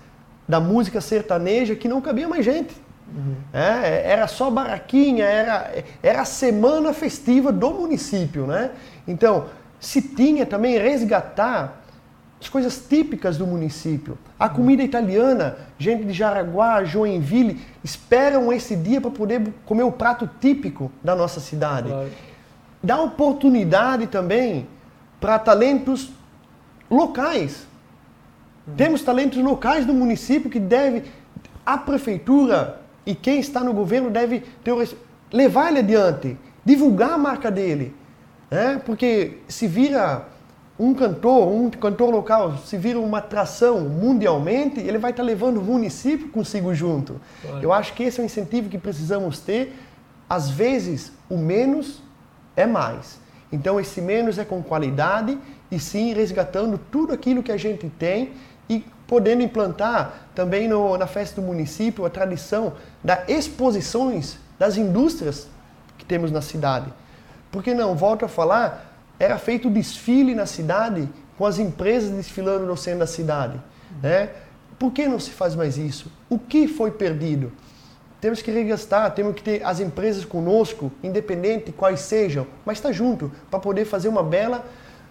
da 0.46 0.60
música 0.60 1.00
sertaneja 1.00 1.74
que 1.74 1.88
não 1.88 2.02
cabia 2.02 2.28
mais 2.28 2.44
gente. 2.44 2.76
Uhum. 3.16 3.36
É, 3.54 4.12
era 4.12 4.28
só 4.28 4.52
barraquinha, 4.52 5.24
era, 5.24 5.72
era 6.04 6.22
a 6.24 6.26
semana 6.26 6.92
festiva 6.92 7.50
do 7.50 7.72
município. 7.72 8.46
Né? 8.46 8.72
Então, 9.08 9.46
se 9.80 10.02
tinha 10.02 10.46
também 10.46 10.78
resgatar 10.78 11.82
as 12.46 12.50
coisas 12.50 12.78
típicas 12.88 13.38
do 13.38 13.48
município. 13.48 14.18
A 14.40 14.48
comida 14.48 14.84
italiana, 14.84 15.58
gente 15.80 16.06
de 16.06 16.14
Jaraguá, 16.14 16.84
Joinville, 16.84 17.60
esperam 17.84 18.54
esse 18.54 18.76
dia 18.76 19.02
para 19.02 19.10
poder 19.10 19.52
comer 19.66 19.84
o 19.84 19.92
prato 19.92 20.30
típico 20.40 20.92
da 21.04 21.16
nossa 21.16 21.40
cidade. 21.40 21.90
Claro. 21.90 22.10
Dá 22.84 23.02
oportunidade 23.02 24.06
também 24.08 24.68
para 25.20 25.40
talentos 25.40 26.12
locais. 26.90 27.66
Uhum. 28.68 28.76
Temos 28.76 29.02
talentos 29.02 29.42
locais 29.42 29.84
do 29.84 29.94
município 29.94 30.50
que 30.50 30.60
deve 30.60 31.04
a 31.66 31.80
prefeitura 31.80 32.80
e 33.08 33.16
quem 33.16 33.40
está 33.40 33.64
no 33.64 33.74
governo 33.74 34.12
deve 34.12 34.44
ter, 34.64 34.74
levar 35.34 35.70
ele 35.70 35.80
adiante, 35.80 36.38
divulgar 36.64 37.14
a 37.14 37.18
marca 37.18 37.50
dele. 37.50 37.96
Né? 38.52 38.80
Porque 38.86 39.40
se 39.48 39.66
vira 39.66 40.28
um 40.78 40.94
cantor, 40.94 41.48
um 41.48 41.70
cantor 41.70 42.10
local, 42.10 42.58
se 42.58 42.78
vira 42.78 43.00
uma 43.00 43.20
atração 43.20 43.82
mundialmente, 43.82 44.80
ele 44.80 44.98
vai 44.98 45.12
estar 45.12 45.24
levando 45.24 45.58
o 45.58 45.62
município 45.62 46.28
consigo 46.30 46.74
junto. 46.74 47.20
Claro. 47.42 47.64
Eu 47.64 47.72
acho 47.72 47.94
que 47.94 48.04
esse 48.04 48.20
é 48.20 48.24
um 48.24 48.26
incentivo 48.26 48.70
que 48.70 48.78
precisamos 48.78 49.40
ter. 49.40 49.74
Às 50.30 50.50
vezes, 50.50 51.14
o 51.30 51.38
menos 51.38 52.02
é 52.56 52.66
mais. 52.66 53.20
Então, 53.52 53.80
esse 53.80 54.02
menos 54.02 54.38
é 54.38 54.44
com 54.44 54.62
qualidade 54.62 55.38
e 55.72 55.80
sim 55.80 56.14
resgatando 56.14 56.78
tudo 56.92 57.14
aquilo 57.14 57.42
que 57.42 57.52
a 57.52 57.58
gente 57.58 57.90
tem 57.90 58.34
e 58.70 58.84
podendo 59.08 59.44
implantar 59.44 60.28
também 60.34 60.68
no, 60.68 60.98
na 60.98 61.08
festa 61.08 61.40
do 61.40 61.48
município 61.48 62.06
a 62.06 62.10
tradição 62.10 62.74
das 63.04 63.30
exposições 63.30 64.38
das 64.60 64.78
indústrias 64.78 65.48
que 65.98 66.06
temos 66.06 66.32
na 66.32 66.42
cidade. 66.42 66.92
Porque 67.52 67.74
não, 67.74 67.96
volto 67.96 68.26
a 68.26 68.28
falar, 68.28 68.85
era 69.20 69.38
feito 69.38 69.70
desfile 69.70 70.36
na 70.36 70.46
cidade, 70.46 71.10
com 71.38 71.46
as 71.46 71.60
empresas 71.60 72.12
desfilando 72.12 72.66
no 72.66 72.78
centro 72.78 73.00
da 73.00 73.08
cidade. 73.08 73.62
Né? 74.02 74.30
Por 74.78 74.92
que 74.92 75.08
não 75.08 75.20
se 75.20 75.32
faz 75.32 75.56
mais 75.56 75.78
isso? 75.78 76.12
O 76.30 76.38
que 76.38 76.68
foi 76.68 76.92
perdido? 76.92 77.52
Temos 78.20 78.42
que 78.42 78.50
regastar, 78.50 79.14
temos 79.14 79.36
que 79.36 79.44
ter 79.44 79.64
as 79.64 79.80
empresas 79.80 80.26
conosco, 80.26 80.92
independente 81.04 81.72
quais 81.72 82.00
sejam, 82.02 82.48
mas 82.66 82.78
estar 82.78 82.90
tá 82.90 82.94
junto 82.94 83.32
para 83.50 83.60
poder 83.60 83.86
fazer 83.86 84.08
uma 84.08 84.24
bela, 84.24 84.66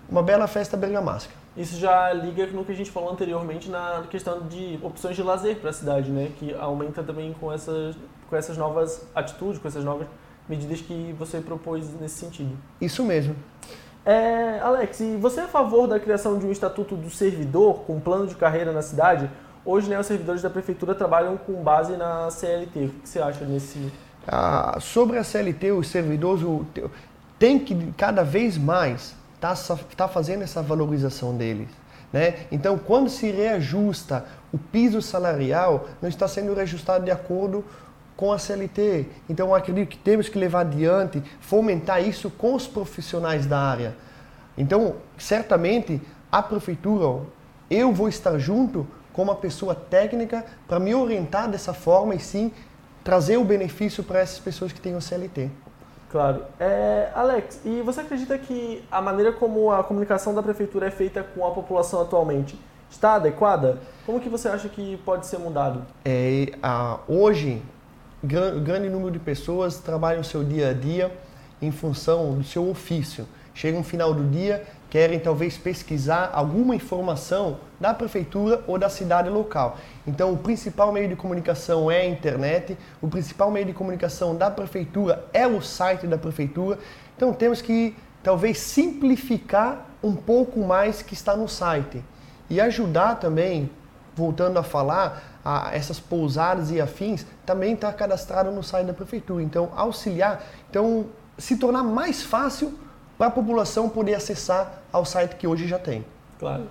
uma 0.09 0.23
bela 0.23 0.47
festa 0.47 0.77
bergamasca. 0.77 1.33
Isso 1.57 1.79
já 1.79 2.13
liga 2.13 2.47
no 2.49 2.65
que 2.65 2.73
a 2.73 2.75
gente 2.75 2.91
falou 2.91 3.13
anteriormente 3.13 3.71
na 3.71 4.05
questão 4.11 4.49
de 4.49 4.79
opções 4.83 5.15
de 5.15 5.23
lazer 5.23 5.57
para 5.57 5.71
a 5.71 5.73
cidade, 5.73 6.11
né? 6.11 6.33
Que 6.39 6.53
aumenta 6.55 7.03
também 7.03 7.33
com 7.35 7.53
essas, 7.53 7.95
com 8.29 8.35
essas 8.35 8.57
novas 8.57 9.07
atitudes, 9.15 9.61
com 9.61 9.69
essas 9.69 9.85
novas 9.85 10.09
medidas 10.49 10.81
que 10.81 11.15
você 11.17 11.41
propôs 11.41 11.89
nesse 12.01 12.17
sentido. 12.17 12.57
Isso 12.81 13.05
mesmo. 13.05 13.37
É, 14.05 14.59
Alex, 14.61 15.01
e 15.01 15.17
você 15.17 15.41
é 15.41 15.45
a 15.45 15.49
favor 15.49 15.89
da 15.89 15.99
criação 15.99 16.39
de 16.39 16.45
um 16.45 16.53
estatuto 16.53 16.95
do 16.95 17.09
servidor 17.09 17.81
com 17.87 17.99
plano 17.99 18.27
de 18.27 18.35
carreira 18.35 18.71
na 18.71 18.83
cidade? 18.83 19.31
Hoje, 19.65 19.89
né, 19.89 19.99
os 19.99 20.07
servidores 20.07 20.43
da 20.43 20.51
prefeitura 20.51 20.95
trabalham 20.95 21.39
com 21.39 21.55
base 21.63 21.97
na 21.97 22.31
CLT. 22.31 22.85
O 22.85 22.89
que 22.91 23.09
você 23.09 23.19
acha 23.19 23.45
nesse? 23.47 23.91
Ah, 24.29 24.77
sobre 24.79 25.17
a 25.17 25.25
CLT, 25.25 25.73
os 25.73 25.89
servidores 25.89 26.45
tem 27.39 27.59
que 27.59 27.93
cada 27.97 28.23
vez 28.23 28.59
mais 28.59 29.15
estar 29.37 29.57
tá, 29.57 29.79
tá 29.97 30.09
fazendo 30.09 30.43
essa 30.43 30.63
valorização 30.63 31.35
deles. 31.35 31.69
Né? 32.13 32.47
Então, 32.53 32.79
quando 32.79 33.09
se 33.09 33.31
reajusta 33.31 34.27
o 34.53 34.59
piso 34.59 35.01
salarial, 35.01 35.89
não 36.01 36.09
está 36.09 36.29
sendo 36.29 36.55
reajustado 36.55 37.07
de 37.07 37.11
acordo 37.11 37.65
com 38.17 38.33
a 38.33 38.39
CLT. 38.39 39.07
Então, 39.29 39.49
eu 39.49 39.55
acredito 39.55 39.89
que 39.89 39.99
temos 39.99 40.29
que 40.29 40.39
levar 40.39 40.61
adiante, 40.61 41.23
fomentar 41.41 42.07
isso 42.07 42.31
com 42.31 42.55
os 42.55 42.67
profissionais 42.67 43.47
da 43.47 43.59
área. 43.59 43.97
Então, 44.57 44.97
certamente, 45.19 46.01
a 46.31 46.43
prefeitura, 46.43 47.27
eu 47.71 47.93
vou 47.93 48.09
estar 48.09 48.39
junto 48.39 48.87
com 49.13 49.23
uma 49.23 49.35
pessoa 49.35 49.75
técnica 49.75 50.45
para 50.67 50.79
me 50.79 50.95
orientar 50.95 51.49
dessa 51.49 51.73
forma 51.73 52.15
e 52.15 52.21
sim 52.21 52.53
trazer 53.03 53.37
o 53.37 53.45
benefício 53.45 54.03
para 54.03 54.21
essas 54.21 54.39
pessoas 54.39 54.73
que 54.73 54.81
têm 54.81 54.97
o 54.97 55.01
CLT. 55.01 55.51
Claro. 56.11 56.45
É, 56.61 57.11
Alex, 57.15 57.61
e 57.65 57.83
você 57.83 58.01
acredita 58.01 58.39
que 58.39 58.85
a 58.91 59.03
maneira 59.03 59.33
como 59.33 59.71
a 59.73 59.83
comunicação 59.83 60.33
da 60.33 60.43
prefeitura 60.43 60.87
é 60.87 60.91
feita 60.91 61.23
com 61.23 61.45
a 61.47 61.51
população 61.51 62.01
atualmente 62.01 62.59
está 62.89 63.15
adequada? 63.15 63.81
Como 64.07 64.21
que 64.21 64.29
você 64.29 64.49
acha 64.49 64.69
que 64.69 64.97
pode 65.05 65.27
ser 65.27 65.39
mudado? 65.39 65.83
É, 66.05 66.53
hoje 67.09 67.61
grande 68.25 68.89
número 68.89 69.11
de 69.11 69.19
pessoas 69.19 69.79
trabalham 69.79 70.21
o 70.21 70.25
seu 70.25 70.43
dia 70.43 70.71
a 70.71 70.73
dia 70.73 71.13
em 71.61 71.71
função 71.71 72.35
do 72.35 72.45
seu 72.45 72.69
ofício. 72.69 73.27
Chega 73.55 73.79
um 73.79 73.85
final 73.85 74.13
do 74.13 74.25
dia, 74.25 74.65
querem 74.91 75.19
talvez 75.21 75.57
pesquisar 75.57 76.31
alguma 76.33 76.75
informação 76.75 77.59
da 77.79 77.95
prefeitura 77.95 78.63
ou 78.67 78.79
da 78.79 78.89
cidade 78.89 79.29
local. 79.29 79.79
Então, 80.07 80.33
o 80.33 80.37
principal 80.37 80.93
meio 80.93 81.09
de 81.09 81.15
comunicação 81.15 81.89
é 81.91 82.01
a 82.01 82.07
internet, 82.07 82.77
o 83.01 83.09
principal 83.09 83.51
meio 83.51 83.67
de 83.67 83.73
comunicação 83.73 84.35
da 84.35 84.51
prefeitura 84.51 85.25
é 85.33 85.47
o 85.47 85.61
site 85.61 86.07
da 86.07 86.19
prefeitura. 86.19 86.79
Então, 87.17 87.33
temos 87.33 87.63
que 87.63 87.97
talvez 88.25 88.59
simplificar 88.59 89.87
um 90.03 90.17
pouco 90.17 90.61
mais 90.61 91.01
que 91.01 91.15
está 91.15 91.37
no 91.37 91.49
site 91.49 92.03
e 92.51 92.61
ajudar 92.61 93.17
também, 93.17 93.71
voltando 94.17 94.59
a 94.59 94.63
falar, 94.63 95.34
a 95.45 95.71
essas 95.75 96.01
pousadas 96.01 96.71
e 96.71 96.81
afins, 96.81 97.27
também 97.45 97.75
está 97.75 97.93
cadastrado 97.93 98.51
no 98.51 98.63
site 98.63 98.87
da 98.87 98.95
prefeitura. 98.95 99.43
Então, 99.43 99.71
auxiliar, 99.77 100.43
então 100.71 101.07
se 101.37 101.57
tornar 101.57 101.83
mais 101.83 102.23
fácil 102.23 102.79
para 103.19 103.27
a 103.27 103.31
população 103.31 103.89
poder 103.89 104.15
acessar 104.15 104.83
ao 104.93 105.05
site 105.05 105.37
que 105.37 105.47
hoje 105.47 105.67
já 105.67 105.79
tem. 105.79 106.05
Claro. 106.39 106.67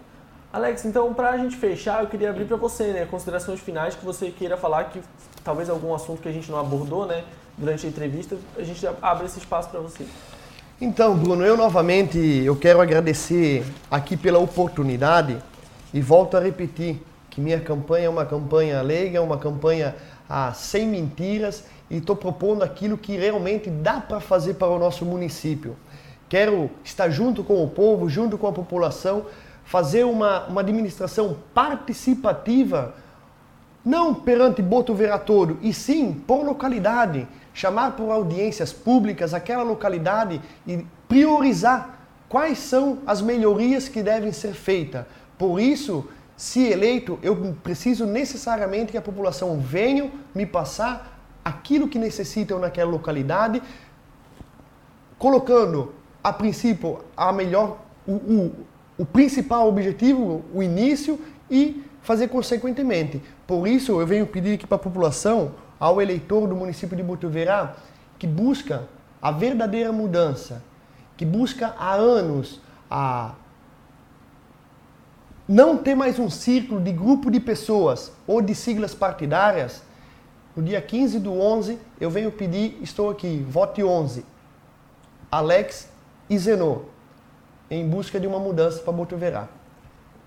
Alex, 0.51 0.85
então 0.85 1.13
para 1.13 1.31
a 1.31 1.37
gente 1.37 1.55
fechar, 1.55 2.03
eu 2.03 2.09
queria 2.09 2.29
abrir 2.29 2.45
para 2.45 2.57
você, 2.57 2.93
né, 2.93 3.05
considerações 3.05 3.59
finais 3.59 3.95
que 3.95 4.05
você 4.05 4.29
queira 4.29 4.55
falar 4.55 4.85
que 4.85 5.01
talvez 5.43 5.69
algum 5.69 5.93
assunto 5.93 6.21
que 6.21 6.29
a 6.29 6.31
gente 6.31 6.51
não 6.51 6.59
abordou, 6.59 7.05
né, 7.05 7.23
durante 7.57 7.85
a 7.85 7.89
entrevista, 7.89 8.37
a 8.57 8.63
gente 8.63 8.87
abre 9.01 9.25
esse 9.25 9.39
espaço 9.39 9.69
para 9.69 9.79
você. 9.79 10.05
Então, 10.79 11.15
Bruno, 11.15 11.43
eu 11.43 11.55
novamente 11.55 12.17
eu 12.17 12.55
quero 12.55 12.81
agradecer 12.81 13.65
aqui 13.89 14.17
pela 14.17 14.39
oportunidade 14.39 15.37
e 15.93 16.01
volto 16.01 16.35
a 16.35 16.39
repetir 16.39 17.01
que 17.33 17.41
minha 17.41 17.59
campanha 17.59 18.05
é 18.05 18.09
uma 18.09 18.27
campanha 18.27 18.79
leiga, 18.83 19.19
uma 19.19 19.39
campanha 19.39 19.95
ah, 20.29 20.53
sem 20.53 20.87
mentiras 20.87 21.63
e 21.89 21.97
estou 21.97 22.15
propondo 22.15 22.61
aquilo 22.61 22.95
que 22.95 23.17
realmente 23.17 23.71
dá 23.71 23.99
para 23.99 24.19
fazer 24.19 24.53
para 24.53 24.67
o 24.67 24.77
nosso 24.77 25.03
município. 25.03 25.75
Quero 26.29 26.69
estar 26.83 27.09
junto 27.09 27.43
com 27.43 27.63
o 27.63 27.67
povo, 27.67 28.07
junto 28.07 28.37
com 28.37 28.47
a 28.47 28.51
população, 28.51 29.25
fazer 29.65 30.03
uma, 30.03 30.45
uma 30.45 30.61
administração 30.61 31.37
participativa, 31.55 32.93
não 33.83 34.13
perante 34.13 34.61
Botuverá 34.61 35.17
todo, 35.17 35.57
e 35.63 35.73
sim 35.73 36.13
por 36.13 36.45
localidade, 36.45 37.27
chamar 37.51 37.95
por 37.95 38.11
audiências 38.11 38.71
públicas 38.71 39.33
aquela 39.33 39.63
localidade 39.63 40.39
e 40.67 40.85
priorizar 41.07 41.97
quais 42.29 42.59
são 42.59 42.99
as 43.07 43.23
melhorias 43.23 43.89
que 43.89 44.03
devem 44.03 44.31
ser 44.31 44.53
feitas. 44.53 45.05
Por 45.35 45.59
isso, 45.59 46.07
se 46.43 46.59
eleito, 46.59 47.17
eu 47.23 47.55
preciso 47.63 48.05
necessariamente 48.05 48.91
que 48.91 48.97
a 48.97 49.01
população 49.01 49.61
venha 49.61 50.11
me 50.35 50.45
passar 50.45 51.17
aquilo 51.43 51.87
que 51.87 51.97
necessitam 51.97 52.59
naquela 52.59 52.91
localidade, 52.91 53.63
colocando 55.17 55.93
a 56.21 56.33
princípio 56.33 56.99
a 57.15 57.31
melhor, 57.31 57.77
o, 58.05 58.11
o, 58.11 58.55
o 58.97 59.05
principal 59.05 59.69
objetivo, 59.69 60.43
o 60.53 60.61
início 60.61 61.17
e 61.49 61.81
fazer 62.01 62.27
consequentemente. 62.27 63.21
Por 63.47 63.65
isso 63.65 64.01
eu 64.01 64.05
venho 64.05 64.27
pedir 64.27 64.55
aqui 64.55 64.67
para 64.67 64.75
a 64.75 64.79
população, 64.79 65.53
ao 65.79 66.01
eleitor 66.01 66.45
do 66.45 66.57
município 66.57 66.97
de 66.97 67.03
Botuverá, 67.03 67.73
que 68.19 68.27
busca 68.27 68.83
a 69.21 69.31
verdadeira 69.31 69.93
mudança, 69.93 70.61
que 71.15 71.25
busca 71.25 71.73
há 71.79 71.93
anos 71.93 72.59
a 72.91 73.33
não 75.47 75.77
ter 75.77 75.95
mais 75.95 76.19
um 76.19 76.29
círculo 76.29 76.79
de 76.79 76.91
grupo 76.91 77.29
de 77.29 77.39
pessoas 77.39 78.11
ou 78.25 78.41
de 78.41 78.55
siglas 78.55 78.93
partidárias, 78.95 79.83
no 80.55 80.63
dia 80.63 80.81
15 80.81 81.19
do 81.19 81.33
11 81.33 81.79
eu 81.99 82.09
venho 82.09 82.31
pedir, 82.31 82.77
estou 82.81 83.09
aqui, 83.09 83.45
vote 83.49 83.83
11, 83.83 84.25
Alex 85.31 85.89
e 86.29 86.37
Zenô, 86.37 86.83
em 87.69 87.87
busca 87.87 88.19
de 88.19 88.27
uma 88.27 88.39
mudança 88.39 88.79
para 88.79 88.93
Botuverá. 88.93 89.47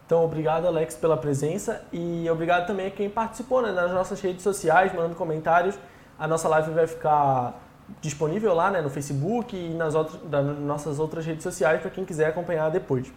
Então, 0.05 0.25
obrigado, 0.25 0.67
Alex, 0.67 0.95
pela 0.95 1.17
presença 1.17 1.83
e 1.93 2.29
obrigado 2.31 2.67
também 2.67 2.87
a 2.87 2.91
quem 2.91 3.11
participou 3.11 3.63
né, 3.63 3.73
nas 3.73 3.91
nossas 3.91 4.21
redes 4.21 4.43
sociais, 4.43 4.95
mandando 4.95 5.17
comentários. 5.17 5.77
A 6.19 6.29
nossa 6.29 6.49
live 6.49 6.71
vai 6.71 6.87
ficar 6.87 7.61
disponível 8.01 8.55
lá 8.55 8.71
né, 8.71 8.81
no 8.81 8.91
Facebook 8.91 9.57
e 9.57 9.71
nas, 9.71 9.95
outras, 9.95 10.21
nas 10.31 10.59
nossas 10.59 10.99
outras 10.99 11.25
redes 11.25 11.43
sociais 11.43 11.81
para 11.81 11.91
quem 11.91 12.05
quiser 12.05 12.27
acompanhar 12.27 12.71
depois. 12.71 13.13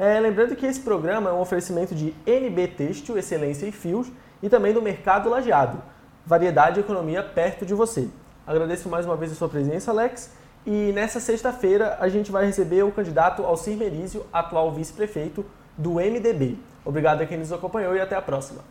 É, 0.00 0.18
lembrando 0.18 0.56
que 0.56 0.64
esse 0.64 0.80
programa 0.80 1.28
é 1.28 1.32
um 1.34 1.42
oferecimento 1.42 1.94
de 1.94 2.14
NB 2.24 2.68
Têxtil, 2.68 3.18
Excelência 3.18 3.66
e 3.66 3.70
Fios 3.70 4.10
e 4.42 4.48
também 4.48 4.72
do 4.72 4.80
Mercado 4.80 5.28
Lajeado. 5.28 5.82
Variedade 6.24 6.80
e 6.80 6.82
economia 6.82 7.22
perto 7.22 7.66
de 7.66 7.74
você. 7.74 8.08
Agradeço 8.46 8.88
mais 8.88 9.04
uma 9.04 9.14
vez 9.14 9.30
a 9.30 9.34
sua 9.34 9.46
presença, 9.46 9.90
Alex. 9.90 10.30
E 10.66 10.90
nessa 10.94 11.20
sexta-feira 11.20 11.98
a 12.00 12.08
gente 12.08 12.32
vai 12.32 12.46
receber 12.46 12.82
o 12.82 12.90
candidato 12.90 13.44
Alcir 13.44 13.76
Merizio, 13.76 14.24
atual 14.32 14.72
vice-prefeito 14.72 15.44
do 15.76 15.96
MDB. 15.96 16.56
Obrigado 16.82 17.20
a 17.20 17.26
quem 17.26 17.36
nos 17.36 17.52
acompanhou 17.52 17.94
e 17.94 18.00
até 18.00 18.16
a 18.16 18.22
próxima. 18.22 18.64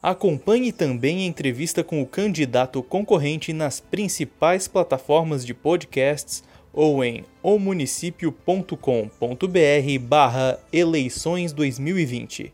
Acompanhe 0.00 0.70
também 0.70 1.24
a 1.24 1.26
entrevista 1.26 1.82
com 1.82 2.00
o 2.00 2.06
candidato 2.06 2.84
concorrente 2.84 3.52
nas 3.52 3.80
principais 3.80 4.68
plataformas 4.68 5.44
de 5.44 5.52
podcasts 5.52 6.44
ou 6.78 7.02
em 7.02 7.24
omunicipio.com.br 7.42 9.98
barra 10.00 10.60
eleições 10.72 11.52
2020. 11.52 12.52